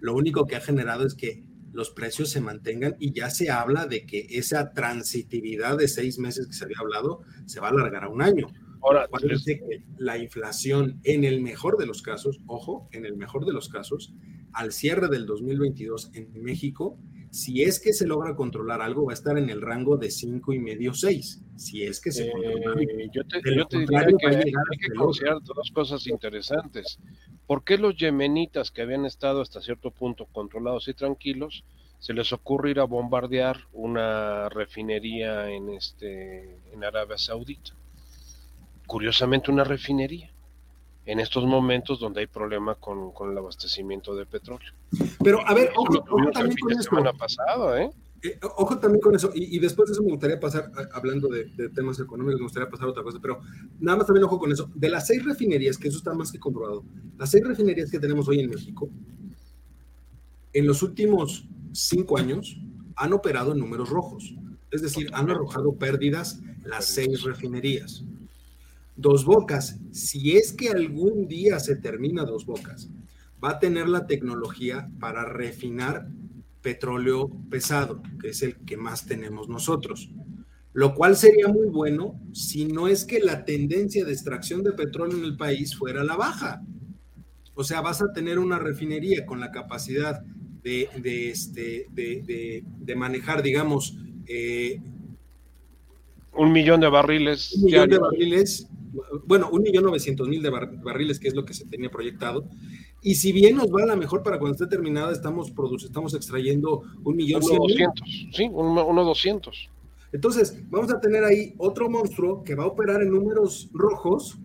Lo 0.00 0.14
único 0.14 0.46
que 0.46 0.56
ha 0.56 0.60
generado 0.60 1.06
es 1.06 1.14
que 1.14 1.44
los 1.72 1.90
precios 1.90 2.30
se 2.30 2.40
mantengan 2.40 2.96
y 2.98 3.12
ya 3.12 3.30
se 3.30 3.50
habla 3.50 3.86
de 3.86 4.06
que 4.06 4.26
esa 4.30 4.72
transitividad 4.72 5.78
de 5.78 5.88
seis 5.88 6.18
meses 6.18 6.46
que 6.46 6.52
se 6.52 6.64
había 6.64 6.78
hablado 6.80 7.20
se 7.46 7.60
va 7.60 7.68
a 7.68 7.70
alargar 7.70 8.04
a 8.04 8.08
un 8.08 8.22
año. 8.22 8.48
Ahora, 8.82 9.08
parece 9.08 9.58
que 9.58 9.84
la 9.98 10.18
inflación, 10.18 11.00
en 11.04 11.24
el 11.24 11.42
mejor 11.42 11.76
de 11.76 11.86
los 11.86 12.02
casos, 12.02 12.40
ojo, 12.46 12.88
en 12.92 13.04
el 13.04 13.16
mejor 13.16 13.44
de 13.44 13.52
los 13.52 13.68
casos, 13.68 14.14
al 14.52 14.72
cierre 14.72 15.08
del 15.08 15.26
2022 15.26 16.10
en 16.14 16.42
México, 16.42 16.98
si 17.30 17.62
es 17.62 17.78
que 17.78 17.92
se 17.92 18.06
logra 18.06 18.34
controlar 18.34 18.82
algo, 18.82 19.06
va 19.06 19.12
a 19.12 19.14
estar 19.14 19.38
en 19.38 19.50
el 19.50 19.62
rango 19.62 19.96
de 19.96 20.10
cinco 20.10 20.52
y 20.52 20.58
medio, 20.58 20.92
seis. 20.94 21.40
Si 21.56 21.84
es 21.84 22.00
que 22.00 22.10
se 22.10 22.26
eh, 22.26 23.10
Yo 23.12 23.24
te, 23.24 23.40
yo 23.54 23.66
te 23.66 23.78
diría 23.78 24.06
que 24.18 24.26
hay, 24.26 24.42
que 24.42 24.94
considerar 24.96 25.40
dos 25.42 25.70
cosas 25.72 26.06
interesantes. 26.08 26.98
¿Por 27.46 27.62
qué 27.62 27.78
los 27.78 27.96
yemenitas 27.96 28.70
que 28.70 28.82
habían 28.82 29.06
estado 29.06 29.42
hasta 29.42 29.60
cierto 29.60 29.90
punto 29.90 30.26
controlados 30.26 30.88
y 30.88 30.94
tranquilos, 30.94 31.64
se 32.00 32.14
les 32.14 32.32
ocurre 32.32 32.70
ir 32.70 32.80
a 32.80 32.84
bombardear 32.84 33.58
una 33.72 34.48
refinería 34.48 35.50
en, 35.50 35.68
este, 35.70 36.58
en 36.72 36.82
Arabia 36.82 37.18
Saudita? 37.18 37.72
Curiosamente, 38.86 39.52
una 39.52 39.62
refinería 39.62 40.29
en 41.10 41.18
estos 41.18 41.44
momentos 41.44 41.98
donde 41.98 42.20
hay 42.20 42.28
problema 42.28 42.76
con, 42.76 43.12
el 43.32 43.36
abastecimiento 43.36 44.14
de 44.14 44.26
petróleo. 44.26 44.72
Pero, 45.24 45.44
a 45.44 45.52
ver, 45.54 45.72
ojo, 45.76 46.04
también 46.32 46.56
con 46.56 46.72
esto. 46.72 47.18
pasado, 47.18 47.76
¿eh? 47.76 47.90
Eh, 48.22 48.38
ojo 48.42 48.78
también 48.78 49.00
con 49.00 49.16
eso, 49.16 49.32
y, 49.34 49.58
después 49.58 49.88
de 49.88 49.94
eso 49.94 50.02
me 50.04 50.10
gustaría 50.10 50.38
pasar, 50.38 50.70
hablando 50.92 51.26
de, 51.28 51.46
temas 51.70 51.98
económicos, 51.98 52.38
me 52.38 52.44
gustaría 52.44 52.70
pasar 52.70 52.86
a 52.86 52.90
otra 52.90 53.02
cosa, 53.02 53.18
pero 53.20 53.40
nada 53.80 53.98
más 53.98 54.06
también 54.06 54.24
ojo 54.24 54.38
con 54.38 54.52
eso. 54.52 54.70
De 54.74 54.88
las 54.88 55.08
seis 55.08 55.24
refinerías, 55.24 55.78
que 55.78 55.88
eso 55.88 55.98
está 55.98 56.14
más 56.14 56.30
que 56.30 56.38
comprobado, 56.38 56.84
las 57.18 57.30
seis 57.30 57.44
refinerías 57.44 57.90
que 57.90 57.98
tenemos 57.98 58.28
hoy 58.28 58.40
en 58.40 58.50
México, 58.50 58.88
en 60.52 60.66
los 60.66 60.82
últimos 60.82 61.44
cinco 61.72 62.18
años 62.18 62.56
han 62.94 63.12
operado 63.14 63.52
en 63.52 63.58
números 63.58 63.88
rojos, 63.88 64.32
es 64.70 64.82
decir, 64.82 65.10
han 65.12 65.28
arrojado 65.28 65.72
pérdidas 65.74 66.40
las 66.64 66.84
seis 66.84 67.24
refinerías. 67.24 68.04
Dos 69.00 69.24
Bocas, 69.24 69.80
si 69.92 70.36
es 70.36 70.52
que 70.52 70.68
algún 70.68 71.26
día 71.26 71.58
se 71.58 71.76
termina 71.76 72.24
Dos 72.24 72.44
Bocas, 72.44 72.90
va 73.42 73.52
a 73.52 73.58
tener 73.58 73.88
la 73.88 74.06
tecnología 74.06 74.90
para 75.00 75.24
refinar 75.24 76.08
petróleo 76.60 77.30
pesado, 77.50 78.02
que 78.20 78.28
es 78.28 78.42
el 78.42 78.56
que 78.56 78.76
más 78.76 79.06
tenemos 79.06 79.48
nosotros. 79.48 80.10
Lo 80.72 80.94
cual 80.94 81.16
sería 81.16 81.48
muy 81.48 81.66
bueno 81.66 82.20
si 82.32 82.66
no 82.66 82.86
es 82.86 83.04
que 83.04 83.20
la 83.20 83.44
tendencia 83.44 84.04
de 84.04 84.12
extracción 84.12 84.62
de 84.62 84.72
petróleo 84.72 85.18
en 85.18 85.24
el 85.24 85.36
país 85.36 85.74
fuera 85.74 86.04
la 86.04 86.16
baja. 86.16 86.62
O 87.54 87.64
sea, 87.64 87.80
vas 87.80 88.02
a 88.02 88.12
tener 88.12 88.38
una 88.38 88.58
refinería 88.58 89.26
con 89.26 89.40
la 89.40 89.50
capacidad 89.50 90.22
de, 90.62 91.30
este, 91.30 91.86
de, 91.90 92.94
manejar, 92.94 93.42
digamos, 93.42 93.96
eh, 94.26 94.80
un 96.32 96.52
millón 96.52 96.80
de 96.80 96.88
barriles. 96.88 97.54
Un 97.54 97.64
millón 97.64 97.90
de 97.90 97.98
barriles, 97.98 98.68
bueno, 99.26 99.48
un 99.50 99.62
millón 99.62 99.84
novecientos 99.84 100.28
mil 100.28 100.42
de 100.42 100.50
barriles, 100.50 101.18
que 101.18 101.28
es 101.28 101.34
lo 101.34 101.44
que 101.44 101.54
se 101.54 101.66
tenía 101.66 101.90
proyectado, 101.90 102.44
y 103.02 103.14
si 103.14 103.32
bien 103.32 103.56
nos 103.56 103.68
va 103.68 103.82
a 103.82 103.86
la 103.86 103.96
mejor 103.96 104.22
para 104.22 104.38
cuando 104.38 104.54
esté 104.54 104.66
terminada, 104.66 105.12
estamos, 105.12 105.52
estamos 105.84 106.14
extrayendo 106.14 106.82
un 107.02 107.16
millón 107.16 107.42
uno 107.44 107.56
doscientos, 107.62 108.08
sí, 108.32 108.48
uno, 108.52 109.04
doscientos. 109.04 109.70
Entonces, 110.12 110.60
vamos 110.68 110.92
a 110.92 111.00
tener 111.00 111.24
ahí 111.24 111.54
otro 111.58 111.88
monstruo 111.88 112.42
que 112.42 112.54
va 112.54 112.64
a 112.64 112.66
operar 112.66 113.00
en 113.02 113.10
números 113.10 113.70
rojos, 113.72 114.38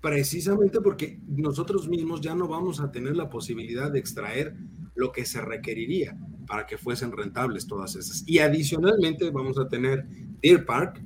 precisamente 0.00 0.80
porque 0.80 1.20
nosotros 1.28 1.88
mismos 1.88 2.20
ya 2.20 2.34
no 2.34 2.48
vamos 2.48 2.80
a 2.80 2.90
tener 2.90 3.16
la 3.16 3.30
posibilidad 3.30 3.90
de 3.90 4.00
extraer 4.00 4.56
lo 4.94 5.12
que 5.12 5.24
se 5.24 5.40
requeriría 5.40 6.18
para 6.46 6.66
que 6.66 6.76
fuesen 6.76 7.12
rentables 7.12 7.66
todas 7.66 7.94
esas. 7.94 8.24
Y 8.26 8.40
adicionalmente 8.40 9.30
vamos 9.30 9.58
a 9.58 9.68
tener 9.68 10.04
Deer 10.42 10.66
Park, 10.66 11.00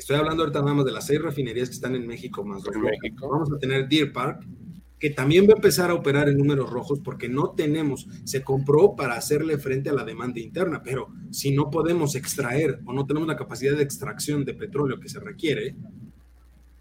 que 0.00 0.04
estoy 0.04 0.16
hablando 0.16 0.44
ahorita 0.44 0.60
nada 0.60 0.72
más 0.72 0.86
de 0.86 0.92
las 0.92 1.06
seis 1.06 1.20
refinerías 1.20 1.68
que 1.68 1.74
están 1.74 1.94
en 1.94 2.06
México 2.06 2.42
más 2.42 2.62
México. 2.64 3.28
Vamos 3.28 3.52
a 3.52 3.58
tener 3.58 3.86
Deer 3.86 4.14
Park, 4.14 4.46
que 4.98 5.10
también 5.10 5.44
va 5.46 5.52
a 5.52 5.56
empezar 5.56 5.90
a 5.90 5.94
operar 5.94 6.30
en 6.30 6.38
números 6.38 6.70
rojos 6.70 7.00
porque 7.04 7.28
no 7.28 7.50
tenemos, 7.50 8.06
se 8.24 8.42
compró 8.42 8.96
para 8.96 9.14
hacerle 9.14 9.58
frente 9.58 9.90
a 9.90 9.92
la 9.92 10.04
demanda 10.04 10.40
interna, 10.40 10.82
pero 10.82 11.08
si 11.30 11.54
no 11.54 11.70
podemos 11.70 12.14
extraer 12.14 12.80
o 12.86 12.94
no 12.94 13.04
tenemos 13.04 13.28
la 13.28 13.36
capacidad 13.36 13.76
de 13.76 13.82
extracción 13.82 14.46
de 14.46 14.54
petróleo 14.54 14.98
que 14.98 15.10
se 15.10 15.20
requiere, 15.20 15.76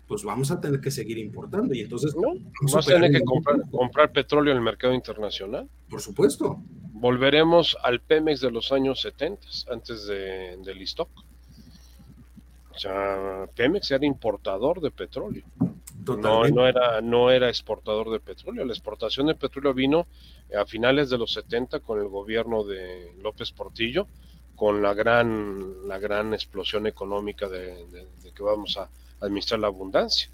pues 0.08 0.24
vamos 0.24 0.50
a 0.50 0.62
tener 0.62 0.80
que 0.80 0.90
seguir 0.90 1.18
importando 1.18 1.74
y 1.74 1.82
entonces 1.82 2.16
no 2.16 2.36
vamos 2.62 2.76
a 2.78 2.90
tener 2.90 3.12
que 3.12 3.22
comprar, 3.70 4.14
petróleo 4.14 4.52
en 4.52 4.60
el 4.60 4.64
mercado 4.64 4.94
internacional. 4.94 5.68
Por 5.90 6.00
supuesto. 6.00 6.64
Volveremos 6.94 7.78
al 7.84 8.00
Pemex 8.00 8.40
de 8.40 8.52
los 8.52 8.72
años 8.72 9.02
70, 9.02 9.46
antes 9.72 10.08
de, 10.08 10.58
del 10.64 10.82
stock. 10.84 11.10
O 12.80 12.82
sea, 12.82 13.46
Pemex 13.54 13.92
era 13.92 14.06
importador 14.06 14.80
de 14.80 14.90
petróleo. 14.90 15.44
No, 16.08 16.48
no, 16.48 16.66
era, 16.66 17.02
no 17.02 17.30
era 17.30 17.50
exportador 17.50 18.10
de 18.10 18.22
petróleo. 18.22 18.64
La 18.64 18.72
exportación 18.72 19.28
de 19.28 19.36
petróleo 19.36 19.74
vino 19.74 20.08
a 20.58 20.66
finales 20.66 21.10
de 21.10 21.18
los 21.18 21.34
70 21.34 21.82
con 21.82 22.00
el 22.00 22.08
gobierno 22.08 22.64
de 22.64 23.12
López 23.22 23.52
Portillo, 23.52 24.08
con 24.56 24.82
la 24.82 24.94
gran, 24.94 25.90
la 25.90 26.00
gran 26.00 26.34
explosión 26.34 26.88
económica 26.88 27.50
de, 27.50 28.08
que 28.34 28.44
vamos 28.44 28.78
a 28.78 28.88
administrar 29.20 29.60
la 29.60 29.68
abundancia 29.68 30.30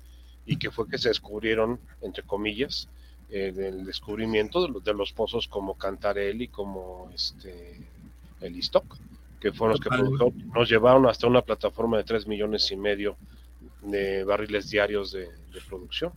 y 0.46 0.58
que 0.58 0.70
fue 0.70 0.88
que 0.88 1.00
se 1.00 1.10
descubrieron, 1.10 1.80
entre 2.04 2.22
comillas, 2.22 2.88
eh, 3.32 3.52
el 3.58 3.86
descubrimiento 3.86 4.62
de 4.62 4.70
los, 4.70 4.84
de 4.84 4.94
los, 4.94 5.14
pozos 5.14 5.48
como 5.48 5.80
Cantarelli, 5.80 6.50
como 6.50 7.10
este, 7.12 7.82
el 8.40 8.56
Istoc, 8.56 8.86
que 9.46 9.52
fueron 9.52 9.78
los 9.78 9.80
que 9.80 10.34
nos 10.56 10.68
llevaron 10.68 11.06
hasta 11.06 11.28
una 11.28 11.44
plataforma 11.44 11.98
de 11.98 12.04
3 12.04 12.26
millones 12.26 12.72
y 12.72 12.76
medio 12.76 13.16
de 13.84 14.24
barriles 14.24 14.72
diarios 14.72 15.12
de, 15.12 15.28
producción. 15.70 16.12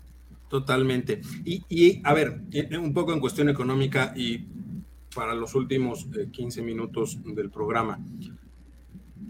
Totalmente. 0.48 1.20
Y, 1.44 2.00
a 2.04 2.14
ver, 2.14 2.40
un 2.80 2.94
poco 2.94 3.12
en 3.12 3.20
cuestión 3.20 3.50
económica 3.50 4.14
y 4.16 4.46
para 5.14 5.34
los 5.34 5.54
últimos 5.54 6.06
15 6.32 6.60
eh, 6.60 6.62
minutos 6.62 7.18
del 7.22 7.50
programa. 7.50 7.98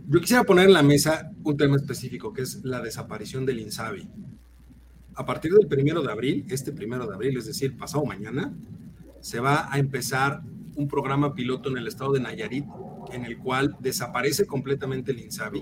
Yo 0.07 0.21
quisiera 0.21 0.45
poner 0.45 0.67
en 0.67 0.75
la 0.75 0.85
mesa 0.85 1.33
un 1.43 1.57
tema 1.57 1.75
específico, 1.75 2.33
que 2.33 2.43
es 2.43 2.65
la 2.65 2.81
desaparición 2.81 3.45
del 3.45 3.59
INSABI. 3.59 4.09
A 5.17 5.27
partir 5.27 5.53
del 5.53 5.67
primero 5.67 6.03
de 6.03 6.13
abril, 6.13 6.45
este 6.51 6.71
primero 6.71 7.05
de 7.05 7.15
abril, 7.15 7.37
es 7.37 7.47
decir, 7.47 7.77
pasado 7.77 8.05
mañana, 8.05 8.55
se 9.21 9.41
va 9.41 9.73
a 9.73 9.79
empezar 9.81 10.43
un 10.79 10.87
programa 10.87 11.35
piloto 11.35 11.71
en 11.71 11.79
el 11.79 11.89
estado 11.89 12.13
de 12.13 12.21
Nayarit 12.21 12.65
en 13.13 13.25
el 13.25 13.39
cual 13.39 13.77
desaparece 13.81 14.47
completamente 14.47 15.11
el 15.11 15.21
INSABI, 15.21 15.61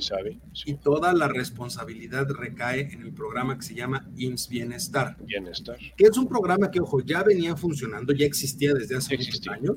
y 0.67 0.75
toda 0.75 1.15
la 1.15 1.29
responsabilidad 1.29 2.29
recae 2.29 2.93
en 2.93 3.01
el 3.03 3.13
programa 3.13 3.57
que 3.57 3.63
se 3.63 3.75
llama 3.75 4.07
IMSS 4.17 4.49
Bienestar. 4.49 5.17
Bienestar. 5.25 5.79
Que 5.97 6.05
es 6.05 6.19
un 6.19 6.29
programa 6.29 6.71
que, 6.71 6.81
ojo, 6.81 7.01
ya 7.01 7.23
venía 7.23 7.57
funcionando, 7.57 8.13
ya 8.13 8.27
existía 8.27 8.75
desde 8.75 8.97
hace 8.97 9.17
muchos 9.17 9.49
años, 9.49 9.77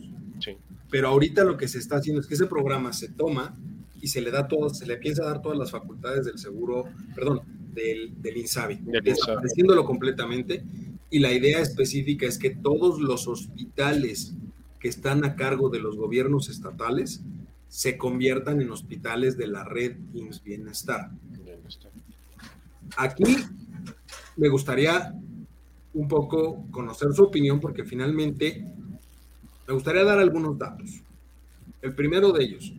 pero 0.90 1.08
ahorita 1.08 1.44
lo 1.44 1.56
que 1.56 1.68
se 1.68 1.78
está 1.78 1.98
haciendo 1.98 2.20
es 2.22 2.28
que 2.28 2.34
ese 2.34 2.48
programa 2.48 2.92
se 2.92 3.08
toma 3.10 3.58
y 4.02 4.08
se 4.08 4.22
le 4.22 4.32
da 4.32 4.48
todo, 4.48 4.70
se 4.70 4.86
le 4.86 4.98
piensa 4.98 5.24
dar 5.24 5.42
todas 5.42 5.58
las 5.58 5.72
facultades 5.72 6.26
del 6.26 6.38
seguro, 6.38 6.86
perdón, 7.16 7.42
del, 7.74 8.22
del 8.22 8.38
INSABI, 8.38 8.82
desapareciéndolo 9.04 9.86
completamente. 9.86 10.66
Y 11.12 11.20
la 11.20 11.32
idea 11.32 11.60
específica 11.60 12.28
es 12.28 12.38
que 12.38 12.50
todos 12.50 13.00
los 13.00 13.28
hospitales 13.28 14.36
que 14.80 14.88
están 14.88 15.26
a 15.26 15.36
cargo 15.36 15.70
de 15.70 15.80
los 15.80 15.98
gobiernos 15.98 16.50
estatales 16.50 17.22
se 17.68 17.98
conviertan 17.98 18.62
en 18.62 18.72
hospitales 18.72 19.38
de 19.38 19.48
la 19.48 19.64
red 19.64 19.98
IMSS 20.14 20.44
Bienestar. 20.44 21.12
Aquí 22.98 23.24
me 24.38 24.50
gustaría 24.50 25.14
un 25.94 26.08
poco 26.08 26.66
conocer 26.72 27.14
su 27.14 27.24
opinión 27.24 27.60
porque 27.60 27.84
finalmente 27.84 28.66
me 29.68 29.74
gustaría 29.74 30.04
dar 30.04 30.20
algunos 30.20 30.58
datos. 30.58 31.02
El 31.82 31.94
primero 31.94 32.32
de 32.32 32.44
ellos, 32.44 32.74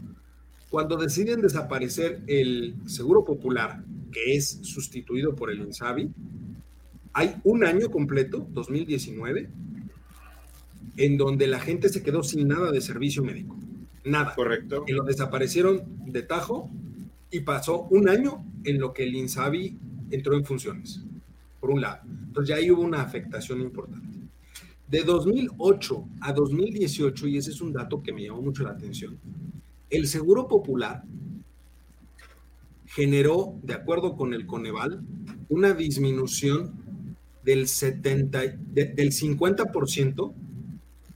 cuando 0.70 0.96
deciden 0.96 1.40
desaparecer 1.40 2.22
el 2.26 2.74
Seguro 2.86 3.24
Popular, 3.24 3.84
que 4.10 4.36
es 4.36 4.60
sustituido 4.62 5.36
por 5.36 5.50
el 5.50 5.60
INSABI, 5.60 6.10
hay 7.12 7.34
un 7.44 7.64
año 7.64 7.90
completo, 7.90 8.46
2019, 8.50 9.48
en 10.96 11.16
donde 11.16 11.46
la 11.46 11.60
gente 11.60 11.88
se 11.88 12.02
quedó 12.02 12.22
sin 12.22 12.48
nada 12.48 12.70
de 12.72 12.80
servicio 12.80 13.22
médico. 13.22 13.56
Nada. 14.04 14.34
Correcto. 14.34 14.84
Y 14.86 14.92
lo 14.92 15.04
desaparecieron 15.04 15.82
de 16.06 16.22
tajo 16.22 16.70
y 17.30 17.40
pasó 17.40 17.82
un 17.90 18.08
año 18.08 18.44
en 18.64 18.78
lo 18.78 18.92
que 18.92 19.04
el 19.04 19.14
INSABI 19.14 19.76
entró 20.10 20.34
en 20.34 20.44
funciones, 20.44 21.00
por 21.60 21.70
un 21.70 21.80
lado. 21.80 22.00
Entonces 22.26 22.48
ya 22.48 22.56
ahí 22.56 22.70
hubo 22.70 22.82
una 22.82 23.02
afectación 23.02 23.60
importante. 23.60 24.18
De 24.88 25.02
2008 25.02 26.04
a 26.20 26.32
2018, 26.32 27.28
y 27.28 27.36
ese 27.36 27.50
es 27.50 27.60
un 27.60 27.72
dato 27.72 28.02
que 28.02 28.12
me 28.12 28.24
llamó 28.24 28.42
mucho 28.42 28.64
la 28.64 28.70
atención, 28.70 29.16
el 29.88 30.08
Seguro 30.08 30.48
Popular 30.48 31.04
generó, 32.86 33.54
de 33.62 33.74
acuerdo 33.74 34.16
con 34.16 34.34
el 34.34 34.46
Coneval, 34.46 35.00
una 35.48 35.74
disminución 35.74 36.72
del, 37.44 37.68
70, 37.68 38.40
del 38.72 39.12
50% 39.12 40.32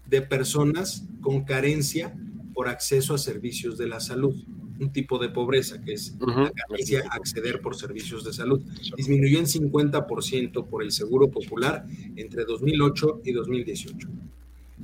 de 0.06 0.22
personas 0.22 1.04
con 1.20 1.44
carencia 1.44 2.14
por 2.52 2.68
acceso 2.68 3.14
a 3.14 3.18
servicios 3.18 3.76
de 3.78 3.88
la 3.88 4.00
salud, 4.00 4.34
un 4.78 4.92
tipo 4.92 5.18
de 5.18 5.28
pobreza 5.28 5.80
que 5.80 5.92
es 5.92 6.16
la 6.20 6.50
carencia 6.50 7.04
a 7.10 7.16
acceder 7.16 7.60
por 7.60 7.76
servicios 7.76 8.24
de 8.24 8.32
salud. 8.32 8.62
Disminuyó 8.96 9.38
en 9.38 9.46
50% 9.46 10.66
por 10.66 10.82
el 10.82 10.92
Seguro 10.92 11.30
Popular 11.30 11.86
entre 12.16 12.44
2008 12.44 13.22
y 13.24 13.32
2018. 13.32 14.08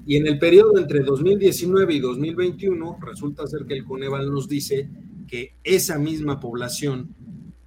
Y 0.06 0.16
en 0.16 0.26
el 0.26 0.38
periodo 0.38 0.78
entre 0.78 1.00
2019 1.00 1.94
y 1.94 2.00
2021 2.00 2.98
resulta 3.00 3.46
ser 3.46 3.66
que 3.66 3.74
el 3.74 3.84
Coneval 3.84 4.30
nos 4.30 4.48
dice 4.48 4.88
que 5.28 5.54
esa 5.62 5.98
misma 5.98 6.40
población 6.40 7.14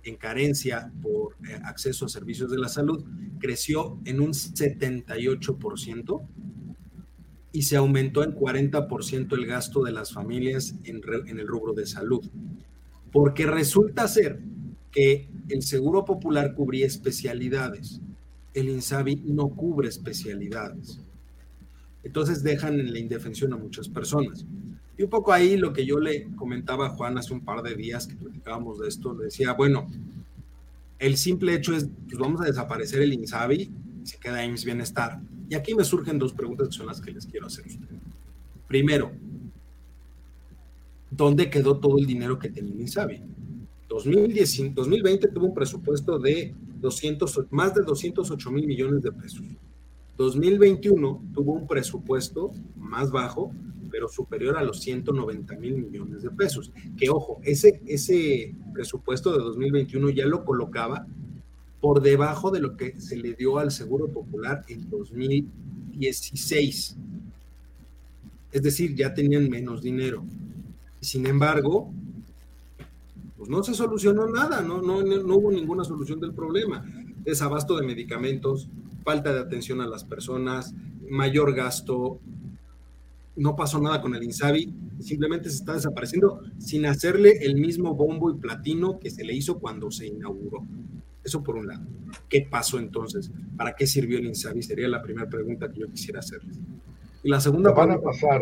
en 0.04 0.16
carencia 0.18 0.92
por 1.02 1.38
eh, 1.48 1.58
acceso 1.64 2.06
a 2.06 2.10
servicios 2.10 2.52
de 2.52 2.58
la 2.58 2.68
salud 2.68 3.06
creció 3.40 4.00
en 4.06 4.20
un 4.20 4.32
78% 4.32 6.22
y 7.54 7.62
se 7.62 7.78
aumentó 7.78 8.24
en 8.24 8.36
40% 8.36 9.34
el 9.34 9.46
gasto 9.46 9.84
de 9.84 9.92
las 9.92 10.12
familias 10.12 10.76
en, 10.84 11.02
el 11.40 11.48
rubro 11.48 11.74
de 11.74 11.86
salud. 11.86 12.26
Porque 13.12 13.46
resulta 13.46 14.08
ser 14.08 14.40
que 14.92 15.30
el 15.50 15.62
Seguro 15.62 16.04
Popular 16.04 16.56
cubría 16.56 16.88
especialidades, 16.88 18.02
el 18.56 18.70
INSABI 18.70 19.24
no 19.28 19.50
cubre 19.50 19.88
especialidades. 19.88 21.00
Entonces 22.04 22.44
dejan 22.44 22.80
en 22.80 22.92
la 22.92 23.00
indefensión 23.00 23.54
a 23.54 23.58
muchas 23.58 23.88
personas. 23.88 24.46
Y 24.98 25.04
un 25.04 25.10
poco 25.10 25.32
ahí 25.32 25.56
lo 25.56 25.74
que 25.74 25.86
yo 25.86 26.00
le 26.00 26.28
comentaba 26.36 26.88
a 26.88 26.90
Juan 26.90 27.18
hace 27.18 27.34
un 27.34 27.46
par 27.46 27.62
de 27.62 27.76
días 27.76 28.08
que 28.08 28.16
platicábamos 28.16 28.80
de 28.80 28.88
esto, 28.88 29.14
le 29.14 29.26
decía, 29.26 29.54
bueno, 29.54 29.88
el 31.00 31.18
simple 31.18 31.54
hecho 31.54 31.76
es, 31.76 31.88
pues 32.08 32.18
vamos 32.18 32.42
a 32.42 32.46
desaparecer 32.46 33.02
el 33.02 33.14
INSABI 33.14 33.72
se 34.04 34.18
queda 34.18 34.44
IMSS 34.46 34.66
Bienestar. 34.66 35.20
Y 35.50 35.56
aquí 35.56 35.76
me 35.76 35.84
surgen 35.84 36.18
dos 36.18 36.34
preguntas 36.34 36.70
que 36.70 36.74
son 36.74 36.88
las 36.88 37.02
que 37.02 37.12
les 37.12 37.26
quiero 37.26 37.48
hacer. 37.48 37.66
Primero, 38.68 39.12
¿dónde 41.12 41.50
quedó 41.50 41.78
todo 41.78 41.98
el 41.98 42.06
dinero 42.06 42.40
que 42.40 42.50
tenía 42.50 42.74
INSABI? 42.74 43.22
2020 43.94 45.28
tuvo 45.28 45.46
un 45.48 45.54
presupuesto 45.54 46.18
de 46.18 46.56
200, 46.80 47.46
más 47.52 47.76
de 47.76 47.84
208 47.84 48.52
mil 48.52 48.66
millones 48.66 49.04
de 49.04 49.12
pesos. 49.12 49.46
2021 50.18 51.24
tuvo 51.34 51.54
un 51.54 51.68
presupuesto 51.68 52.52
más 52.76 53.12
bajo, 53.12 53.52
pero 53.92 54.08
superior 54.08 54.58
a 54.58 54.64
los 54.64 54.80
190 54.82 55.56
mil 55.58 55.78
millones 55.78 56.24
de 56.24 56.32
pesos. 56.32 56.72
Que 56.98 57.10
ojo, 57.10 57.40
ese, 57.44 57.82
ese 57.86 58.56
presupuesto 58.74 59.32
de 59.32 59.44
2021 59.44 60.10
ya 60.10 60.26
lo 60.26 60.44
colocaba 60.44 61.06
por 61.84 62.02
debajo 62.02 62.50
de 62.50 62.62
lo 62.62 62.78
que 62.78 63.00
se 63.02 63.18
le 63.18 63.34
dio 63.34 63.58
al 63.58 63.70
Seguro 63.70 64.08
Popular 64.08 64.64
en 64.70 64.90
2016. 64.90 66.96
Es 68.54 68.62
decir, 68.62 68.96
ya 68.96 69.14
tenían 69.14 69.50
menos 69.50 69.82
dinero. 69.82 70.24
Sin 71.02 71.28
embargo, 71.28 71.92
pues 73.36 73.50
no 73.50 73.62
se 73.66 73.74
solucionó 73.74 74.28
nada, 74.28 74.62
no, 74.62 74.82
no, 74.82 75.00
hubo 75.36 75.52
ninguna 75.52 75.84
solución 75.84 76.22
del 76.22 76.32
problema. 76.32 76.86
Desabasto 77.26 77.76
de 77.76 77.86
medicamentos, 77.86 78.70
falta 79.04 79.34
de 79.34 79.42
atención 79.42 79.82
a 79.82 79.86
las 79.86 80.06
personas, 80.06 80.74
mayor 81.10 81.54
gasto, 81.54 82.22
no 83.36 83.58
pasó 83.58 83.82
nada 83.82 84.02
con 84.02 84.16
el 84.16 84.24
Insabi, 84.24 84.74
simplemente 85.02 85.50
se 85.50 85.58
está 85.58 85.74
desapareciendo 85.74 86.44
sin 86.60 86.86
hacerle 86.86 87.40
el 87.42 87.56
mismo 87.56 87.94
bombo 87.94 88.32
y 88.32 88.36
platino 88.36 89.02
que 89.02 89.10
se 89.10 89.26
le 89.26 89.34
hizo 89.34 89.60
cuando 89.60 89.92
se 89.92 90.08
inauguró. 90.08 90.64
Eso 91.24 91.44
por 91.44 91.56
un 91.56 91.68
lado. 91.68 91.86
¿Qué 92.30 92.48
pasó 92.50 92.80
entonces? 92.80 93.32
¿Para 93.56 93.74
qué 93.76 93.88
sirvió 93.88 94.18
el 94.18 94.26
Insabi? 94.26 94.62
Sería 94.62 94.88
la 94.88 95.02
primera 95.02 95.30
pregunta 95.30 95.72
que 95.72 95.80
yo 95.80 95.90
quisiera 95.90 96.20
hacerles. 96.20 96.60
Y 97.24 97.30
la 97.30 97.40
segunda 97.40 97.70
lo 97.70 97.76
van 97.76 97.92
a 97.92 98.02
pasar, 98.02 98.42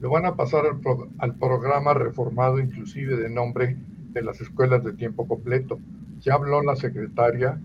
lo 0.00 0.10
van 0.10 0.26
a 0.26 0.36
pasar 0.36 0.64
al, 0.66 0.80
al 1.18 1.34
programa 1.36 1.94
reformado 1.94 2.58
inclusive 2.58 3.16
de 3.16 3.30
nombre 3.30 3.76
de 4.12 4.22
las 4.22 4.40
escuelas 4.40 4.84
de 4.84 4.92
tiempo 4.92 5.26
completo. 5.26 5.78
Ya 6.20 6.34
habló 6.34 6.62
la 6.62 6.76
secretaria 6.76 7.58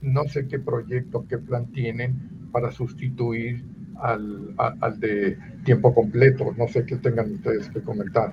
no 0.00 0.24
sé 0.28 0.46
qué 0.46 0.58
proyecto, 0.58 1.26
qué 1.28 1.38
plan 1.38 1.66
tienen 1.72 2.48
para 2.52 2.70
sustituir 2.70 3.64
al, 4.00 4.54
al 4.56 5.00
de 5.00 5.36
tiempo 5.64 5.94
completo. 5.94 6.54
No 6.56 6.68
sé 6.68 6.84
qué 6.84 6.96
tengan 6.96 7.32
ustedes 7.32 7.68
que 7.70 7.82
comentar. 7.82 8.32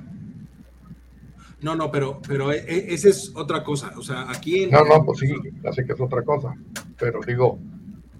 No, 1.65 1.75
no, 1.75 1.89
pero, 1.89 2.21
pero 2.27 2.51
e, 2.51 2.57
e, 2.57 2.93
esa 2.93 3.09
es 3.09 3.31
otra 3.35 3.63
cosa. 3.63 3.91
O 3.97 4.03
sea, 4.03 4.29
aquí 4.29 4.65
en... 4.65 4.69
No, 4.69 4.85
no, 4.85 5.03
pues 5.03 5.17
sí, 5.17 5.33
ya 5.63 5.73
sé 5.73 5.83
que 5.83 5.93
es 5.93 5.99
otra 5.99 6.21
cosa. 6.21 6.53
Pero 6.99 7.21
digo, 7.25 7.57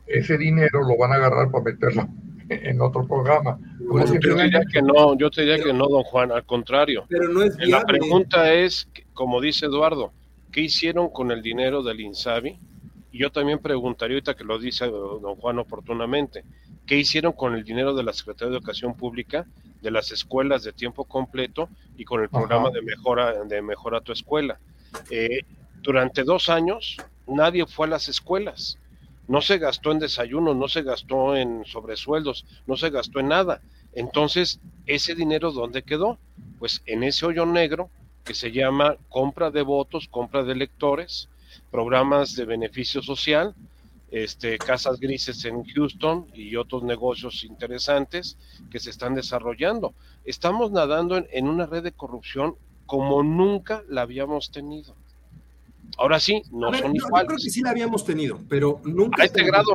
ese 0.07 0.35
dinero 0.35 0.81
lo 0.81 0.97
van 0.97 1.11
a 1.11 1.15
agarrar 1.17 1.51
para 1.51 1.65
meterlo 1.65 2.07
en 2.49 2.81
otro 2.81 3.05
programa. 3.05 3.59
yo 3.79 4.19
te 4.19 4.33
diría 4.33 4.61
que 4.73 4.81
no, 4.81 5.15
yo 5.15 5.29
te 5.29 5.41
diría 5.41 5.63
que 5.63 5.73
no, 5.73 5.87
don 5.87 6.01
Juan, 6.01 6.31
al 6.31 6.43
contrario. 6.43 7.05
Pero 7.07 7.29
no 7.29 7.43
es 7.43 7.55
La 7.67 7.85
pregunta 7.85 8.51
es, 8.51 8.89
como 9.13 9.39
dice 9.39 9.67
Eduardo, 9.67 10.11
¿qué 10.51 10.61
hicieron 10.61 11.09
con 11.09 11.29
el 11.29 11.43
dinero 11.43 11.83
del 11.83 11.99
INSABI? 11.99 12.57
Y 13.11 13.19
yo 13.19 13.31
también 13.31 13.59
preguntaría, 13.59 14.15
ahorita 14.15 14.33
que 14.33 14.43
lo 14.43 14.57
dice 14.57 14.87
don 14.87 15.35
Juan 15.35 15.59
oportunamente, 15.59 16.43
¿qué 16.86 16.97
hicieron 16.97 17.33
con 17.33 17.55
el 17.55 17.63
dinero 17.63 17.93
de 17.93 18.03
la 18.03 18.13
Secretaría 18.13 18.51
de 18.51 18.57
Educación 18.57 18.95
Pública, 18.95 19.45
de 19.81 19.91
las 19.91 20.11
escuelas 20.11 20.63
de 20.63 20.73
tiempo 20.73 21.05
completo 21.05 21.69
y 21.97 22.05
con 22.05 22.21
el 22.21 22.29
programa 22.29 22.69
de 22.71 22.81
mejora, 22.81 23.43
de 23.43 23.61
mejora 23.61 24.01
tu 24.01 24.11
escuela? 24.11 24.59
Eh, 25.09 25.41
durante 25.81 26.23
dos 26.23 26.49
años 26.49 26.97
nadie 27.27 27.65
fue 27.65 27.88
a 27.88 27.91
las 27.91 28.07
escuelas. 28.07 28.77
No 29.27 29.41
se 29.41 29.57
gastó 29.57 29.91
en 29.91 29.99
desayuno, 29.99 30.53
no 30.53 30.67
se 30.67 30.83
gastó 30.83 31.36
en 31.36 31.65
sobresueldos, 31.65 32.45
no 32.67 32.77
se 32.77 32.91
gastó 32.91 33.19
en 33.19 33.29
nada. 33.29 33.61
Entonces, 33.93 34.59
¿ese 34.86 35.15
dinero 35.15 35.51
dónde 35.51 35.83
quedó? 35.83 36.19
Pues 36.59 36.83
en 36.86 37.03
ese 37.03 37.25
hoyo 37.25 37.45
negro 37.45 37.89
que 38.23 38.33
se 38.33 38.51
llama 38.51 38.97
compra 39.09 39.51
de 39.51 39.61
votos, 39.61 40.07
compra 40.07 40.43
de 40.43 40.53
electores, 40.53 41.29
programas 41.71 42.36
de 42.36 42.45
beneficio 42.45 43.01
social, 43.01 43.55
este, 44.12 44.58
casas 44.58 44.99
grises 44.99 45.43
en 45.45 45.64
Houston 45.64 46.28
y 46.34 46.56
otros 46.56 46.84
negocios 46.84 47.43
interesantes 47.43 48.38
que 48.70 48.80
se 48.80 48.89
están 48.89 49.16
desarrollando. 49.16 49.93
Estamos 50.24 50.72
nadando 50.72 51.24
en, 51.30 51.47
una 51.47 51.66
red 51.66 51.84
de 51.84 51.91
corrupción 51.91 52.56
como 52.86 53.24
nunca 53.24 53.84
la 53.89 54.01
habíamos 54.01 54.51
tenido. 54.51 54.95
Ahora 55.97 56.20
sí, 56.20 56.41
no 56.51 56.74
son 56.74 56.95
iguales. 56.95 57.24
Yo 57.24 57.28
creo 57.28 57.38
que 57.38 57.49
sí 57.49 57.62
la 57.62 57.72
habíamos 57.72 58.06
tenido, 58.06 58.39
pero 58.49 58.82
nunca. 58.84 59.24
A 59.24 59.26
este 59.26 59.43
grado 59.43 59.72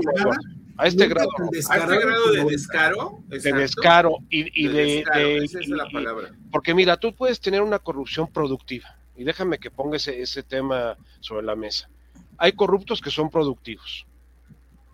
A 0.76 0.86
este 0.86 1.06
grado. 1.08 1.28
A 1.70 1.76
este 1.76 1.98
grado 1.98 2.32
de 2.32 2.44
descaro. 2.44 3.18
De 3.28 3.52
descaro 3.52 4.18
y, 4.28 4.68
de. 4.68 5.04
esa 5.44 5.60
es 5.60 5.68
la 5.68 5.88
palabra. 5.90 6.30
porque 6.50 6.74
mira, 6.74 6.96
tú 6.96 7.14
puedes 7.14 7.40
tener 7.40 7.62
una 7.62 7.78
corrupción 7.78 8.26
productiva 8.28 8.96
y 9.20 9.24
déjame 9.24 9.58
que 9.58 9.70
ponga 9.70 9.98
ese, 9.98 10.42
tema 10.42 10.96
sobre 11.20 11.44
la 11.44 11.54
mesa. 11.54 11.90
Hay 12.38 12.52
corruptos 12.52 13.02
que 13.02 13.10
son 13.10 13.28
productivos. 13.28 14.06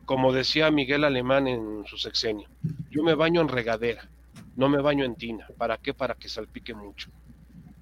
Como 0.06 0.32
decía 0.32 0.70
Miguel 0.70 1.02
Alemán 1.02 1.48
en 1.48 1.84
su 1.86 1.98
sexenio, 1.98 2.48
yo 2.90 3.02
me 3.02 3.14
baño 3.14 3.40
en 3.40 3.48
regadera, 3.48 4.08
no 4.54 4.68
me 4.68 4.80
baño 4.80 5.04
en 5.04 5.16
tina. 5.16 5.48
¿Para 5.58 5.78
qué? 5.78 5.92
Para 5.92 6.14
que 6.14 6.28
salpique 6.28 6.74
mucho. 6.74 7.10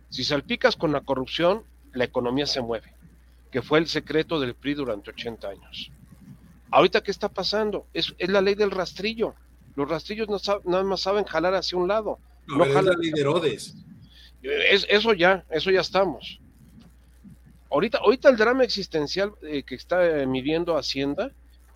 Si 0.08 0.24
salpicas 0.24 0.74
con 0.74 0.90
la 0.90 1.02
corrupción, 1.02 1.64
la 1.92 2.04
economía 2.04 2.46
se 2.46 2.62
mueve, 2.62 2.94
que 3.52 3.60
fue 3.60 3.78
el 3.78 3.88
secreto 3.88 4.40
del 4.40 4.54
PRI 4.54 4.72
durante 4.74 5.10
80 5.10 5.48
años. 5.48 5.90
Ahorita, 6.70 7.02
¿qué 7.02 7.10
está 7.10 7.28
pasando? 7.28 7.86
Es, 7.92 8.14
la 8.18 8.40
ley 8.40 8.54
del 8.54 8.70
rastrillo. 8.70 9.34
Los 9.76 9.88
rastrillos 9.88 10.28
no 10.28 10.38
nada 10.64 10.82
más 10.82 11.00
saben 11.00 11.24
jalar 11.24 11.54
hacia 11.54 11.76
un 11.76 11.88
lado. 11.88 12.18
No, 12.46 12.64
jalan 12.64 12.86
la 12.86 12.96
ley 12.96 13.10
de 13.10 13.20
Herodes. 13.20 13.76
Es, 14.42 14.86
eso 14.88 15.12
ya, 15.12 15.44
eso 15.50 15.70
ya 15.70 15.82
estamos. 15.82 16.40
Ahorita, 17.70 17.98
ahorita 17.98 18.30
el 18.30 18.36
drama 18.36 18.64
existencial 18.64 19.32
eh, 19.42 19.62
que 19.62 19.74
está 19.74 20.22
eh, 20.22 20.26
midiendo 20.26 20.78
Hacienda 20.78 21.30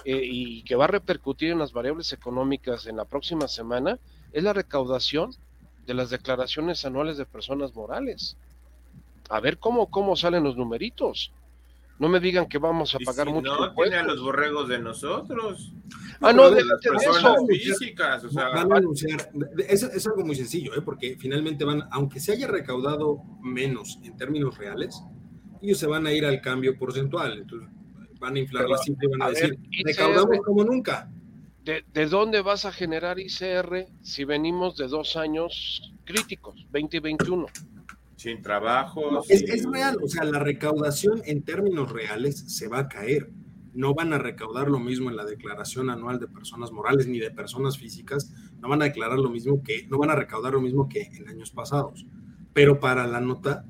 eh, 0.05 0.21
y 0.23 0.63
que 0.63 0.77
va 0.77 0.85
a 0.85 0.89
repercutir 0.89 1.51
en 1.51 1.59
las 1.59 1.73
variables 1.73 2.13
económicas 2.13 2.87
en 2.87 2.97
la 2.97 3.05
próxima 3.05 3.49
semana 3.49 3.99
es 4.33 4.43
la 4.43 4.53
recaudación 4.53 5.33
de 5.87 5.95
las 5.95 6.11
declaraciones 6.11 6.85
anuales 6.85 7.17
de 7.17 7.27
personas 7.27 7.75
morales. 7.75 8.37
A 9.29 9.41
ver 9.41 9.59
cómo, 9.59 9.91
cómo 9.91 10.17
salen 10.17 10.45
los 10.45 10.57
numeritos. 10.57 11.33
No 11.99 12.09
me 12.09 12.21
digan 12.21 12.49
que 12.49 12.59
vamos 12.59 12.95
a 12.95 12.99
pagar 13.05 13.29
mucho. 13.29 13.55
No, 13.55 13.75
tiene 13.75 13.97
a 13.97 14.03
los 14.05 14.23
borregos 14.23 14.69
de 14.69 14.79
nosotros. 14.79 15.73
Ah, 16.21 16.33
no, 16.33 16.51
de 16.51 16.65
las 16.65 16.81
personas 16.81 17.41
físicas. 17.49 18.23
O 18.23 18.31
sea, 18.31 18.51
van 18.51 18.73
a 18.73 18.77
anunciar, 18.77 19.31
es, 19.67 19.83
es, 19.83 20.07
algo 20.07 20.25
muy 20.25 20.37
sencillo, 20.37 20.77
¿eh? 20.77 20.83
porque 20.83 21.17
finalmente 21.19 21.65
van, 21.65 21.89
aunque 21.91 22.21
se 22.21 22.33
haya 22.33 22.47
recaudado 22.47 23.23
menos 23.43 23.99
en 24.05 24.17
términos 24.17 24.57
reales, 24.59 25.03
ellos 25.61 25.79
se 25.79 25.89
van 25.89 26.07
a 26.07 26.13
ir 26.13 26.25
al 26.25 26.41
cambio 26.41 26.79
porcentual. 26.79 27.39
Entonces 27.39 27.69
van 28.19 28.37
a 28.37 28.39
inflar 28.39 28.69
la 28.69 28.79
cifra 28.79 29.05
y 29.05 29.11
van 29.11 29.23
a, 29.23 29.31
decir, 29.31 29.59
recaudamos 29.85 30.39
como 30.45 30.65
nunca. 30.65 31.11
¿De, 31.65 31.85
¿De 31.93 32.07
dónde 32.07 32.41
vas 32.43 32.65
a 32.65 32.73
generar 32.73 33.19
ICR 33.19 33.87
si 34.03 34.25
venimos 34.25 34.77
de 34.77 34.89
dos 34.89 35.17
años 35.17 35.93
críticos, 36.05 36.67
20 36.71 36.97
y 36.97 37.01
21? 37.01 37.47
sin 38.19 38.43
trabajo. 38.43 39.23
es, 39.29 39.65
real, 39.65 39.97
o 40.03 40.09
sea, 40.09 40.25
la 40.25 40.41
recaudación 40.41 41.23
en 41.25 41.43
términos 41.43 41.93
reales 41.93 42.37
se 42.49 42.67
va 42.67 42.81
a 42.81 42.89
caer. 42.89 43.31
No 43.75 43.95
van 43.95 44.13
a 44.13 44.19
recaudar 44.19 44.69
lo 44.69 44.81
mismo 44.81 45.09
en 45.09 45.17
la 45.17 45.25
declaración 45.25 45.89
anual 45.89 46.19
de 46.19 46.27
personas 46.27 46.73
morales 46.73 47.07
ni 47.07 47.21
de 47.21 47.31
personas 47.31 47.79
físicas, 47.79 48.35
no 48.61 48.69
van 48.69 48.83
a 48.83 48.87
declarar 48.87 49.21
lo 49.21 49.31
mismo 49.31 49.63
que, 49.63 49.87
no 49.89 49.99
van 49.99 50.11
a 50.11 50.17
recaudar 50.17 50.55
lo 50.55 50.61
mismo 50.61 50.89
que 50.89 51.03
en 51.03 51.29
años 51.29 51.53
pasados. 51.53 52.07
Pero 52.53 52.81
para 52.81 53.07
la 53.07 53.21
nota 53.21 53.65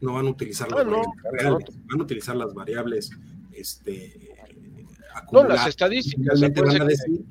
no 0.00 0.14
van 0.14 0.28
a 0.28 0.30
utilizar 0.30 0.70
las 0.70 0.86
variables 0.86 1.22
reales, 1.30 1.80
van 1.84 2.00
a 2.00 2.02
utilizar 2.02 2.36
las 2.36 2.54
variables 2.54 3.10
este, 3.60 4.34
No, 5.32 5.44
las 5.44 5.66
estadísticas. 5.66 6.40
van 6.40 6.82
a 6.82 6.84
decir 6.84 7.24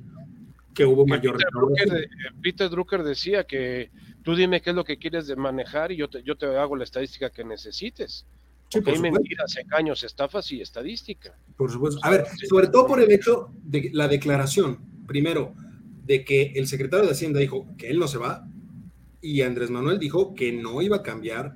que, 0.74 0.86
hubo 0.86 1.06
mayor 1.06 1.38
Peter 1.38 2.10
Peter 2.42 2.70
Drucker 2.70 3.04
decía 3.04 3.44
que 3.46 3.92
Tú 4.24 4.36
dime 4.36 4.62
qué 4.62 4.72
es 4.72 4.76
lo 4.76 4.84
que 4.84 4.98
quieres 4.98 5.28
de 5.28 5.36
manejar 5.36 5.92
y 5.92 5.98
yo 5.98 6.10
te, 6.10 6.22
yo 6.24 6.36
te 6.36 6.46
hago 6.46 6.76
la 6.76 6.84
estadística 6.84 7.30
que 7.30 7.44
necesites. 7.44 8.26
hay 8.74 9.00
mentiras, 9.00 9.58
engaños, 9.58 10.04
estafas 10.04 10.52
y 10.52 10.62
estadística. 10.62 11.38
Por 11.58 11.72
supuesto. 11.72 12.00
A 12.04 12.10
ver, 12.10 12.26
sobre 12.48 12.68
todo 12.68 12.86
por 12.86 13.02
el 13.02 13.12
hecho 13.12 13.52
de 13.64 13.90
la 13.94 14.08
declaración, 14.08 14.80
primero, 15.08 15.54
de 16.06 16.26
que 16.26 16.54
el 16.56 16.68
secretario 16.68 17.06
de 17.06 17.14
Hacienda 17.14 17.40
dijo 17.40 17.68
que 17.78 17.90
él 17.90 18.00
no 18.00 18.08
se 18.08 18.18
va 18.18 18.48
y 19.22 19.42
Andrés 19.42 19.70
Manuel 19.70 20.00
dijo 20.00 20.36
que 20.36 20.52
no 20.52 20.82
iba 20.82 20.98
a 20.98 21.04
cambiar 21.04 21.56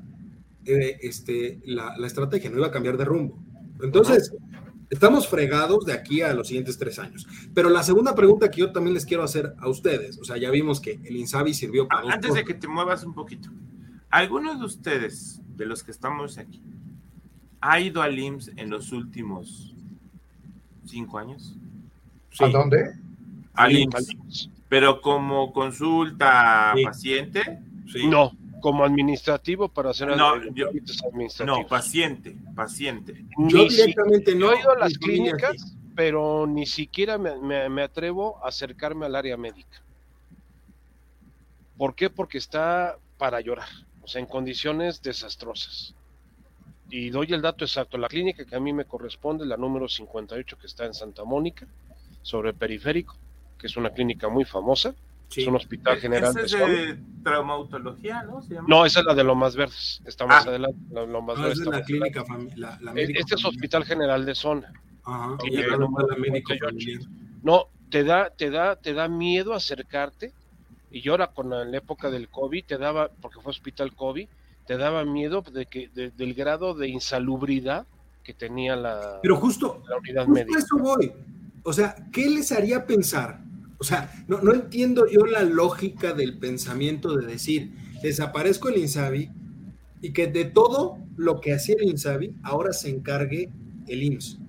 eh, 0.66 0.98
este, 1.02 1.60
la, 1.66 1.96
estrategia, 2.06 2.50
no 2.50 2.58
iba 2.58 2.68
a 2.68 2.72
cambiar 2.72 2.98
de 2.98 3.06
rumbo. 3.06 3.44
Entonces, 3.82 4.34
Estamos 4.94 5.28
fregados 5.28 5.88
de 5.88 5.94
aquí 5.94 6.22
a 6.22 6.36
los 6.36 6.50
siguientes 6.50 6.78
tres 6.78 7.00
años. 7.00 7.26
Pero 7.56 7.72
la 7.72 7.82
segunda 7.82 8.14
pregunta 8.14 8.52
que 8.52 8.60
yo 8.60 8.72
también 8.72 8.94
les 8.94 9.08
quiero 9.08 9.24
hacer 9.24 9.56
a 9.58 9.68
ustedes, 9.68 10.20
o 10.20 10.24
sea, 10.24 10.38
ya 10.38 10.52
vimos 10.52 10.80
que 10.80 11.00
el 11.04 11.16
Insabi 11.18 11.56
sirvió 11.56 11.88
para... 11.88 12.14
Antes 12.14 12.36
de 12.36 12.46
que 12.46 12.54
te 12.54 12.68
muevas 12.68 13.04
un 13.04 13.16
poquito, 13.16 13.50
¿algunos 14.12 14.60
de 14.60 14.66
ustedes, 14.66 15.42
de 15.58 15.66
los 15.66 15.82
que 15.82 15.90
estamos 15.90 16.38
aquí, 16.38 16.62
ha 17.60 17.80
ido 17.80 18.04
al 18.04 18.20
IMSS 18.20 18.52
en 18.56 18.70
los 18.70 18.92
últimos 18.92 19.74
cinco 20.86 21.18
años? 21.18 21.56
¿A 22.40 22.48
dónde? 22.50 22.94
Al 23.56 23.72
IMSS. 23.72 24.52
Pero 24.70 25.02
como 25.02 25.52
consulta 25.54 26.76
paciente. 26.86 27.42
No, 28.08 28.32
como 28.62 28.86
administrativo 28.86 29.70
para 29.70 29.90
hacer 29.90 30.16
no, 30.16 30.36
no, 30.38 31.68
paciente, 31.68 32.38
paciente. 32.56 33.26
Yo 33.38 33.68
directamente 33.68 34.36
no. 34.36 34.52
he 34.52 34.60
ido 34.60 34.72
a 34.72 34.78
las 34.78 34.98
clínicas, 34.98 35.76
pero 35.96 36.48
ni 36.48 36.66
siquiera 36.66 37.18
me, 37.18 37.70
me, 37.70 37.82
atrevo 37.82 38.44
a 38.44 38.50
acercarme 38.50 39.06
al 39.06 39.16
área 39.16 39.38
médica. 39.38 39.84
¿Por 41.78 41.96
qué? 41.96 42.10
Porque 42.10 42.38
está 42.38 42.98
para 43.18 43.42
llorar, 43.42 43.70
o 44.02 44.08
sea, 44.08 44.22
en 44.22 44.28
condiciones 44.28 45.02
desastrosas. 45.02 45.96
Y 46.90 47.10
doy 47.10 47.34
el 47.34 47.42
dato 47.42 47.66
exacto. 47.66 47.98
La 47.98 48.08
clínica 48.08 48.46
que 48.46 48.56
a 48.56 48.60
mí 48.60 48.74
me 48.74 48.86
corresponde, 48.86 49.46
la 49.46 49.58
número 49.58 49.88
58 49.88 50.58
que 50.58 50.68
está 50.68 50.86
en 50.86 50.94
Santa 50.94 51.24
Mónica, 51.24 51.68
sobre 52.22 52.50
el 52.50 52.56
periférico, 52.56 53.16
que 53.58 53.68
es 53.68 53.78
una 53.78 53.92
clínica 53.92 54.30
muy 54.30 54.46
famosa. 54.46 54.94
Es 55.36 55.48
un 55.48 55.56
hospital 55.56 55.98
general. 55.98 56.38
es 56.38 56.52
de 56.52 57.00
traumatología, 57.24 58.24
¿no? 58.24 58.42
No, 58.68 58.86
esa 58.86 59.00
es 59.00 59.06
la 59.06 59.16
de 59.16 59.24
Lomas 59.24 59.56
Verdes. 59.56 60.02
Está 60.06 60.26
más 60.26 60.46
ah. 60.46 60.50
adelante. 60.50 60.80
Lomas 60.92 61.40
Verdes 61.40 61.60
es 61.60 61.66
la 61.68 61.82
clínica 61.84 62.24
la, 62.56 62.78
Este 62.96 63.36
es 63.36 63.46
Hospital 63.46 63.86
General 63.86 64.26
de 64.26 64.36
Zona. 64.36 64.74
Ajá. 65.04 65.38
Y 65.44 65.58
no, 67.44 67.68
te 67.90 68.04
da, 68.04 68.30
te 68.30 68.50
da, 68.50 68.76
te 68.76 68.94
da 68.94 69.08
miedo 69.08 69.54
acercarte. 69.54 70.34
Y 70.92 71.08
ahora 71.10 71.28
con 71.28 71.50
la, 71.50 71.78
época 71.78 72.10
del 72.10 72.30
COVID 72.30 72.66
te 72.66 72.78
daba, 72.78 73.10
porque 73.22 73.42
fue 73.42 73.50
hospital 73.50 73.94
COVID, 73.96 74.28
te 74.66 74.78
daba 74.78 75.04
miedo 75.04 75.42
de 75.42 75.66
que 75.66 75.90
del 75.90 76.34
grado 76.34 76.74
de 76.74 76.88
insalubridad 76.88 77.86
que 78.24 78.34
tenía 78.34 78.76
la, 78.76 79.20
Pero 79.22 79.36
justo, 79.38 79.84
la 79.90 79.98
unidad 79.98 80.28
médica. 80.28 80.60
eso 80.60 80.78
voy. 80.78 81.12
O 81.64 81.74
sea, 81.74 81.96
¿qué 82.12 82.30
les 82.30 82.52
haría 82.52 82.86
pensar? 82.86 83.40
O 83.84 83.86
sea, 83.86 84.10
no, 84.30 84.40
no 84.40 84.54
entiendo 84.54 85.06
yo 85.12 85.26
la 85.26 85.44
lógica 85.44 86.14
del 86.14 86.38
pensamiento 86.38 87.18
de 87.18 87.28
decir, 87.28 87.74
desaparezco 88.02 88.70
el 88.70 88.78
INSABI 88.78 89.30
y 90.02 90.14
que 90.14 90.28
de 90.28 90.46
todo 90.46 91.00
lo 91.18 91.42
que 91.42 91.54
hacía 91.54 91.76
el 91.78 91.90
INSABI 91.90 92.34
ahora 92.44 92.72
se 92.72 92.90
encargue 92.90 93.50
el 93.90 94.04
IMSS. 94.04 94.40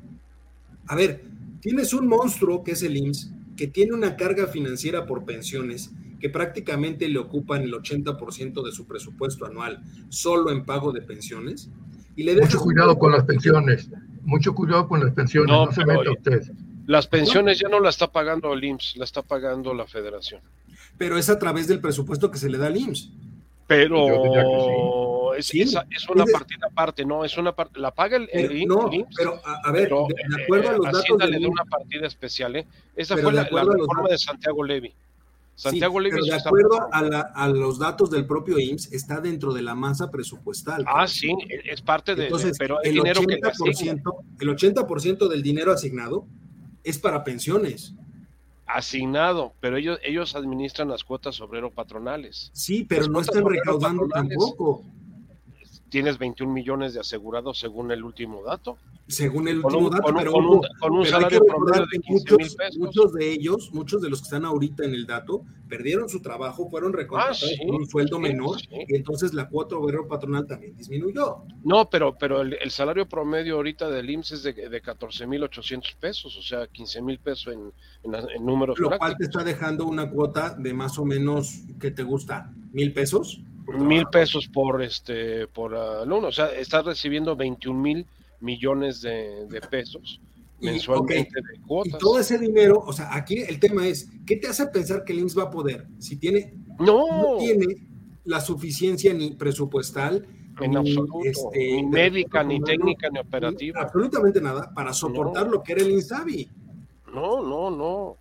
A 0.86 0.94
ver, 0.94 1.24
tienes 1.58 1.92
un 1.94 2.06
monstruo 2.06 2.62
que 2.62 2.70
es 2.70 2.84
el 2.84 2.96
IMSS, 2.96 3.32
que 3.56 3.66
tiene 3.66 3.92
una 3.92 4.14
carga 4.14 4.46
financiera 4.46 5.04
por 5.04 5.24
pensiones, 5.24 5.90
que 6.20 6.30
prácticamente 6.30 7.08
le 7.08 7.18
ocupan 7.18 7.62
el 7.62 7.72
80% 7.72 8.64
de 8.64 8.70
su 8.70 8.86
presupuesto 8.86 9.46
anual 9.46 9.82
solo 10.10 10.52
en 10.52 10.64
pago 10.64 10.92
de 10.92 11.02
pensiones. 11.02 11.72
Y 12.14 12.22
le 12.22 12.36
Mucho 12.36 12.60
cuidado 12.60 12.96
con 12.96 13.10
las 13.10 13.24
pensiones, 13.24 13.90
mucho 14.22 14.54
cuidado 14.54 14.86
con 14.86 15.00
las 15.00 15.12
pensiones, 15.12 15.50
no, 15.50 15.72
se 15.72 15.84
meta 15.84 16.12
usted. 16.12 16.52
Las 16.86 17.06
pensiones 17.06 17.58
ya 17.58 17.68
no 17.68 17.80
la 17.80 17.90
está 17.90 18.10
pagando 18.10 18.52
el 18.52 18.62
IMSS, 18.62 18.96
la 18.96 19.04
está 19.04 19.22
pagando 19.22 19.72
la 19.72 19.86
federación. 19.86 20.40
Pero 20.98 21.18
es 21.18 21.28
a 21.30 21.38
través 21.38 21.66
del 21.66 21.80
presupuesto 21.80 22.30
que 22.30 22.38
se 22.38 22.50
le 22.50 22.58
da 22.58 22.66
al 22.66 22.76
IMSS. 22.76 23.10
Pero 23.66 25.34
es, 25.34 25.52
una 26.08 26.24
partida 26.26 26.66
aparte, 26.70 27.04
no, 27.04 27.24
es 27.24 27.38
una 27.38 27.52
parte, 27.52 27.80
la 27.80 27.90
paga 27.90 28.18
el, 28.18 28.52
IMSS. 28.52 28.68
No, 28.68 28.90
pero 29.16 29.40
a, 29.44 29.72
ver, 29.72 29.88
de, 29.88 30.42
acuerdo 30.42 30.68
a 30.68 30.72
los 30.72 30.84
datos. 30.84 31.30
le 31.30 31.40
da 31.40 31.48
una 31.48 31.64
partida 31.64 32.06
especial, 32.06 32.56
¿eh? 32.56 32.66
Esa 32.94 33.16
fue 33.16 33.32
la, 33.32 33.44
reforma 33.44 34.08
de 34.10 34.18
Santiago 34.18 34.62
Levy. 34.62 34.92
Santiago 35.56 36.00
Levy 36.00 36.16
pero 36.16 36.26
de 36.26 36.34
acuerdo 36.34 36.88
a, 36.92 37.48
los 37.48 37.78
datos 37.78 38.10
del 38.10 38.26
propio 38.26 38.58
IMSS, 38.58 38.92
está 38.92 39.20
dentro 39.20 39.54
de 39.54 39.62
la 39.62 39.74
masa 39.74 40.10
presupuestal. 40.10 40.84
Ah, 40.86 41.06
sí, 41.06 41.34
es 41.48 41.80
parte 41.80 42.14
de. 42.14 42.24
Entonces, 42.24 42.58
pero 42.58 42.82
el, 42.82 42.92
dinero 42.94 43.22
80%, 43.22 44.14
el 44.40 44.48
80% 44.48 45.28
del 45.28 45.42
dinero 45.42 45.72
asignado 45.72 46.26
es 46.84 46.98
para 46.98 47.24
pensiones. 47.24 47.94
Asignado, 48.66 49.52
pero 49.60 49.76
ellos, 49.76 49.98
ellos 50.02 50.36
administran 50.36 50.88
las 50.88 51.04
cuotas 51.04 51.40
obrero 51.40 51.70
patronales. 51.70 52.50
Sí, 52.54 52.84
pero 52.84 53.08
no 53.08 53.20
están 53.20 53.44
recaudando 53.44 54.08
tampoco. 54.08 54.84
Tienes 55.94 56.18
21 56.18 56.52
millones 56.52 56.92
de 56.92 56.98
asegurados 56.98 57.60
según 57.60 57.92
el 57.92 58.02
último 58.02 58.42
dato 58.42 58.78
según 59.06 59.48
el 59.48 59.62
último 59.62 59.90
dato, 59.90 60.14
pero, 60.16 60.32
con 60.32 60.92
un, 60.92 61.04
salario 61.04 61.40
promedio 61.44 61.86
de 61.92 61.98
15 61.98 62.36
mil 62.36 62.48
pesos. 62.56 62.78
Muchos 62.78 63.12
de 63.12 63.32
ellos, 63.32 63.70
muchos 63.72 64.00
de 64.00 64.08
los 64.08 64.20
que 64.20 64.24
están 64.24 64.44
ahorita 64.44 64.84
en 64.84 64.94
el 64.94 65.06
dato, 65.06 65.42
perdieron 65.68 66.08
su 66.08 66.22
trabajo, 66.22 66.70
fueron 66.70 66.92
recontratados 66.92 67.44
ah, 67.44 67.64
con 67.66 67.76
un 67.76 67.86
sueldo 67.86 68.18
menor, 68.18 68.58
y 68.70 68.96
entonces 68.96 69.34
la 69.34 69.48
cuota 69.48 69.76
obrero 69.76 70.08
patronal 70.08 70.46
también 70.46 70.74
disminuyó. 70.74 71.42
No, 71.64 71.88
pero, 71.90 72.16
pero 72.16 72.40
el, 72.40 72.70
salario 72.70 73.06
promedio 73.06 73.56
ahorita 73.56 73.90
del 73.90 74.08
IMSS 74.08 74.32
es 74.32 74.42
de, 74.42 74.68
de 74.70 74.80
14 74.80 75.26
mil 75.26 75.42
800 75.42 75.94
pesos, 76.00 76.36
o 76.36 76.42
sea, 76.42 76.66
15 76.66 77.02
mil 77.02 77.18
pesos 77.18 77.52
en, 77.52 77.72
en, 78.04 78.44
números 78.44 78.78
Lo 78.78 78.96
cual 78.96 79.16
te 79.18 79.24
está 79.24 79.44
dejando 79.44 79.84
una 79.86 80.10
cuota 80.10 80.54
de 80.54 80.72
más 80.72 80.98
o 80.98 81.04
menos, 81.04 81.60
¿qué 81.78 81.90
te 81.90 82.02
gusta? 82.02 82.50
¿Mil 82.72 82.92
pesos? 82.92 83.40
Mil 83.66 84.06
pesos 84.06 84.46
por 84.48 84.82
este 84.82 85.46
por 85.48 85.74
alumno, 85.74 86.28
o 86.28 86.32
sea, 86.32 86.46
estás 86.48 86.84
recibiendo 86.84 87.34
21 87.34 87.80
mil 87.80 88.06
millones 88.40 89.00
de, 89.00 89.60
pesos 89.70 90.20
mensualmente 90.60 91.40
de 91.40 91.60
cuotas. 91.66 91.94
Y 91.94 91.98
todo 91.98 92.18
ese 92.18 92.38
dinero, 92.38 92.82
o 92.84 92.92
sea, 92.92 93.14
aquí 93.14 93.38
el 93.38 93.58
tema 93.58 93.86
es, 93.86 94.10
¿qué 94.26 94.36
te 94.36 94.48
hace 94.48 94.66
pensar 94.66 95.04
que 95.04 95.12
el 95.12 95.20
IMSS 95.20 95.38
va 95.38 95.42
a 95.44 95.50
poder? 95.50 95.86
Si 95.98 96.16
tiene, 96.16 96.54
no, 96.78 97.36
tiene 97.38 97.66
la 98.24 98.40
suficiencia 98.40 99.12
ni 99.12 99.32
presupuestal, 99.32 100.26
en 100.60 100.70
ni, 100.70 100.76
absoluto, 100.76 101.18
este, 101.24 101.58
ni 101.58 101.82
médica, 101.82 102.44
ni 102.44 102.60
técnica, 102.60 103.08
ni 103.10 103.18
operativa. 103.18 103.82
absolutamente 103.82 104.40
nada 104.40 104.70
para 104.72 104.92
soportar 104.92 105.48
lo 105.48 105.62
que 105.62 105.72
era 105.72 105.82
el 105.82 105.90
INSABI. 105.90 106.48
No, 107.12 107.42
no, 107.42 107.70
no. 107.70 108.16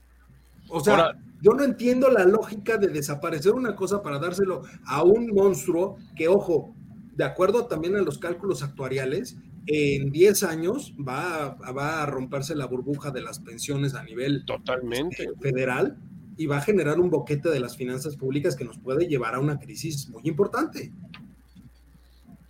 O 0.69 0.79
sea, 0.79 1.13
yo 1.43 1.51
no 1.51 1.65
entiendo 1.65 2.09
la 2.09 2.23
lógica 2.23 2.77
de 2.77 2.87
desaparecer 2.87 3.51
una 3.51 3.75
cosa 3.75 4.01
para 4.01 4.17
dárselo 4.17 4.61
a 4.85 5.03
un 5.03 5.27
monstruo 5.27 5.97
que, 6.15 6.29
ojo, 6.29 6.73
de 7.17 7.25
acuerdo 7.25 7.65
también 7.65 7.97
a 7.97 8.01
los 8.01 8.17
cálculos 8.17 8.63
actuariales, 8.63 9.35
en 9.67 10.09
10 10.09 10.43
años 10.43 10.93
va 10.97 11.47
a, 11.47 11.71
va 11.73 12.01
a 12.01 12.05
romperse 12.05 12.55
la 12.55 12.65
burbuja 12.65 13.11
de 13.11 13.21
las 13.21 13.39
pensiones 13.39 13.93
a 13.93 14.03
nivel 14.03 14.45
Totalmente. 14.45 15.23
Este, 15.23 15.37
federal 15.41 15.97
y 16.37 16.45
va 16.45 16.59
a 16.59 16.61
generar 16.61 16.97
un 17.01 17.09
boquete 17.09 17.49
de 17.49 17.59
las 17.59 17.75
finanzas 17.75 18.15
públicas 18.15 18.55
que 18.55 18.63
nos 18.63 18.77
puede 18.77 19.09
llevar 19.09 19.35
a 19.35 19.41
una 19.41 19.59
crisis 19.59 20.07
muy 20.07 20.23
importante. 20.23 20.93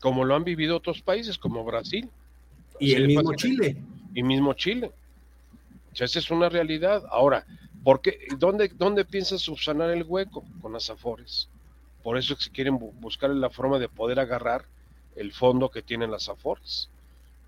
Como 0.02 0.24
lo 0.24 0.36
han 0.36 0.44
vivido 0.44 0.78
otros 0.78 1.02
países, 1.02 1.40
como 1.40 1.66
Brasil. 1.66 2.12
Y 2.80 2.94
el 2.94 3.08
mismo 3.08 3.34
Chile. 3.34 3.76
Y 4.14 4.22
mismo 4.22 4.54
Chile. 4.54 4.92
esa 5.96 6.20
es 6.20 6.30
una 6.30 6.48
realidad. 6.50 7.04
Ahora, 7.10 7.44
¿por 7.84 8.02
dónde, 8.38 8.70
¿dónde 8.76 9.06
piensas 9.06 9.42
subsanar 9.42 9.90
el 9.90 10.04
hueco? 10.04 10.44
Con 10.62 10.74
las 10.74 10.90
afores. 10.90 11.50
Por 12.04 12.18
eso 12.18 12.34
es 12.34 12.48
que 12.48 12.54
quieren 12.54 12.78
buscar 12.78 13.30
la 13.30 13.50
forma 13.50 13.80
de 13.80 13.90
poder 13.90 14.20
agarrar 14.20 14.66
el 15.16 15.32
fondo 15.32 15.70
que 15.70 15.82
tienen 15.82 16.12
las 16.12 16.30
afores 16.30 16.90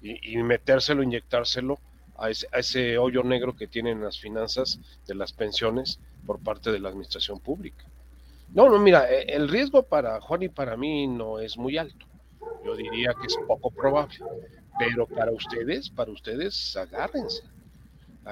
y, 0.02 0.38
metérselo, 0.38 1.04
inyectárselo 1.04 1.80
a 2.18 2.30
ese, 2.30 2.48
a 2.52 2.60
ese 2.60 2.98
hoyo 2.98 3.24
negro 3.24 3.56
que 3.56 3.68
tienen 3.68 4.02
las 4.02 4.20
finanzas 4.20 4.80
de 5.08 5.16
las 5.16 5.34
pensiones 5.34 6.00
por 6.26 6.40
parte 6.40 6.72
de 6.72 6.80
la 6.80 6.90
administración 6.90 7.40
pública. 7.40 7.86
No, 8.54 8.70
no, 8.70 8.80
mira, 8.80 9.12
e, 9.12 9.24
el 9.36 9.50
riesgo 9.50 9.84
para 9.84 10.22
Juan 10.22 10.44
y 10.44 10.50
para 10.50 10.78
mí 10.78 11.08
no 11.08 11.40
es 11.40 11.58
muy 11.58 11.78
alto. 11.78 12.06
Yo 12.64 12.76
diría 12.76 13.14
que 13.20 13.28
es 13.28 13.38
poco 13.48 13.72
probable. 13.72 14.18
Pero 14.78 15.08
para 15.08 15.32
ustedes, 15.32 15.90
para 15.90 16.12
ustedes, 16.12 16.76
agárrense. 16.76 17.44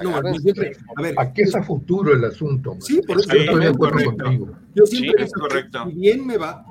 No, 0.01 0.15
a 0.15 1.01
ver, 1.01 1.13
aquí 1.17 1.41
es 1.43 1.53
a 1.55 1.61
futuro 1.61 2.13
el 2.13 2.23
asunto. 2.23 2.75
Sí, 2.79 3.01
por 3.01 3.19
eso 3.19 3.31
estoy 3.31 3.59
de 3.59 3.67
acuerdo 3.67 4.05
contigo. 4.05 4.49
Yo 4.73 4.85
siempre 4.85 5.25
sí, 5.25 5.25
es 5.25 5.33
correcto. 5.33 5.85
bien 5.85 6.25
me 6.25 6.37
va, 6.37 6.65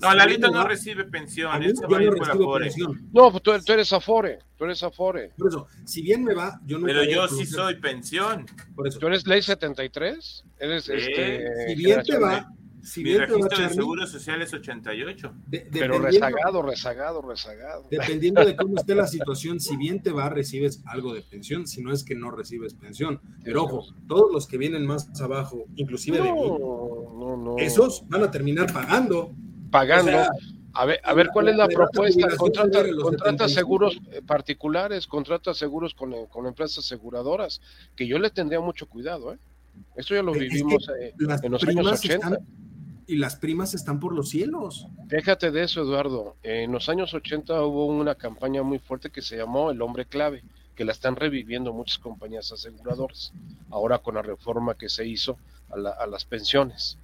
no, 0.00 0.14
Lalito 0.14 0.50
no 0.50 0.66
recibe 0.66 1.04
pensión, 1.04 1.62
él 1.62 1.76
se 1.76 1.86
va 1.86 1.98
No, 3.12 3.30
pues 3.30 3.42
tú, 3.42 3.72
eres 3.72 3.92
Afore, 3.92 4.38
tú 4.56 4.64
eres 4.64 4.82
Afore. 4.82 5.32
Por 5.36 5.48
eso, 5.48 5.66
si 5.84 6.02
bien 6.02 6.24
me 6.24 6.34
va, 6.34 6.60
yo 6.66 6.78
no. 6.78 6.86
Pero 6.86 7.04
yo 7.04 7.28
sí 7.28 7.46
soy 7.46 7.76
pensión. 7.76 8.46
Por 8.74 8.88
eso. 8.88 8.98
¿Tú 8.98 9.06
eres 9.06 9.26
ley 9.26 9.42
73? 9.42 10.44
Eres 10.58 10.88
este. 10.88 11.68
Si 11.68 11.74
bien 11.74 12.02
te 12.02 12.18
va. 12.18 12.48
Si 12.84 13.02
Mi 13.02 13.10
bien 13.10 13.20
registro 13.22 13.58
va, 13.58 13.68
de 13.68 13.74
seguro 13.74 14.06
social 14.06 14.42
es 14.42 14.52
88. 14.52 15.34
pero 15.72 15.98
rezagado, 15.98 16.62
rezagado, 16.62 17.22
rezagado. 17.22 17.88
Dependiendo 17.90 18.44
de 18.44 18.54
cómo 18.54 18.76
esté 18.76 18.94
la 18.94 19.06
situación, 19.08 19.58
si 19.58 19.76
bien 19.76 20.02
te 20.02 20.12
va, 20.12 20.28
recibes 20.28 20.82
algo 20.86 21.14
de 21.14 21.22
pensión, 21.22 21.66
si 21.66 21.82
no 21.82 21.92
es 21.92 22.04
que 22.04 22.14
no 22.14 22.30
recibes 22.30 22.74
pensión. 22.74 23.20
Pero 23.42 23.64
ojo, 23.64 23.86
todos 24.06 24.32
los 24.32 24.46
que 24.46 24.58
vienen 24.58 24.86
más 24.86 25.08
abajo, 25.20 25.64
inclusive 25.76 26.20
de 26.20 26.32
mí, 26.32 26.40
esos 27.58 28.06
van 28.08 28.22
a 28.22 28.30
terminar 28.30 28.72
pagando 28.72 29.34
pagando. 29.74 30.12
A 30.76 30.86
ver, 30.86 31.00
a 31.04 31.14
ver 31.14 31.28
cuál 31.32 31.48
es 31.48 31.56
la 31.56 31.68
propuesta. 31.68 32.36
Contrata, 32.36 33.48
seguros 33.48 34.00
eh, 34.10 34.22
particulares, 34.26 35.06
contrata 35.06 35.54
seguros 35.54 35.94
con, 35.94 36.12
eh, 36.12 36.26
con, 36.28 36.46
empresas 36.46 36.78
aseguradoras, 36.78 37.60
que 37.94 38.08
yo 38.08 38.18
le 38.18 38.30
tendría 38.30 38.60
mucho 38.60 38.86
cuidado. 38.86 39.32
¿eh? 39.32 39.38
Esto 39.94 40.14
ya 40.14 40.22
lo 40.22 40.32
vivimos 40.32 40.88
eh, 41.00 41.14
en 41.42 41.52
los 41.52 41.62
años 41.64 41.86
80. 41.86 42.38
Y 43.06 43.16
las 43.16 43.36
primas 43.36 43.74
están 43.74 44.00
por 44.00 44.14
los 44.14 44.30
cielos. 44.30 44.86
Déjate 45.06 45.50
de 45.50 45.64
eso, 45.64 45.82
Eduardo. 45.82 46.36
En 46.42 46.72
los 46.72 46.88
años 46.88 47.14
80 47.14 47.62
hubo 47.62 47.86
una 47.86 48.14
campaña 48.14 48.62
muy 48.62 48.78
fuerte 48.78 49.10
que 49.10 49.22
se 49.22 49.36
llamó 49.36 49.70
El 49.70 49.82
Hombre 49.82 50.06
Clave, 50.06 50.42
que 50.74 50.84
la 50.84 50.92
están 50.92 51.16
reviviendo 51.16 51.72
muchas 51.72 51.98
compañías 51.98 52.50
aseguradoras, 52.52 53.32
ahora 53.70 53.98
con 53.98 54.14
la 54.14 54.22
reforma 54.22 54.74
que 54.74 54.88
se 54.88 55.06
hizo 55.06 55.38
a 55.70 56.06
las 56.06 56.24
pensiones 56.24 56.98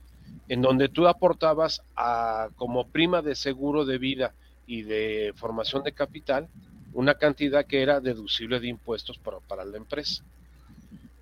en 0.49 0.63
donde 0.63 0.89
tú 0.89 1.07
aportabas 1.07 1.83
a, 1.97 2.49
como 2.57 2.89
prima 2.89 3.23
de 3.23 3.35
seguro 3.35 3.85
de 3.85 3.99
vida 3.99 4.35
y 4.67 4.83
de 4.83 5.33
formación 5.37 5.85
de 5.85 5.93
capital 5.93 6.49
una 6.93 7.15
cantidad 7.15 7.65
que 7.65 7.83
era 7.83 8.01
deducible 8.01 8.59
de 8.59 8.67
impuestos 8.67 9.19
para 9.19 9.65
la 9.65 9.77
empresa. 9.77 10.25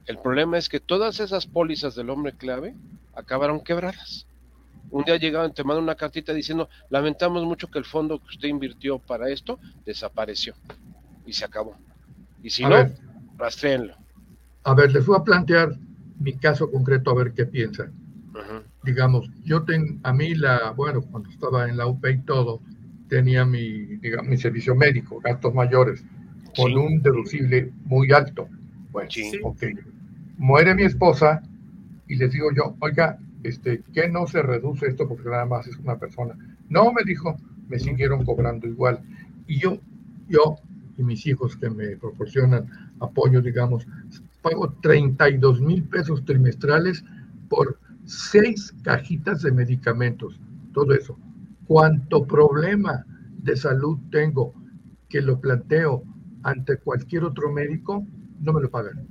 El 0.06 0.18
problema 0.18 0.56
es 0.56 0.70
que 0.70 0.80
todas 0.80 1.20
esas 1.20 1.46
pólizas 1.46 1.94
del 1.94 2.08
hombre 2.08 2.32
clave 2.32 2.74
acabaron 3.14 3.60
quebradas. 3.60 4.26
Un 4.90 5.04
día 5.04 5.16
llegaban, 5.16 5.52
te 5.52 5.64
mandan 5.64 5.84
una 5.84 5.94
cartita 5.94 6.32
diciendo, 6.32 6.68
lamentamos 6.90 7.44
mucho 7.44 7.68
que 7.68 7.78
el 7.78 7.84
fondo 7.84 8.18
que 8.18 8.28
usted 8.28 8.48
invirtió 8.48 8.98
para 8.98 9.28
esto 9.30 9.58
desapareció 9.84 10.54
y 11.26 11.32
se 11.32 11.44
acabó. 11.44 11.76
Y 12.42 12.50
si 12.50 12.64
no, 12.64 12.76
rastréenlo. 13.36 13.94
A 14.64 14.74
ver, 14.74 14.92
les 14.92 15.04
voy 15.04 15.16
a 15.18 15.24
plantear 15.24 15.76
mi 16.18 16.34
caso 16.34 16.70
concreto 16.70 17.10
a 17.10 17.14
ver 17.14 17.32
qué 17.32 17.46
piensan 17.46 17.92
digamos, 18.82 19.30
yo 19.44 19.64
tengo, 19.64 19.98
a 20.02 20.12
mí 20.12 20.34
la, 20.34 20.72
bueno, 20.72 21.02
cuando 21.02 21.28
estaba 21.30 21.68
en 21.68 21.76
la 21.76 21.86
UP 21.86 22.04
y 22.06 22.18
todo, 22.22 22.60
tenía 23.08 23.44
mi, 23.44 23.96
digamos, 23.96 24.28
mi 24.28 24.36
servicio 24.36 24.74
médico, 24.74 25.20
gastos 25.20 25.54
mayores, 25.54 26.04
con 26.56 26.76
un 26.76 27.02
deducible 27.02 27.72
muy 27.84 28.12
alto. 28.12 28.48
Bueno, 28.90 29.08
ok. 29.42 29.62
Muere 30.38 30.74
mi 30.74 30.84
esposa 30.84 31.42
y 32.06 32.16
les 32.16 32.32
digo 32.32 32.48
yo, 32.54 32.76
oiga, 32.80 33.18
este, 33.42 33.82
¿qué 33.92 34.08
no 34.08 34.26
se 34.26 34.42
reduce 34.42 34.86
esto 34.86 35.08
porque 35.08 35.28
nada 35.28 35.46
más 35.46 35.66
es 35.66 35.76
una 35.78 35.98
persona? 35.98 36.36
No, 36.68 36.92
me 36.92 37.02
dijo, 37.04 37.36
me 37.68 37.78
siguieron 37.78 38.24
cobrando 38.24 38.66
igual. 38.66 39.00
Y 39.46 39.58
yo, 39.60 39.78
yo 40.28 40.56
y 40.98 41.02
mis 41.02 41.26
hijos 41.26 41.56
que 41.56 41.70
me 41.70 41.96
proporcionan 41.96 42.66
apoyo, 43.00 43.40
digamos, 43.40 43.86
pago 44.42 44.74
32 44.82 45.60
mil 45.60 45.84
pesos 45.84 46.24
trimestrales 46.24 47.04
por 47.48 47.78
seis 48.04 48.74
cajitas 48.82 49.42
de 49.42 49.52
medicamentos, 49.52 50.40
todo 50.72 50.92
eso. 50.92 51.16
Cuánto 51.66 52.26
problema 52.26 53.06
de 53.38 53.56
salud 53.56 53.98
tengo 54.10 54.54
que 55.08 55.22
lo 55.22 55.40
planteo 55.40 56.02
ante 56.42 56.78
cualquier 56.78 57.24
otro 57.24 57.52
médico, 57.52 58.04
no 58.40 58.52
me 58.52 58.62
lo 58.62 58.70
pagan. 58.70 59.06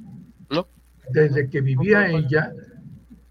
No. 0.50 0.68
Desde 1.12 1.50
que 1.50 1.62
vivía 1.62 2.08
ella, 2.10 2.52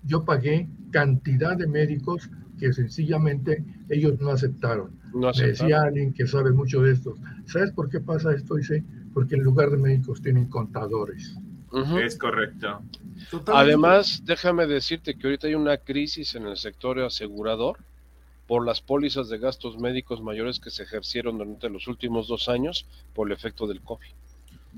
yo 0.05 0.25
pagué 0.25 0.69
cantidad 0.91 1.57
de 1.57 1.67
médicos 1.67 2.31
que 2.59 2.73
sencillamente 2.73 3.65
ellos 3.89 4.19
no 4.21 4.31
aceptaron. 4.31 4.99
Me 5.13 5.33
decía 5.33 5.83
alguien 5.83 6.13
que 6.13 6.27
sabe 6.27 6.53
mucho 6.53 6.83
de 6.83 6.93
esto. 6.93 7.15
¿Sabes 7.47 7.73
por 7.73 7.89
qué 7.89 8.01
pasa 8.01 8.33
esto? 8.33 8.55
Dice, 8.55 8.85
porque 9.13 9.35
en 9.35 9.43
lugar 9.43 9.71
de 9.71 9.79
médicos 9.79 10.21
tienen 10.23 10.47
contadores. 10.47 11.37
Es 12.01 12.17
correcto. 12.17 12.83
Además, 13.47 14.23
déjame 14.25 14.67
decirte 14.67 15.17
que 15.17 15.27
ahorita 15.27 15.47
hay 15.47 15.55
una 15.55 15.77
crisis 15.79 16.35
en 16.35 16.47
el 16.47 16.57
sector 16.57 16.99
asegurador 17.01 17.79
por 18.47 18.65
las 18.65 18.81
pólizas 18.81 19.29
de 19.29 19.39
gastos 19.39 19.79
médicos 19.79 20.23
mayores 20.23 20.61
que 20.61 20.71
se 20.71 20.85
ejercieron 20.85 21.39
durante 21.39 21.69
los 21.69 21.89
últimos 21.89 22.29
dos 22.29 22.49
años 22.49 22.87
por 23.15 23.27
el 23.27 23.33
efecto 23.33 23.67
del 23.67 23.81
COVID. 23.83 24.07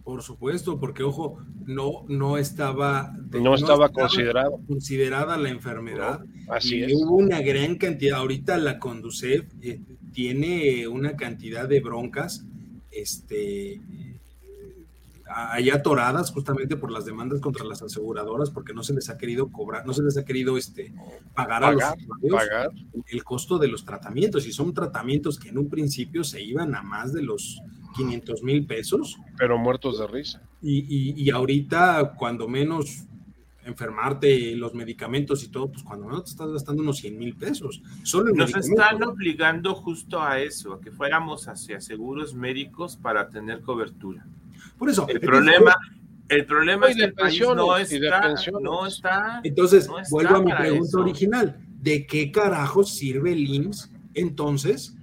Por 0.04 0.22
supuesto, 0.22 0.78
porque 0.78 1.02
ojo, 1.02 1.38
no, 1.66 2.04
no 2.08 2.38
estaba 2.38 3.14
no, 3.30 3.54
estaba, 3.54 3.90
considerado. 3.90 4.60
considerada 4.66 5.36
la 5.36 5.50
enfermedad. 5.50 6.24
así 6.48 6.84
y 6.84 6.94
Hubo 6.94 7.16
una 7.16 7.40
gran 7.40 7.76
cantidad. 7.76 8.18
Ahorita 8.18 8.56
la 8.56 8.78
Conducef 8.78 9.44
eh, 9.60 9.80
tiene 10.12 10.88
una 10.88 11.16
cantidad 11.16 11.68
de 11.68 11.80
broncas, 11.80 12.44
este, 12.90 13.80
allá 15.28 15.76
atoradas 15.76 16.30
justamente 16.30 16.76
por 16.76 16.90
las 16.90 17.04
demandas 17.04 17.40
contra 17.40 17.64
las 17.64 17.82
aseguradoras 17.82 18.50
porque 18.50 18.72
no 18.72 18.82
se 18.82 18.94
les 18.94 19.08
ha 19.10 19.18
querido 19.18 19.50
cobrar, 19.52 19.86
no 19.86 19.92
se 19.92 20.02
les 20.02 20.16
ha 20.16 20.24
querido 20.24 20.56
este, 20.56 20.92
pagar, 21.34 21.64
a 21.64 21.72
los 21.72 21.82
pagar. 22.30 22.70
el 23.06 23.24
costo 23.24 23.58
de 23.58 23.68
los 23.68 23.84
tratamientos 23.84 24.46
y 24.46 24.52
son 24.52 24.72
tratamientos 24.72 25.38
que 25.38 25.50
en 25.50 25.58
un 25.58 25.68
principio 25.68 26.24
se 26.24 26.42
iban 26.42 26.74
a 26.74 26.82
más 26.82 27.12
de 27.12 27.22
los 27.22 27.60
500 27.98 28.42
mil 28.42 28.64
pesos. 28.66 29.18
Pero 29.36 29.58
muertos 29.58 29.98
de 29.98 30.06
risa. 30.06 30.42
Y, 30.62 31.14
y, 31.22 31.30
ahorita 31.30 32.14
cuando 32.16 32.48
menos 32.48 33.04
enfermarte, 33.64 34.56
los 34.56 34.74
medicamentos 34.74 35.44
y 35.44 35.48
todo, 35.48 35.70
pues 35.70 35.82
cuando 35.82 36.06
menos 36.06 36.24
te 36.24 36.30
estás 36.30 36.50
gastando 36.50 36.82
unos 36.82 36.98
100 36.98 37.18
mil 37.18 37.36
pesos. 37.36 37.82
Solo 38.02 38.32
Nos 38.34 38.54
están 38.56 39.02
obligando 39.02 39.74
justo 39.74 40.22
a 40.22 40.40
eso, 40.40 40.72
a 40.72 40.80
que 40.80 40.90
fuéramos 40.90 41.48
hacia 41.48 41.80
seguros 41.80 42.34
médicos 42.34 42.96
para 42.96 43.28
tener 43.28 43.60
cobertura. 43.60 44.26
Por 44.78 44.88
eso. 44.88 45.06
El 45.08 45.20
problema, 45.20 45.76
el 46.28 46.46
problema 46.46 46.88
es 46.88 46.96
que 46.96 47.04
el 47.04 47.14
país 47.14 47.40
no 47.40 47.76
está, 47.76 48.34
no 48.60 48.86
está. 48.86 49.40
Entonces, 49.44 49.88
vuelvo 50.10 50.36
a 50.36 50.42
mi 50.42 50.52
pregunta 50.52 50.98
original. 50.98 51.56
¿De 51.80 52.06
qué 52.06 52.32
carajo 52.32 52.82
sirve 52.82 53.32
el 53.32 53.46
IMSS 53.46 53.92
entonces? 54.14 54.97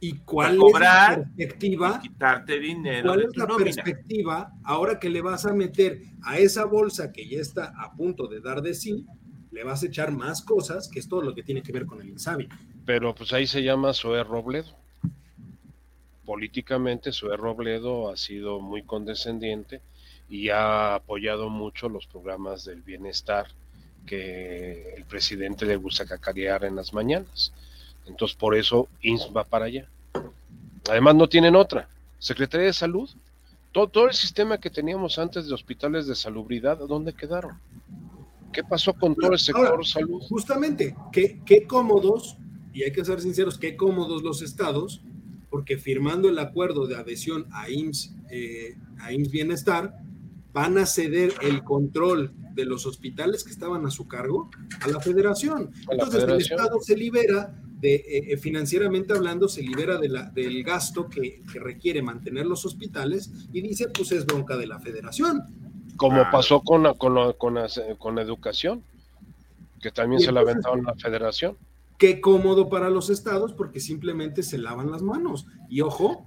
¿Y 0.00 0.18
cuál 0.18 0.54
es 0.54 0.80
la 0.80 1.16
perspectiva? 1.16 2.00
Quitarte 2.00 2.60
dinero. 2.60 3.08
¿Cuál 3.08 3.22
es 3.22 3.36
la 3.36 3.46
perspectiva 3.46 4.52
ahora 4.64 4.98
que 5.00 5.10
le 5.10 5.22
vas 5.22 5.44
a 5.44 5.52
meter 5.52 6.02
a 6.22 6.38
esa 6.38 6.64
bolsa 6.64 7.12
que 7.12 7.28
ya 7.28 7.40
está 7.40 7.72
a 7.76 7.92
punto 7.94 8.28
de 8.28 8.40
dar 8.40 8.62
de 8.62 8.74
sí? 8.74 9.04
Le 9.50 9.64
vas 9.64 9.82
a 9.82 9.86
echar 9.86 10.12
más 10.12 10.42
cosas, 10.42 10.88
que 10.88 11.00
es 11.00 11.08
todo 11.08 11.22
lo 11.22 11.34
que 11.34 11.42
tiene 11.42 11.62
que 11.62 11.72
ver 11.72 11.86
con 11.86 12.00
el 12.00 12.08
INSABI. 12.10 12.48
Pero 12.84 13.14
pues 13.14 13.32
ahí 13.32 13.46
se 13.46 13.62
llama 13.62 13.92
Zoe 13.92 14.22
Robledo 14.22 14.78
políticamente 16.28 17.10
Zoé 17.10 17.38
Robledo 17.38 18.10
ha 18.10 18.16
sido 18.18 18.60
muy 18.60 18.82
condescendiente 18.82 19.80
y 20.28 20.50
ha 20.50 20.94
apoyado 20.96 21.48
mucho 21.48 21.88
los 21.88 22.06
programas 22.06 22.66
del 22.66 22.82
bienestar 22.82 23.46
que 24.04 24.92
el 24.94 25.06
presidente 25.06 25.64
le 25.64 25.76
gusta 25.76 26.04
cacarear 26.04 26.64
en 26.64 26.76
las 26.76 26.92
mañanas. 26.92 27.54
Entonces 28.08 28.36
por 28.36 28.56
eso 28.56 28.88
INS 29.02 29.30
va 29.36 29.44
para 29.44 29.66
allá. 29.66 29.88
Además 30.88 31.14
no 31.14 31.28
tienen 31.28 31.54
otra. 31.54 31.88
Secretaría 32.18 32.66
de 32.66 32.72
Salud, 32.72 33.08
todo, 33.72 33.88
todo 33.88 34.06
el 34.06 34.14
sistema 34.14 34.58
que 34.58 34.70
teníamos 34.70 35.18
antes 35.18 35.46
de 35.46 35.54
hospitales 35.54 36.06
de 36.06 36.14
salubridad, 36.14 36.78
¿dónde 36.78 37.12
quedaron? 37.12 37.58
¿Qué 38.52 38.64
pasó 38.64 38.94
con 38.94 39.14
todo 39.14 39.32
el 39.32 39.38
sector 39.38 39.86
salud? 39.86 40.22
Justamente, 40.28 40.96
qué, 41.12 41.40
qué 41.44 41.66
cómodos, 41.66 42.36
y 42.72 42.82
hay 42.82 42.92
que 42.92 43.04
ser 43.04 43.20
sinceros, 43.20 43.58
qué 43.58 43.76
cómodos 43.76 44.22
los 44.22 44.42
estados 44.42 45.02
porque 45.50 45.78
firmando 45.78 46.28
el 46.28 46.38
acuerdo 46.38 46.86
de 46.86 46.96
adhesión 46.96 47.46
a 47.52 47.70
IMSS, 47.70 48.14
eh, 48.30 48.76
a 49.00 49.12
IMSS 49.12 49.30
Bienestar, 49.30 49.98
van 50.52 50.78
a 50.78 50.86
ceder 50.86 51.32
el 51.42 51.62
control 51.64 52.32
de 52.54 52.64
los 52.64 52.86
hospitales 52.86 53.44
que 53.44 53.50
estaban 53.50 53.86
a 53.86 53.90
su 53.90 54.08
cargo 54.08 54.50
a 54.80 54.88
la 54.88 55.00
federación. 55.00 55.70
Entonces 55.90 56.24
el 56.24 56.40
Estado 56.40 56.80
se 56.80 56.96
libera 56.96 57.54
de, 57.80 57.94
eh, 57.94 58.32
eh, 58.32 58.36
financieramente 58.36 59.12
hablando, 59.12 59.48
se 59.48 59.62
libera 59.62 59.98
de 59.98 60.08
la, 60.08 60.24
del 60.30 60.62
gasto 60.64 61.08
que, 61.08 61.42
requiere 61.54 62.02
mantener 62.02 62.46
los 62.46 62.64
hospitales 62.64 63.30
y 63.52 63.60
dice, 63.60 63.88
pues 63.88 64.12
es 64.12 64.26
bronca 64.26 64.56
de 64.56 64.66
la 64.66 64.80
federación. 64.80 65.42
Como 65.96 66.22
pasó 66.30 66.60
con, 66.60 66.92
con, 66.94 67.32
con, 67.34 67.56
con, 67.98 68.18
educación, 68.18 68.82
que 69.80 69.90
también 69.90 70.20
se 70.20 70.32
la 70.32 70.40
aventaron 70.40 70.84
la 70.84 70.94
federación. 70.94 71.56
Qué 71.98 72.20
cómodo 72.20 72.68
para 72.68 72.90
los 72.90 73.10
estados 73.10 73.52
porque 73.52 73.80
simplemente 73.80 74.42
se 74.42 74.58
lavan 74.58 74.90
las 74.90 75.02
manos. 75.02 75.46
Y 75.68 75.80
ojo, 75.80 76.24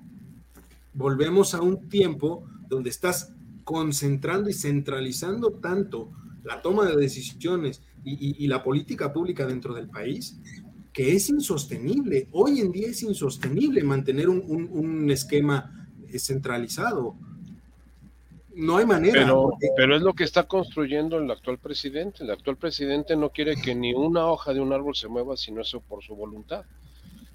volvemos 0.94 1.54
a 1.54 1.62
un 1.62 1.88
tiempo 1.88 2.46
donde 2.68 2.90
estás 2.90 3.34
concentrando 3.64 4.50
y 4.50 4.54
centralizando 4.54 5.52
tanto 5.54 6.12
la 6.44 6.62
toma 6.62 6.86
de 6.86 6.98
decisiones 6.98 7.82
y, 8.04 8.48
la 8.48 8.64
política 8.64 9.14
pública 9.14 9.46
dentro 9.46 9.74
del 9.74 9.88
país 9.88 10.40
que 10.94 11.16
es 11.16 11.30
insostenible. 11.30 12.28
Hoy 12.32 12.60
en 12.60 12.72
día 12.72 12.90
es 12.90 13.04
insostenible 13.04 13.84
mantener 13.84 14.30
un, 14.30 14.70
un 14.72 15.10
esquema 15.10 15.88
centralizado. 16.20 17.16
No 18.54 18.78
hay 18.78 18.86
manera. 18.86 19.22
Pero, 19.22 19.52
pero 19.78 19.96
es 19.96 20.02
lo 20.02 20.14
que 20.14 20.26
está 20.26 20.44
construyendo 20.44 21.18
el 21.18 21.32
actual 21.32 21.58
presidente. 21.58 22.24
El 22.24 22.32
actual 22.32 22.58
presidente 22.58 23.16
no 23.16 23.30
quiere 23.30 23.56
que 23.56 23.74
ni 23.74 23.94
una 23.94 24.28
hoja 24.28 24.54
de 24.54 24.60
un 24.60 24.74
árbol 24.74 24.96
se 24.96 25.08
mueva 25.08 25.38
si 25.38 25.52
no 25.52 25.62
es 25.62 25.72
por 25.88 26.04
su 26.04 26.16
voluntad. 26.16 26.66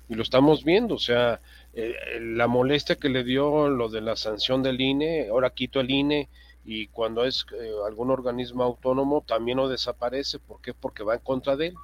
Y 0.09 0.15
lo 0.15 0.23
estamos 0.23 0.63
viendo, 0.63 0.95
o 0.95 0.99
sea, 1.01 1.41
eh, 1.75 1.95
la 2.21 2.47
molestia 2.47 2.95
que 2.95 3.09
le 3.09 3.25
dio 3.25 3.69
lo 3.69 3.89
de 3.89 4.01
la 4.01 4.15
sanción 4.15 4.63
del 4.63 4.81
INE, 4.81 5.29
ahora 5.29 5.51
quito 5.51 5.81
el 5.81 5.91
INE 5.91 6.29
y 6.65 6.87
cuando 6.89 7.25
es 7.25 7.45
eh, 7.61 7.71
algún 7.85 8.13
organismo 8.13 8.63
autónomo 8.63 9.25
también 9.27 9.57
lo 9.57 9.69
desaparece. 9.69 10.39
¿Por 10.39 10.61
qué? 10.61 10.75
Porque 10.75 11.03
va 11.03 11.15
en 11.15 11.21
contra 11.21 11.57
de 11.57 11.69
él. 11.69 11.75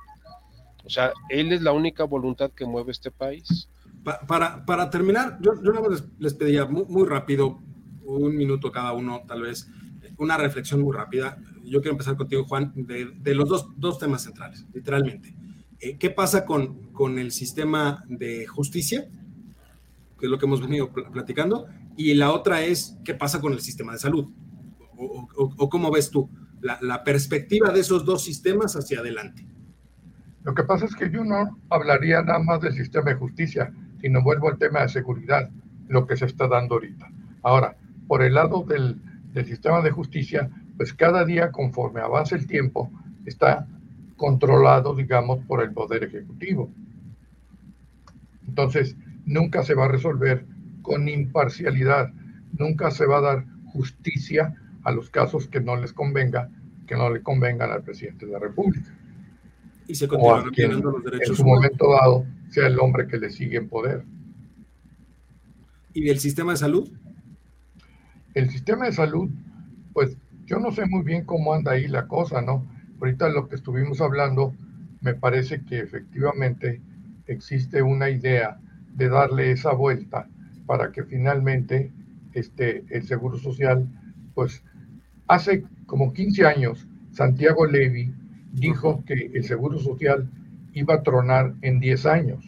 O 0.85 0.91
sea, 0.91 1.13
él 1.29 1.53
es 1.53 1.63
la 1.63 1.73
única 1.73 2.05
voluntad 2.05 2.51
que 2.51 2.67
mueve 2.67 2.93
este 2.93 3.11
país. 3.11 3.69
para, 4.03 4.65
para, 4.65 4.91
terminar, 4.91 5.39
yo, 5.41 5.53
les, 6.19 6.35
pediría 6.35 6.67
muy, 6.67 7.07
rápido, 7.07 7.61
un 8.05 8.37
minuto 8.37 8.73
cada 8.73 8.93
uno, 8.93 9.23
tal 9.27 9.43
vez, 9.43 9.69
una 10.19 10.37
reflexión 10.37 10.81
muy 10.81 10.95
rápida. 10.95 11.39
Yo 11.65 11.81
quiero 11.81 11.93
empezar 11.93 12.17
contigo, 12.17 12.45
Juan, 12.45 12.73
de, 12.75 13.13
de 13.17 13.35
los 13.35 13.49
dos, 13.49 13.69
dos, 13.77 13.99
temas 13.99 14.25
centrales, 14.25 14.67
literalmente. 14.73 15.35
Eh, 15.79 15.97
¿Qué 15.99 16.11
pasa 16.11 16.45
con, 16.45 16.93
con 16.93 17.19
el 17.19 17.31
sistema 17.31 18.05
de 18.09 18.47
justicia? 18.47 19.09
Que 20.19 20.27
es 20.27 20.31
lo 20.31 20.39
que 20.39 20.47
hemos 20.47 20.61
venido 20.61 20.93
platicando. 20.93 21.67
Y 21.97 22.15
la 22.15 22.33
otra 22.33 22.63
es, 22.63 22.97
¿qué 23.05 23.15
pasa 23.15 23.41
con 23.41 23.53
el 23.53 23.61
sistema 23.61 23.93
de 23.93 23.99
salud? 23.99 24.29
¿O, 24.97 25.29
o, 25.37 25.69
cómo 25.69 25.91
ves 25.91 26.11
tú 26.11 26.29
la, 26.61 26.79
la 26.81 27.03
perspectiva 27.03 27.73
de 27.73 27.81
esos 27.81 28.05
dos 28.05 28.23
sistemas 28.23 28.77
hacia 28.77 29.01
adelante? 29.01 29.47
Lo 30.45 30.55
que 30.55 30.65
pasa 30.65 30.87
es 30.87 30.97
que 30.97 31.11
yo 31.11 31.25
no 31.25 31.59
hablaría 31.71 32.23
nada 32.23 32.41
más 32.41 32.61
del 32.61 32.73
sistema 32.73 33.11
de 33.11 33.17
justicia, 33.17 33.73
sino 34.01 34.23
vuelvo 34.23 34.49
al 34.49 34.59
tema 34.59 34.83
de 34.83 34.89
seguridad, 34.89 35.51
lo 35.89 36.07
que 36.07 36.17
se 36.17 36.27
está 36.27 36.49
dando 36.49 36.75
ahorita. 36.75 37.09
Ahora, 37.43 37.77
por 38.09 38.23
el 38.23 38.35
lado 38.35 38.65
del, 38.65 39.01
del 39.33 39.47
sistema 39.47 39.81
de 39.83 39.93
justicia, 39.93 40.51
pues 40.77 40.93
cada 40.93 41.25
día 41.25 41.53
conforme 41.53 42.01
avanza 42.01 42.35
el 42.35 42.47
tiempo, 42.47 42.91
está 43.25 43.69
controlado, 44.17 44.95
digamos, 44.95 45.45
por 45.47 45.63
el 45.63 45.73
Poder 45.73 46.03
Ejecutivo. 46.05 46.73
Entonces, 48.49 48.97
nunca 49.25 49.63
se 49.63 49.75
va 49.75 49.85
a 49.85 49.89
resolver 49.89 50.45
con 50.83 51.09
imparcialidad, 51.09 52.13
nunca 52.59 52.91
se 52.91 53.07
va 53.07 53.19
a 53.19 53.23
dar 53.23 53.45
justicia 53.67 54.55
a 54.83 54.91
los 54.91 55.09
casos 55.09 55.47
que 55.47 55.61
no 55.61 55.77
les 55.77 55.93
convenga, 55.93 56.51
que 56.89 56.97
no 56.97 57.11
le 57.11 57.23
convengan 57.23 57.71
al 57.71 57.85
presidente 57.85 58.27
de 58.27 58.33
la 58.33 58.41
República 58.41 58.93
y 59.93 59.95
se 59.95 60.09
continuarán 60.09 60.51
violando 60.57 60.91
los 60.91 61.05
derechos 61.05 61.29
en 61.29 61.37
su 61.37 61.45
momento 61.45 61.93
dado 61.93 62.25
sea 62.49 62.67
el 62.67 62.81
hombre 62.81 63.07
que 63.07 63.19
le 63.19 63.29
sigue 63.29 63.59
en 63.59 63.69
poder. 63.69 64.05
¿Y 65.93 66.05
del 66.05 66.19
sistema 66.19 66.53
de 66.53 66.59
salud? 66.59 66.91
El 68.33 68.49
sistema 68.49 68.87
de 68.87 68.93
salud, 68.93 69.29
pues 69.93 70.17
yo 70.47 70.59
no 70.59 70.73
sé 70.73 70.87
muy 70.87 71.03
bien 71.03 71.27
cómo 71.27 71.53
anda 71.53 71.73
ahí 71.73 71.89
la 71.89 72.09
cosa, 72.09 72.41
¿no? 72.41 72.67
Ahorita 73.01 73.29
lo 73.29 73.51
que 73.51 73.57
estuvimos 73.57 74.01
hablando, 74.01 74.55
me 75.03 75.13
parece 75.13 75.63
que 75.63 75.81
efectivamente 75.81 76.81
existe 77.27 77.83
una 77.83 78.09
idea 78.09 78.59
de 78.95 79.11
darle 79.11 79.51
esa 79.51 79.73
vuelta 79.73 80.27
para 80.65 80.91
que 80.91 81.05
finalmente 81.05 81.93
este, 82.33 82.83
el 82.89 83.03
Seguro 83.03 83.37
Social, 83.37 83.87
pues 84.35 84.63
hace 85.27 85.65
como 85.85 86.15
15 86.15 86.47
años, 86.47 86.87
Santiago 87.11 87.67
Levy 87.67 88.15
dijo 88.53 89.03
que 89.07 89.31
el 89.35 89.45
Seguro 89.45 89.79
Social 89.79 90.29
iba 90.73 90.95
a 90.95 91.03
tronar 91.03 91.55
en 91.63 91.81
10 91.81 92.07
años. 92.07 92.45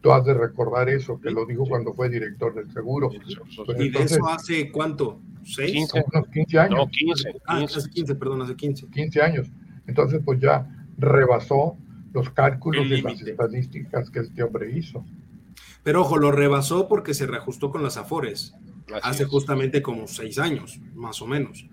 Tú 0.00 0.12
has 0.12 0.24
de 0.24 0.34
recordar 0.34 0.88
eso, 0.88 1.20
que 1.20 1.30
lo 1.30 1.46
dijo 1.46 1.64
cuando 1.64 1.94
fue 1.94 2.08
director 2.08 2.54
del 2.54 2.72
Seguro. 2.72 3.08
Pues 3.08 3.80
¿Y 3.80 3.88
de 3.88 4.02
eso 4.02 4.26
hace 4.28 4.70
cuánto? 4.70 5.20
¿Seis? 5.44 5.72
15, 5.72 6.04
unos 6.12 6.28
15 6.28 6.58
años. 6.58 6.78
No, 6.78 6.88
15. 6.88 7.34
Ah, 7.46 7.62
hace 7.62 7.88
15, 7.88 8.14
perdón, 8.16 8.42
hace 8.42 8.56
15. 8.56 8.86
15 8.88 9.22
años. 9.22 9.48
Entonces, 9.86 10.20
pues 10.24 10.40
ya 10.40 10.68
rebasó 10.98 11.76
los 12.12 12.30
cálculos 12.30 12.88
de 12.88 13.02
las 13.02 13.20
estadísticas 13.22 14.10
que 14.10 14.20
este 14.20 14.42
hombre 14.42 14.76
hizo. 14.76 15.04
Pero 15.82 16.02
ojo, 16.02 16.18
lo 16.18 16.30
rebasó 16.30 16.88
porque 16.88 17.14
se 17.14 17.26
reajustó 17.26 17.70
con 17.70 17.82
las 17.82 17.96
Afores. 17.96 18.54
hace 19.02 19.24
justamente 19.24 19.82
como 19.82 20.06
6 20.06 20.38
años, 20.38 20.80
más 20.94 21.22
o 21.22 21.26
menos. 21.26 21.66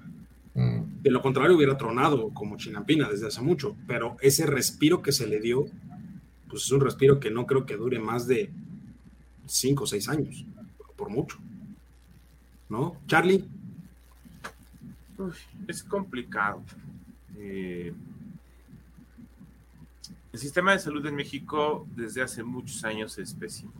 Mm. 0.60 1.04
De 1.04 1.10
lo 1.10 1.22
contrario, 1.22 1.56
hubiera 1.56 1.78
tronado 1.78 2.32
como 2.32 2.58
Chinampina 2.58 3.08
desde 3.08 3.28
hace 3.28 3.42
mucho, 3.42 3.78
pero 3.88 4.18
ese 4.20 4.46
respiro 4.46 5.02
que 5.02 5.14
se 5.14 5.26
le 5.26 5.40
dio, 5.40 5.66
pues 6.50 6.64
es 6.64 6.72
un 6.72 6.82
respiro 6.82 7.18
que 7.18 7.32
no 7.32 7.46
creo 7.46 7.66
que 7.66 7.78
dure 7.78 7.98
más 7.98 8.28
de 8.28 8.52
cinco 9.46 9.86
o 9.86 9.88
seis 9.88 10.10
años, 10.10 10.46
por 10.98 11.10
mucho. 11.10 11.38
¿No? 12.68 12.98
Charlie. 13.08 13.46
es 15.66 15.82
complicado. 15.82 16.62
Eh, 17.38 17.94
el 20.34 20.40
sistema 20.40 20.74
de 20.74 20.80
salud 20.80 21.06
en 21.06 21.16
México 21.16 21.88
desde 21.96 22.22
hace 22.22 22.44
muchos 22.44 22.84
años 22.84 23.18
es 23.18 23.34
pésimo. 23.34 23.72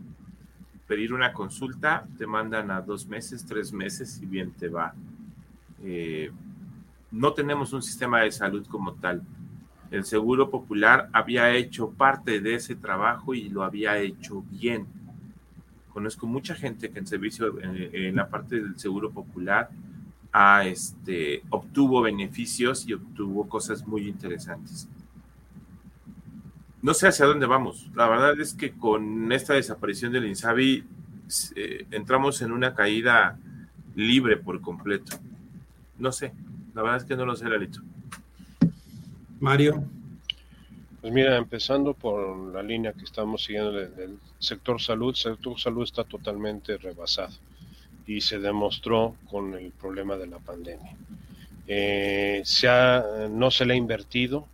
Pedir 0.88 1.12
una 1.12 1.34
consulta, 1.34 2.08
te 2.16 2.26
mandan 2.26 2.70
a 2.70 2.80
dos 2.80 3.06
meses, 3.06 3.44
tres 3.44 3.70
meses 3.70 4.18
y 4.22 4.24
bien 4.26 4.50
te 4.52 4.68
va. 4.68 4.94
Eh, 5.84 6.30
no 7.10 7.32
tenemos 7.32 7.72
un 7.72 7.82
sistema 7.82 8.20
de 8.20 8.32
salud 8.32 8.66
como 8.66 8.94
tal. 8.94 9.22
El 9.90 10.04
Seguro 10.04 10.50
Popular 10.50 11.08
había 11.12 11.50
hecho 11.52 11.90
parte 11.90 12.40
de 12.40 12.54
ese 12.54 12.76
trabajo 12.76 13.34
y 13.34 13.48
lo 13.48 13.64
había 13.64 13.98
hecho 13.98 14.44
bien. 14.50 14.86
Conozco 15.92 16.26
mucha 16.26 16.54
gente 16.54 16.90
que 16.90 17.00
en 17.00 17.06
servicio, 17.06 17.60
en, 17.60 18.14
la 18.14 18.28
parte 18.28 18.60
del 18.60 18.78
Seguro 18.78 19.10
Popular, 19.10 19.68
este, 20.64 21.42
obtuvo 21.50 22.02
beneficios 22.02 22.86
y 22.86 22.92
obtuvo 22.92 23.48
cosas 23.48 23.84
muy 23.86 24.06
interesantes. 24.06 24.88
No 26.82 26.94
sé 26.94 27.08
hacia 27.08 27.26
dónde 27.26 27.46
vamos. 27.46 27.90
La 27.94 28.08
verdad 28.08 28.40
es 28.40 28.54
que 28.54 28.70
con 28.70 29.32
esta 29.32 29.54
desaparición 29.54 30.12
del 30.12 30.26
INSABI 30.26 30.84
eh, 31.56 31.86
entramos 31.90 32.40
en 32.42 32.52
una 32.52 32.74
caída 32.74 33.36
libre 33.96 34.36
por 34.36 34.60
completo. 34.60 35.18
No 35.98 36.12
sé, 36.12 36.32
la 36.74 36.82
verdad 36.82 36.98
es 36.98 37.04
que 37.04 37.16
no 37.16 37.26
lo 37.26 37.36
sé, 37.36 37.48
Lalito. 37.48 37.80
Mario. 39.40 39.84
Pues 41.00 41.12
mira, 41.14 41.36
empezando 41.38 41.94
por 41.94 42.52
la 42.52 42.62
línea 42.62 42.92
que 42.92 43.04
estamos 43.04 43.44
siguiendo 43.44 43.72
del 43.72 44.18
sector 44.38 44.80
salud, 44.82 45.10
el 45.10 45.16
sector 45.16 45.58
salud 45.58 45.82
está 45.82 46.04
totalmente 46.04 46.76
rebasado 46.76 47.32
y 48.06 48.20
se 48.20 48.38
demostró 48.38 49.16
con 49.30 49.54
el 49.54 49.70
problema 49.70 50.16
de 50.16 50.26
la 50.26 50.38
pandemia. 50.38 50.94
Eh, 51.66 52.42
se 52.44 52.68
no 53.30 53.50
se 53.50 53.64
le 53.64 53.74
ha 53.74 53.76
invertido, 53.76 54.46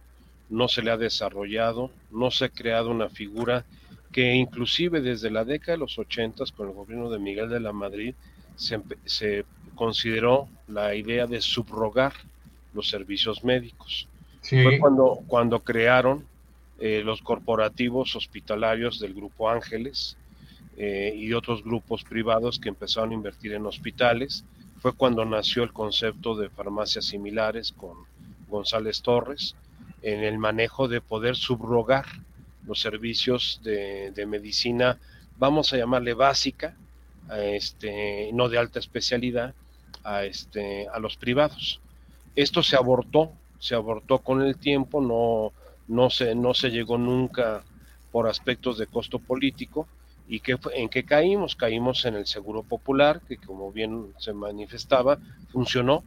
no 0.48 0.68
se 0.68 0.82
le 0.82 0.92
ha 0.92 0.96
desarrollado, 0.96 1.90
no 2.12 2.30
se 2.30 2.44
ha 2.44 2.48
creado 2.48 2.90
una 2.90 3.08
figura 3.08 3.64
que 4.12 4.34
inclusive 4.34 5.00
desde 5.00 5.30
la 5.30 5.44
década 5.44 5.72
de 5.72 5.78
los 5.78 5.98
80 5.98 6.44
con 6.56 6.68
el 6.68 6.74
gobierno 6.74 7.10
de 7.10 7.18
Miguel 7.18 7.48
de 7.48 7.60
la 7.60 7.72
Madrid 7.72 8.14
se, 8.54 8.80
se 9.04 9.44
consideró 9.77 10.49
la 10.66 10.97
idea 10.97 11.29
de 11.29 11.41
subrogar 11.41 12.12
los 12.74 12.89
servicios 12.89 13.45
médicos. 13.45 14.09
Fue 14.43 14.79
cuando, 14.79 15.20
cuando 15.29 15.61
crearon 15.61 16.27
eh, 16.79 17.03
los 17.05 17.22
corporativos 17.22 18.16
hospitalarios 18.16 18.99
del 19.01 19.14
Grupo 19.14 19.49
Ángeles 19.49 20.16
eh, 20.77 21.14
y 21.16 21.33
otros 21.33 21.62
grupos 21.62 22.05
privados 22.05 22.59
que 22.59 22.68
empezaron 22.68 23.11
a 23.12 23.14
invertir 23.14 23.53
en 23.53 23.66
hospitales. 23.66 24.45
Fue 24.81 24.93
cuando 24.93 25.24
nació 25.24 25.62
el 25.62 25.72
concepto 25.72 26.37
de 26.37 26.51
farmacias 26.51 27.07
similares 27.07 27.72
con 27.72 27.97
González 28.49 29.03
Torres 29.03 29.55
en 30.03 30.22
el 30.22 30.39
manejo 30.39 30.89
de 30.89 31.01
poder 31.01 31.37
subrogar 31.37 32.05
los 32.66 32.81
servicios 32.81 33.61
de, 33.64 34.11
de 34.12 34.27
medicina, 34.27 34.99
vamos 35.39 35.72
a 35.72 35.77
llamarle 35.77 36.14
básica, 36.14 36.77
este, 37.35 38.31
no 38.33 38.49
de 38.49 38.59
alta 38.59 38.79
especialidad, 38.79 39.55
a, 40.07 40.24
este, 40.24 40.88
a 40.88 40.98
los 40.98 41.16
privados. 41.16 41.80
Esto 42.34 42.62
se 42.62 42.76
abortó, 42.76 43.32
se 43.59 43.74
abortó 43.74 44.18
con 44.18 44.42
el 44.42 44.57
tiempo, 44.57 45.00
no, 45.00 45.52
no, 45.88 46.11
se, 46.11 46.34
no 46.34 46.54
se 46.54 46.70
llegó 46.70 46.96
nunca 46.96 47.64
por 48.12 48.28
aspectos 48.28 48.78
de 48.78 48.86
costo 48.86 49.18
político. 49.18 49.88
¿Y 50.28 50.40
que, 50.40 50.57
en 50.74 50.88
qué 50.88 51.04
caímos? 51.04 51.54
Caímos 51.54 52.04
en 52.04 52.16
el 52.16 52.26
Seguro 52.26 52.62
Popular, 52.62 53.20
que 53.28 53.36
como 53.36 53.70
bien 53.70 54.12
se 54.18 54.32
manifestaba, 54.32 55.18
funcionó, 55.52 56.02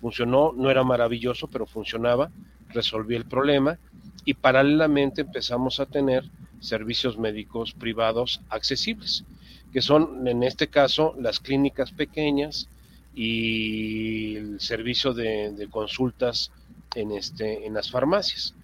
funcionó, 0.00 0.52
no 0.54 0.70
era 0.70 0.84
maravilloso, 0.84 1.48
pero 1.48 1.66
funcionaba, 1.66 2.30
resolvió 2.68 3.16
el 3.16 3.24
problema 3.24 3.78
y 4.24 4.34
paralelamente 4.34 5.22
empezamos 5.22 5.80
a 5.80 5.86
tener 5.86 6.24
servicios 6.60 7.18
médicos 7.18 7.72
privados 7.72 8.40
accesibles, 8.48 9.24
que 9.72 9.82
son 9.82 10.26
en 10.26 10.42
este 10.42 10.68
caso 10.68 11.14
las 11.18 11.40
clínicas 11.40 11.92
pequeñas, 11.92 12.68
y 13.14 14.36
el 14.36 14.60
servicio 14.60 15.12
de, 15.12 15.68
consultas 15.70 16.50
en, 16.94 17.12
este, 17.12 17.66
en 17.66 17.74
las 17.74 17.90
farmacias. 17.90 18.54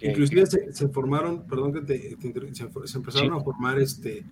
Inclusive 0.00 0.44
se, 0.46 0.88
formaron, 0.88 1.46
perdón 1.46 1.72
que 1.72 1.80
te, 1.80 2.16
se, 2.52 2.96
empezaron 2.98 3.32
a 3.32 3.40
formar 3.40 3.78
este, 3.78 4.24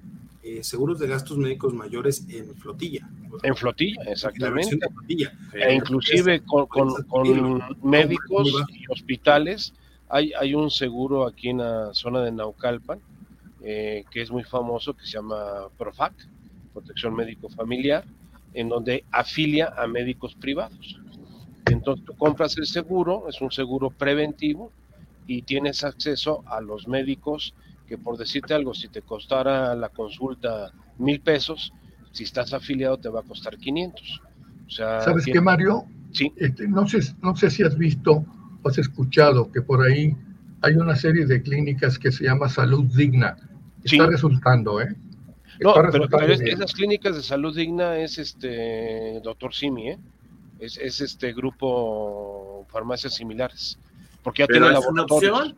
eh, 0.43 0.63
seguros 0.63 0.99
de 0.99 1.07
gastos 1.07 1.39
médicos 1.39 1.73
mayores 1.73 2.27
en 2.29 2.55
flotilla. 2.57 3.09
En 3.43 3.57
flotilla, 3.57 4.03
exactamente. 4.07 4.79
E 5.55 5.75
inclusive 5.75 6.43
con, 6.45 6.67
con, 6.67 7.63
médicos 7.83 8.53
y 8.69 8.85
hospitales. 8.91 9.73
Hay, 10.09 10.33
hay 10.39 10.55
un 10.55 10.71
seguro 10.71 11.27
aquí 11.27 11.49
en 11.49 11.59
la 11.59 11.95
zona 11.95 12.23
de 12.23 12.31
Naucalpan 12.31 13.01
eh, 13.67 14.05
que 14.11 14.21
es 14.21 14.31
muy 14.31 14.45
famoso, 14.45 14.93
que 14.93 15.07
se 15.07 15.13
llama 15.13 15.69
PROFAC, 15.79 16.13
Protección 16.75 17.15
Médico 17.15 17.49
Familiar, 17.49 18.05
en 18.55 18.69
donde 18.69 19.05
afilia 19.11 19.73
a 19.77 19.87
médicos 19.87 20.35
privados. 20.35 21.01
Entonces 21.67 22.05
tú 22.05 22.15
compras 22.15 22.57
el 22.57 22.67
seguro, 22.67 23.29
es 23.29 23.41
un 23.41 23.51
seguro 23.51 23.91
preventivo 23.91 24.73
y 25.27 25.43
tienes 25.43 25.85
acceso 25.85 26.43
a 26.47 26.61
los 26.61 26.87
médicos 26.87 27.55
que 27.87 27.99
por 27.99 28.17
decirte 28.17 28.55
algo, 28.55 28.75
si 28.75 28.89
te 28.89 29.03
costara 29.03 29.75
la 29.75 29.91
consulta 29.91 30.73
mil 30.99 31.21
pesos, 31.21 31.73
si 32.13 32.25
estás 32.25 32.53
afiliado 32.53 32.99
te 32.99 33.09
va 33.09 33.21
a 33.21 33.23
costar 33.23 33.59
500. 33.59 34.23
O 34.67 34.71
sea, 34.71 35.01
¿Sabes 35.01 35.27
qué, 35.27 35.41
Mario? 35.41 35.85
Sí. 36.13 36.33
Este, 36.37 36.67
no, 36.69 36.89
sé, 36.89 37.01
no 37.23 37.37
sé 37.37 37.51
si 37.51 37.63
has 37.63 37.77
visto 37.77 38.25
o 38.63 38.69
has 38.69 38.79
escuchado 38.79 39.51
que 39.51 39.61
por 39.61 39.83
ahí 39.83 40.17
hay 40.63 40.75
una 40.77 40.97
serie 40.97 41.27
de 41.27 41.43
clínicas 41.43 41.99
que 41.99 42.11
se 42.11 42.25
llama 42.25 42.49
Salud 42.49 42.85
Digna. 42.85 43.37
Está 43.83 44.07
resultando, 44.07 44.81
¿eh? 44.81 44.95
No, 45.61 45.75
pero, 45.75 46.27
esas 46.29 46.73
clínicas 46.73 47.17
de 47.17 47.23
salud 47.23 47.55
digna 47.55 47.99
es 47.99 48.19
este 48.19 49.21
doctor 49.21 49.55
Simi, 49.55 49.91
¿eh? 49.91 49.99
Es, 50.59 50.79
es 50.79 51.01
este 51.01 51.33
grupo 51.33 52.67
farmacias 52.71 53.15
similares. 53.15 53.79
Porque 54.23 54.43
ya 54.43 54.47
tiene 54.47 54.71
laboratorios. 54.71 55.55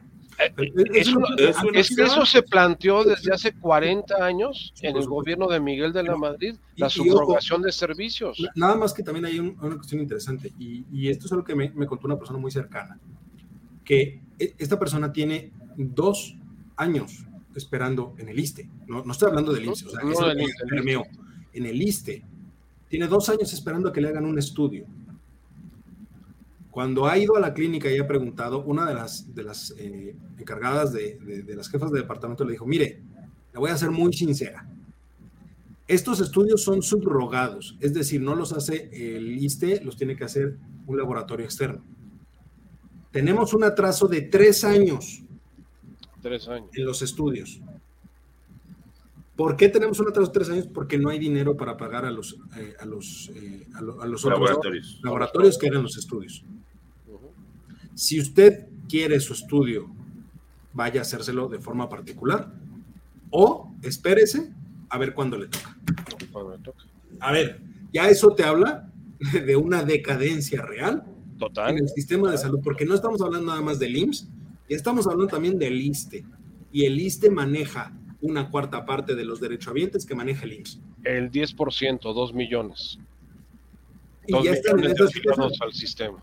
eso, 0.94 2.26
se 2.26 2.42
planteó 2.42 3.04
desde 3.04 3.32
hace 3.32 3.52
40 3.54 4.22
años 4.22 4.74
en 4.82 4.96
el 4.96 5.06
gobierno 5.06 5.46
de 5.48 5.60
Miguel 5.60 5.92
de 5.92 6.02
la 6.02 6.16
Madrid, 6.16 6.56
la 6.76 6.90
subrogación 6.90 7.62
de 7.62 7.72
servicios. 7.72 8.42
Nada 8.54 8.74
más 8.74 8.92
que 8.92 9.02
también 9.02 9.26
hay 9.26 9.38
una 9.38 9.76
cuestión 9.76 10.00
interesante, 10.00 10.52
y, 10.58 11.08
esto 11.08 11.26
es 11.26 11.32
algo 11.32 11.44
que 11.44 11.54
me, 11.54 11.70
me, 11.70 11.86
contó 11.86 12.06
una 12.06 12.18
persona 12.18 12.38
muy 12.38 12.50
cercana, 12.50 12.98
que 13.84 14.20
e, 14.38 14.54
esta 14.58 14.78
persona 14.78 15.12
tiene 15.12 15.52
dos 15.76 16.36
años 16.76 17.24
esperando 17.56 18.14
en 18.18 18.28
el 18.28 18.38
ISTE. 18.38 18.68
No, 18.86 19.04
no 19.04 19.12
estoy 19.12 19.28
hablando 19.28 19.52
del 19.52 19.66
ISTE, 19.66 19.86
o 19.86 19.90
sea, 19.90 20.00
en 21.52 21.66
el 21.66 21.82
ISTE. 21.82 22.22
Tiene 22.88 23.06
dos 23.08 23.28
años 23.28 23.52
esperando 23.52 23.88
a 23.88 23.92
que 23.92 24.00
le 24.00 24.08
hagan 24.08 24.26
un 24.26 24.38
estudio. 24.38 24.86
Cuando 26.70 27.06
ha 27.06 27.16
ido 27.16 27.36
a 27.36 27.40
la 27.40 27.54
clínica 27.54 27.90
y 27.90 27.98
ha 27.98 28.06
preguntado, 28.06 28.62
una 28.64 28.86
de 28.86 28.94
las, 28.94 29.34
de 29.34 29.42
las 29.42 29.74
eh, 29.78 30.14
encargadas 30.38 30.92
de, 30.92 31.16
de, 31.16 31.56
las 31.56 31.70
jefas 31.70 31.90
de 31.90 32.00
departamento 32.00 32.44
le 32.44 32.52
dijo, 32.52 32.66
mire, 32.66 33.02
le 33.52 33.58
voy 33.58 33.70
a 33.70 33.76
ser 33.78 33.90
muy 33.90 34.12
sincera. 34.12 34.68
Estos 35.88 36.20
estudios 36.20 36.62
son 36.62 36.82
subrogados, 36.82 37.76
es 37.80 37.94
decir, 37.94 38.20
no 38.20 38.34
los 38.34 38.52
hace 38.52 38.90
el 38.92 39.42
ISTE, 39.42 39.82
los 39.82 39.96
tiene 39.96 40.16
que 40.16 40.24
hacer 40.24 40.58
un 40.86 40.98
laboratorio 40.98 41.46
externo. 41.46 41.82
Tenemos 43.10 43.54
un 43.54 43.64
atraso 43.64 44.06
de 44.06 44.20
tres 44.20 44.62
años 44.62 45.22
en 46.32 46.84
los 46.84 47.02
estudios. 47.02 47.60
¿Por 49.36 49.56
qué 49.56 49.68
tenemos 49.68 50.00
un 50.00 50.08
atraso 50.08 50.28
de 50.28 50.32
tres 50.32 50.48
años? 50.48 50.66
Porque 50.66 50.98
no 50.98 51.10
hay 51.10 51.18
dinero 51.18 51.56
para 51.56 51.76
pagar 51.76 52.06
a 52.06 52.10
los, 52.10 52.38
eh, 52.56 52.74
a 52.80 52.86
los, 52.86 53.30
eh, 53.34 53.66
a, 53.74 53.82
los 53.82 54.24
laboratorios. 54.24 54.98
laboratorios 55.02 55.58
que 55.58 55.68
hagan 55.68 55.82
los 55.82 55.98
estudios. 55.98 56.42
Si 57.94 58.18
usted 58.18 58.66
quiere 58.88 59.20
su 59.20 59.34
estudio, 59.34 59.90
vaya 60.72 61.00
a 61.00 61.02
hacérselo 61.02 61.48
de 61.48 61.58
forma 61.58 61.88
particular 61.88 62.52
o 63.30 63.74
espérese 63.82 64.52
a 64.88 64.98
ver 64.98 65.14
cuándo 65.14 65.36
le 65.36 65.48
toca. 65.48 65.76
A 67.20 67.32
ver, 67.32 67.60
ya 67.92 68.08
eso 68.08 68.34
te 68.34 68.44
habla 68.44 68.90
de 69.46 69.56
una 69.56 69.82
decadencia 69.82 70.62
real 70.62 71.04
Total. 71.38 71.72
en 71.72 71.78
el 71.78 71.88
sistema 71.88 72.30
de 72.30 72.38
salud, 72.38 72.60
porque 72.62 72.86
no 72.86 72.94
estamos 72.94 73.20
hablando 73.20 73.48
nada 73.48 73.62
más 73.62 73.78
del 73.78 73.96
IMSS, 73.96 74.28
estamos 74.74 75.06
hablando 75.06 75.28
también 75.28 75.58
del 75.58 75.80
ISTE. 75.80 76.24
Y 76.72 76.84
el 76.84 76.98
ISTE 77.00 77.30
maneja 77.30 77.92
una 78.20 78.50
cuarta 78.50 78.84
parte 78.84 79.14
de 79.14 79.24
los 79.24 79.40
derechohabientes 79.40 80.04
que 80.04 80.14
maneja 80.14 80.44
el 80.44 80.54
IMSS. 80.54 80.80
El 81.04 81.30
10%, 81.30 82.00
2 82.00 82.34
millones. 82.34 82.98
Y 84.26 84.42
ya 84.42 84.52
están 84.52 84.82
en 84.82 84.94
al 85.60 85.72
sistema. 85.72 86.22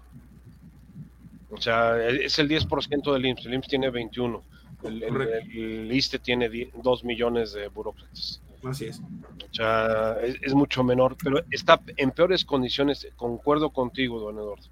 O 1.49 1.61
sea, 1.61 2.07
es 2.07 2.37
el 2.39 2.49
10% 2.49 3.13
del 3.13 3.25
IMSS. 3.25 3.45
El 3.45 3.53
IMSS 3.53 3.67
tiene 3.67 3.89
21. 3.89 4.43
El, 4.83 5.03
el, 5.03 5.91
ISTE 5.91 6.19
tiene 6.19 6.49
2 6.83 7.03
millones 7.05 7.53
de 7.53 7.67
burócratas. 7.69 8.41
Así 8.63 8.85
es. 8.85 8.99
O 8.99 9.53
sea, 9.53 10.17
es, 10.21 10.35
es, 10.41 10.53
mucho 10.53 10.83
menor, 10.83 11.15
pero 11.21 11.43
está 11.51 11.81
en 11.97 12.11
peores 12.11 12.43
condiciones. 12.43 13.07
Concuerdo 13.15 13.69
contigo, 13.71 14.19
don 14.19 14.37
Eduardo 14.37 14.63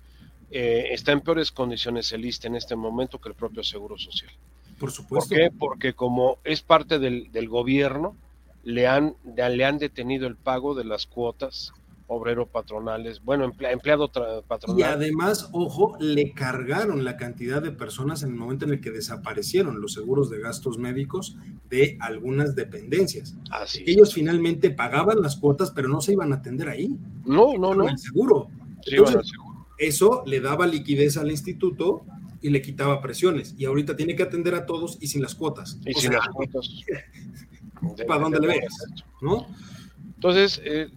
eh, 0.51 0.89
está 0.91 1.13
en 1.13 1.21
peores 1.21 1.51
condiciones 1.51 2.11
el 2.11 2.25
ISTE 2.25 2.47
en 2.47 2.55
este 2.55 2.75
momento 2.75 3.19
que 3.19 3.29
el 3.29 3.35
propio 3.35 3.63
Seguro 3.63 3.97
Social. 3.97 4.31
Por 4.77 4.91
supuesto. 4.91 5.29
¿Por 5.29 5.37
qué? 5.37 5.51
Porque 5.57 5.93
como 5.93 6.39
es 6.43 6.61
parte 6.61 6.99
del, 6.99 7.29
gobierno, 7.47 8.15
le 8.63 8.87
han, 8.87 9.15
le 9.23 9.65
han 9.65 9.77
detenido 9.77 10.27
el 10.27 10.35
pago 10.35 10.75
de 10.75 10.83
las 10.83 11.05
cuotas 11.05 11.73
obrero 12.13 12.45
patronales, 12.45 13.23
bueno, 13.23 13.45
empleado 13.45 14.11
patronal. 14.45 14.77
Y 14.77 14.83
además, 14.83 15.47
ojo, 15.53 15.95
le 15.97 16.33
cargaron 16.33 17.05
la 17.05 17.15
cantidad 17.15 17.61
de 17.61 17.71
personas 17.71 18.21
en 18.23 18.31
el 18.31 18.35
momento 18.35 18.65
en 18.65 18.71
el 18.71 18.81
que 18.81 18.91
desaparecieron 18.91 19.79
los 19.79 19.93
seguros 19.93 20.29
de 20.29 20.41
gastos 20.41 20.77
médicos 20.77 21.37
de 21.69 21.97
algunas 22.01 22.53
dependencias. 22.53 23.37
Así 23.49 23.85
Ellos 23.87 24.13
finalmente 24.13 24.71
pagaban 24.71 25.21
las 25.21 25.37
cuotas, 25.37 25.71
pero 25.71 25.87
no 25.87 26.01
se 26.01 26.11
iban 26.11 26.33
a 26.33 26.37
atender 26.37 26.67
ahí. 26.67 26.97
No, 27.23 27.53
no, 27.57 27.73
no. 27.73 27.87
El 27.87 27.97
seguro. 27.97 28.49
Sí, 28.83 28.97
seguro 28.97 29.50
eso 29.81 30.23
le 30.25 30.39
daba 30.39 30.67
liquidez 30.67 31.17
al 31.17 31.31
instituto 31.31 32.05
y 32.41 32.49
le 32.49 32.61
quitaba 32.61 33.01
presiones. 33.01 33.55
Y 33.57 33.65
ahorita 33.65 33.95
tiene 33.95 34.15
que 34.15 34.23
atender 34.23 34.55
a 34.55 34.65
todos 34.65 34.97
y 35.01 35.07
sin 35.07 35.21
las 35.21 35.35
cuotas. 35.35 35.79
Y 35.85 35.93
sin 35.93 36.13
las 36.13 36.27
cuotas. 36.27 36.69
¿Para 38.07 38.21
dónde 38.21 38.39
le 38.39 38.47
ves? 38.47 38.67
¿No? 39.21 39.47
Entonces, 40.15 40.61
eh, 40.63 40.89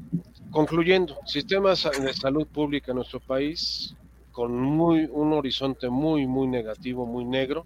concluyendo, 0.50 1.16
sistemas 1.26 1.88
de 1.98 2.12
salud 2.12 2.46
pública 2.46 2.92
en 2.92 2.96
nuestro 2.96 3.20
país 3.20 3.94
con 4.32 4.52
muy, 4.52 5.08
un 5.10 5.32
horizonte 5.32 5.88
muy, 5.88 6.26
muy 6.26 6.46
negativo, 6.46 7.06
muy 7.06 7.24
negro, 7.24 7.64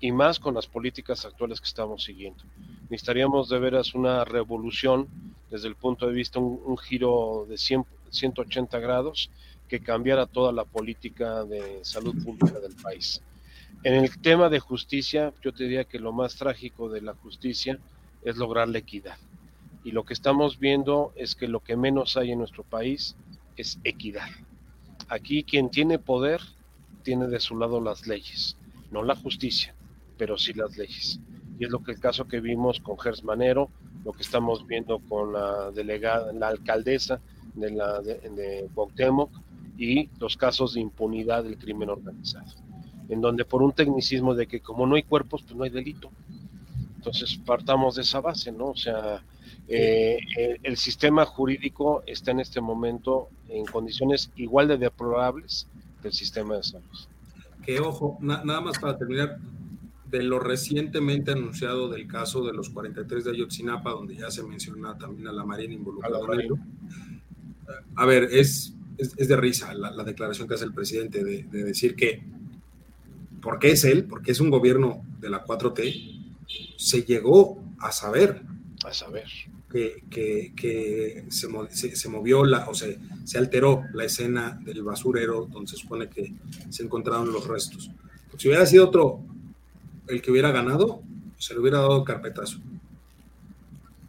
y 0.00 0.12
más 0.12 0.38
con 0.38 0.54
las 0.54 0.66
políticas 0.66 1.24
actuales 1.24 1.60
que 1.60 1.66
estamos 1.66 2.04
siguiendo. 2.04 2.44
Necesitaríamos 2.90 3.48
de 3.48 3.58
veras 3.58 3.94
una 3.94 4.24
revolución 4.24 5.08
desde 5.50 5.68
el 5.68 5.76
punto 5.76 6.06
de 6.06 6.12
vista, 6.12 6.38
un, 6.38 6.60
un 6.64 6.78
giro 6.78 7.46
de 7.48 7.58
100, 7.58 7.84
180 8.10 8.78
grados 8.78 9.30
que 9.70 9.78
cambiara 9.78 10.26
toda 10.26 10.50
la 10.50 10.64
política 10.64 11.44
de 11.44 11.78
salud 11.84 12.16
pública 12.24 12.58
del 12.58 12.74
país. 12.74 13.22
En 13.84 13.94
el 13.94 14.20
tema 14.20 14.48
de 14.48 14.58
justicia, 14.58 15.32
yo 15.42 15.52
te 15.52 15.62
diría 15.62 15.84
que 15.84 16.00
lo 16.00 16.12
más 16.12 16.34
trágico 16.34 16.88
de 16.88 17.00
la 17.00 17.14
justicia 17.14 17.78
es 18.24 18.36
lograr 18.36 18.68
la 18.68 18.78
equidad. 18.78 19.16
Y 19.84 19.92
lo 19.92 20.04
que 20.04 20.12
estamos 20.12 20.58
viendo 20.58 21.12
es 21.14 21.36
que 21.36 21.46
lo 21.46 21.60
que 21.60 21.76
menos 21.76 22.16
hay 22.16 22.32
en 22.32 22.40
nuestro 22.40 22.64
país 22.64 23.14
es 23.56 23.78
equidad. 23.84 24.28
Aquí 25.08 25.44
quien 25.44 25.70
tiene 25.70 26.00
poder 26.00 26.40
tiene 27.04 27.28
de 27.28 27.38
su 27.38 27.56
lado 27.56 27.80
las 27.80 28.08
leyes, 28.08 28.56
no 28.90 29.04
la 29.04 29.14
justicia, 29.14 29.72
pero 30.18 30.36
sí 30.36 30.52
las 30.52 30.76
leyes. 30.76 31.20
Y 31.60 31.64
es 31.64 31.70
lo 31.70 31.80
que 31.80 31.92
el 31.92 32.00
caso 32.00 32.26
que 32.26 32.40
vimos 32.40 32.80
con 32.80 32.98
Gers 32.98 33.22
Manero, 33.22 33.70
lo 34.04 34.12
que 34.12 34.22
estamos 34.22 34.66
viendo 34.66 34.98
con 34.98 35.32
la 35.32 35.70
delegada, 35.70 36.32
la 36.32 36.48
alcaldesa 36.48 37.20
de 37.54 37.70
la 37.70 38.00
de, 38.00 38.14
de 38.18 38.68
y 39.80 40.10
los 40.20 40.36
casos 40.36 40.74
de 40.74 40.80
impunidad 40.80 41.42
del 41.42 41.56
crimen 41.56 41.88
organizado, 41.88 42.52
en 43.08 43.22
donde 43.22 43.46
por 43.46 43.62
un 43.62 43.72
tecnicismo 43.72 44.34
de 44.34 44.46
que 44.46 44.60
como 44.60 44.86
no 44.86 44.94
hay 44.94 45.04
cuerpos, 45.04 45.42
pues 45.42 45.56
no 45.56 45.64
hay 45.64 45.70
delito. 45.70 46.10
Entonces 46.96 47.40
partamos 47.46 47.96
de 47.96 48.02
esa 48.02 48.20
base, 48.20 48.52
¿no? 48.52 48.66
O 48.66 48.76
sea, 48.76 49.24
eh, 49.68 50.18
el, 50.62 50.76
sistema 50.76 51.24
jurídico 51.24 52.02
está 52.06 52.30
en 52.30 52.40
este 52.40 52.60
momento 52.60 53.30
en 53.48 53.64
condiciones 53.64 54.30
igual 54.36 54.68
de 54.68 54.76
deplorables 54.76 55.66
que 56.02 56.08
el 56.08 56.14
sistema 56.14 56.56
de 56.56 56.62
salud. 56.62 56.98
Que 57.64 57.80
ojo, 57.80 58.18
nada 58.20 58.60
más 58.60 58.78
para 58.78 58.98
terminar, 58.98 59.38
de 60.10 60.22
lo 60.22 60.40
recientemente 60.40 61.30
anunciado 61.30 61.88
del 61.88 62.06
caso 62.06 62.44
de 62.44 62.52
los 62.52 62.68
43 62.68 63.24
de 63.24 63.30
Ayotzinapa, 63.30 63.92
donde 63.92 64.14
ya 64.14 64.30
se 64.30 64.42
menciona 64.42 64.98
también 64.98 65.28
a 65.28 65.32
la 65.32 65.44
Marina 65.44 65.72
involucrada 65.72 66.18
en 66.34 66.40
ello. 66.40 66.58
A 67.96 68.04
ver, 68.04 68.24
es 68.24 68.74
es, 69.00 69.28
de 69.28 69.36
risa 69.36 69.72
la, 69.74 70.04
declaración 70.04 70.46
que 70.46 70.54
hace 70.54 70.64
el 70.64 70.74
presidente 70.74 71.24
de, 71.24 71.42
decir 71.42 71.94
que, 71.94 72.22
porque 73.42 73.72
es 73.72 73.84
él, 73.84 74.04
porque 74.04 74.32
es 74.32 74.40
un 74.40 74.50
gobierno 74.50 75.02
de 75.20 75.30
la 75.30 75.44
4T, 75.44 76.34
se 76.76 77.02
llegó 77.02 77.62
a 77.78 77.92
saber. 77.92 78.42
A 78.84 78.92
saber. 78.92 79.26
Que, 79.70 80.02
que, 80.10 81.24
se, 81.28 81.96
se, 81.96 82.08
movió 82.08 82.44
la, 82.44 82.68
o 82.68 82.74
sea, 82.74 82.88
se 83.24 83.38
alteró 83.38 83.84
la 83.94 84.04
escena 84.04 84.60
del 84.64 84.82
basurero 84.82 85.46
donde 85.46 85.70
se 85.70 85.76
supone 85.76 86.08
que 86.08 86.34
se 86.70 86.82
encontraron 86.82 87.32
los 87.32 87.46
restos. 87.46 87.88
si 88.36 88.48
hubiera 88.48 88.66
sido 88.66 88.88
otro 88.88 89.20
el 90.08 90.20
que 90.20 90.32
hubiera 90.32 90.50
ganado, 90.50 91.02
se 91.38 91.54
le 91.54 91.60
hubiera 91.60 91.78
dado 91.78 92.02
carpetazo. 92.02 92.58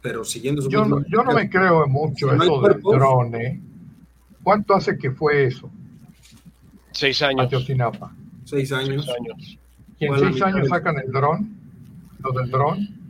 Pero 0.00 0.24
siguiendo 0.24 0.62
su 0.62 0.68
Yo, 0.68 0.84
no, 0.84 1.04
yo 1.06 1.22
no 1.22 1.32
me 1.32 1.48
creo 1.48 1.86
mucho 1.86 2.32
eso 2.32 2.60
del 2.60 2.82
drone. 2.82 3.71
¿Cuánto 4.42 4.74
hace 4.74 4.98
que 4.98 5.10
fue 5.10 5.46
eso? 5.46 5.70
Seis 6.90 7.22
años. 7.22 7.46
Ayotzinapa. 7.46 8.14
Seis 8.44 8.72
años. 8.72 9.04
Seis 9.04 9.16
años. 9.18 9.58
¿Y 9.98 10.06
en 10.06 10.18
seis 10.18 10.42
años 10.42 10.68
sacan 10.68 10.98
el 10.98 11.10
dron? 11.12 11.56
¿Lo 12.18 12.32
del 12.32 12.50
dron? 12.50 13.02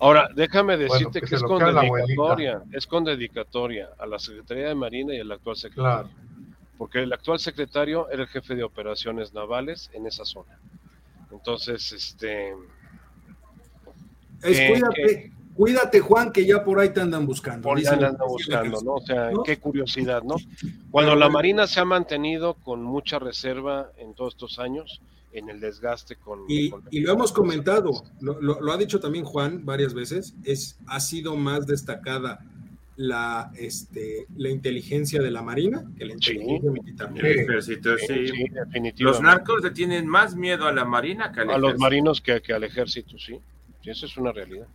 Ahora, 0.00 0.28
déjame 0.34 0.76
decirte 0.76 1.20
que, 1.20 1.34
es 1.34 1.42
con 1.42 1.58
dedicatoria, 1.58 2.62
es 2.72 2.86
con 2.86 3.04
dedicatoria 3.04 3.90
a 3.98 4.06
la 4.06 4.18
Secretaría 4.18 4.68
de 4.68 4.74
Marina 4.74 5.14
y 5.14 5.20
al 5.20 5.30
actual 5.30 5.56
secretario. 5.56 6.10
Porque 6.76 7.00
el 7.00 7.12
actual 7.12 7.38
secretario 7.38 8.08
era 8.10 8.22
el 8.22 8.28
jefe 8.28 8.54
de 8.54 8.64
operaciones 8.64 9.34
navales 9.34 9.90
en 9.94 10.06
esa 10.06 10.24
zona. 10.24 10.58
Entonces, 11.30 11.92
este, 11.92 12.54
Es 14.42 14.58
Eh, 14.60 15.32
cuídate, 15.58 15.98
Juan, 16.00 16.30
que 16.32 16.46
ya 16.46 16.62
por 16.64 16.78
ahí 16.78 16.90
te 16.90 17.00
andan 17.00 17.26
buscando. 17.26 17.68
Por 17.68 17.80
ya 17.82 17.96
la- 17.96 18.08
andan 18.08 18.28
buscando, 18.28 18.80
¿no? 18.82 18.94
O 18.94 19.00
sea, 19.04 19.30
¿No? 19.32 19.42
qué 19.42 19.58
curiosidad, 19.58 20.22
¿no? 20.22 20.36
Cuando 20.90 21.16
la. 21.16 21.28
Marina 21.28 21.66
se 21.66 21.80
ha 21.80 21.84
mantenido 21.84 22.54
con 22.54 22.82
mucha 22.82 23.18
reserva 23.18 23.90
en 23.98 24.14
todos 24.14 24.34
estos 24.34 24.58
años, 24.60 25.00
en 25.32 25.50
el 25.50 25.58
desgaste 25.60 26.14
con... 26.16 26.40
Y, 26.48 26.70
con- 26.70 26.84
y 26.90 27.00
lo 27.00 27.12
hemos 27.12 27.32
comentado, 27.32 27.90
lo, 28.20 28.40
lo- 28.40 28.60
lo 28.60 28.72
ha 28.72 28.76
dicho 28.78 29.00
también 29.00 29.24
Juan 29.24 29.64
varias 29.66 29.92
veces, 29.94 30.34
es, 30.44 30.78
ha 30.86 31.00
sido 31.00 31.36
más 31.36 31.66
destacada 31.66 32.38
la, 32.96 33.52
este, 33.56 34.26
la 34.36 34.48
inteligencia 34.48 35.20
de 35.22 35.30
la 35.30 35.42
Marina 35.42 35.84
que 35.98 36.04
la 36.06 36.14
Sí. 36.20 36.32
inteligencia 36.32 36.70
militar. 36.70 37.12
El 37.14 37.26
ejército, 37.26 37.96
Sí, 37.98 38.06
sí. 38.08 38.26
sí, 38.28 38.92
Los 39.02 39.20
narcos 39.20 39.62
le 39.62 39.70
tienen 39.70 40.06
más 40.06 40.34
miedo 40.34 40.66
a 40.66 40.72
la 40.72 40.84
marina 40.84 41.30
que 41.30 41.40
al 41.42 41.50
a 41.50 41.58
los 41.58 41.68
ejército. 41.70 41.80
marinos 41.82 42.20
que, 42.20 42.40
que 42.40 42.52
al 42.54 42.64
ejército, 42.64 43.16
sí. 43.18 43.38
Sí, 43.82 43.90
Eso 43.90 44.06
es 44.06 44.16
una 44.16 44.32
realidad. 44.32 44.66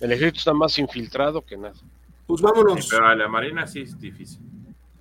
El 0.00 0.12
ejército 0.12 0.38
está 0.38 0.52
más 0.52 0.78
infiltrado 0.78 1.44
que 1.44 1.56
nada. 1.56 1.74
Pues 2.26 2.40
vámonos, 2.40 2.88
Pero 2.90 3.06
a 3.06 3.14
la 3.14 3.28
marina 3.28 3.66
sí 3.66 3.80
es 3.80 3.98
difícil. 3.98 4.40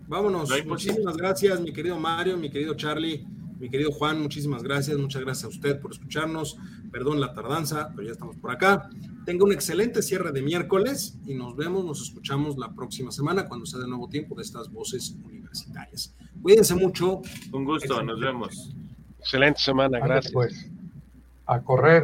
vámonos. 0.07 0.49
No. 0.49 0.55
Muchísimas 0.65 1.15
gracias, 1.17 1.59
mi 1.61 1.71
querido 1.73 1.97
Mario, 1.99 2.37
mi 2.37 2.49
querido 2.49 2.73
Charlie, 2.75 3.25
mi 3.59 3.69
querido 3.69 3.91
Juan, 3.91 4.21
muchísimas 4.21 4.61
gracias. 4.61 4.97
Muchas 4.97 5.21
gracias 5.21 5.45
a 5.45 5.47
usted 5.47 5.79
por 5.79 5.91
escucharnos. 5.91 6.57
Perdón 6.91 7.21
la 7.21 7.33
tardanza, 7.33 7.89
pero 7.95 8.03
ya 8.07 8.11
estamos 8.11 8.35
por 8.35 8.51
acá. 8.51 8.89
Tenga 9.25 9.45
un 9.45 9.53
excelente 9.53 10.01
cierre 10.01 10.31
de 10.33 10.41
miércoles 10.41 11.17
y 11.25 11.33
nos 11.33 11.55
vemos, 11.55 11.85
nos 11.85 12.01
escuchamos 12.01 12.57
la 12.57 12.73
próxima 12.73 13.11
semana 13.11 13.47
cuando 13.47 13.65
sea 13.65 13.79
de 13.79 13.87
nuevo 13.87 14.09
tiempo 14.09 14.35
de 14.35 14.41
estas 14.43 14.69
voces 14.69 15.15
universitarias. 15.25 16.13
Cuídense 16.41 16.75
mucho. 16.75 17.21
Un 17.53 17.63
gusto, 17.63 17.85
Excelente. 17.85 18.05
nos 18.11 18.19
vemos. 18.19 18.75
Excelente 19.19 19.61
semana, 19.61 19.99
gracias. 19.99 20.33
pues, 20.33 20.69
a 21.45 21.61
correr. 21.61 22.03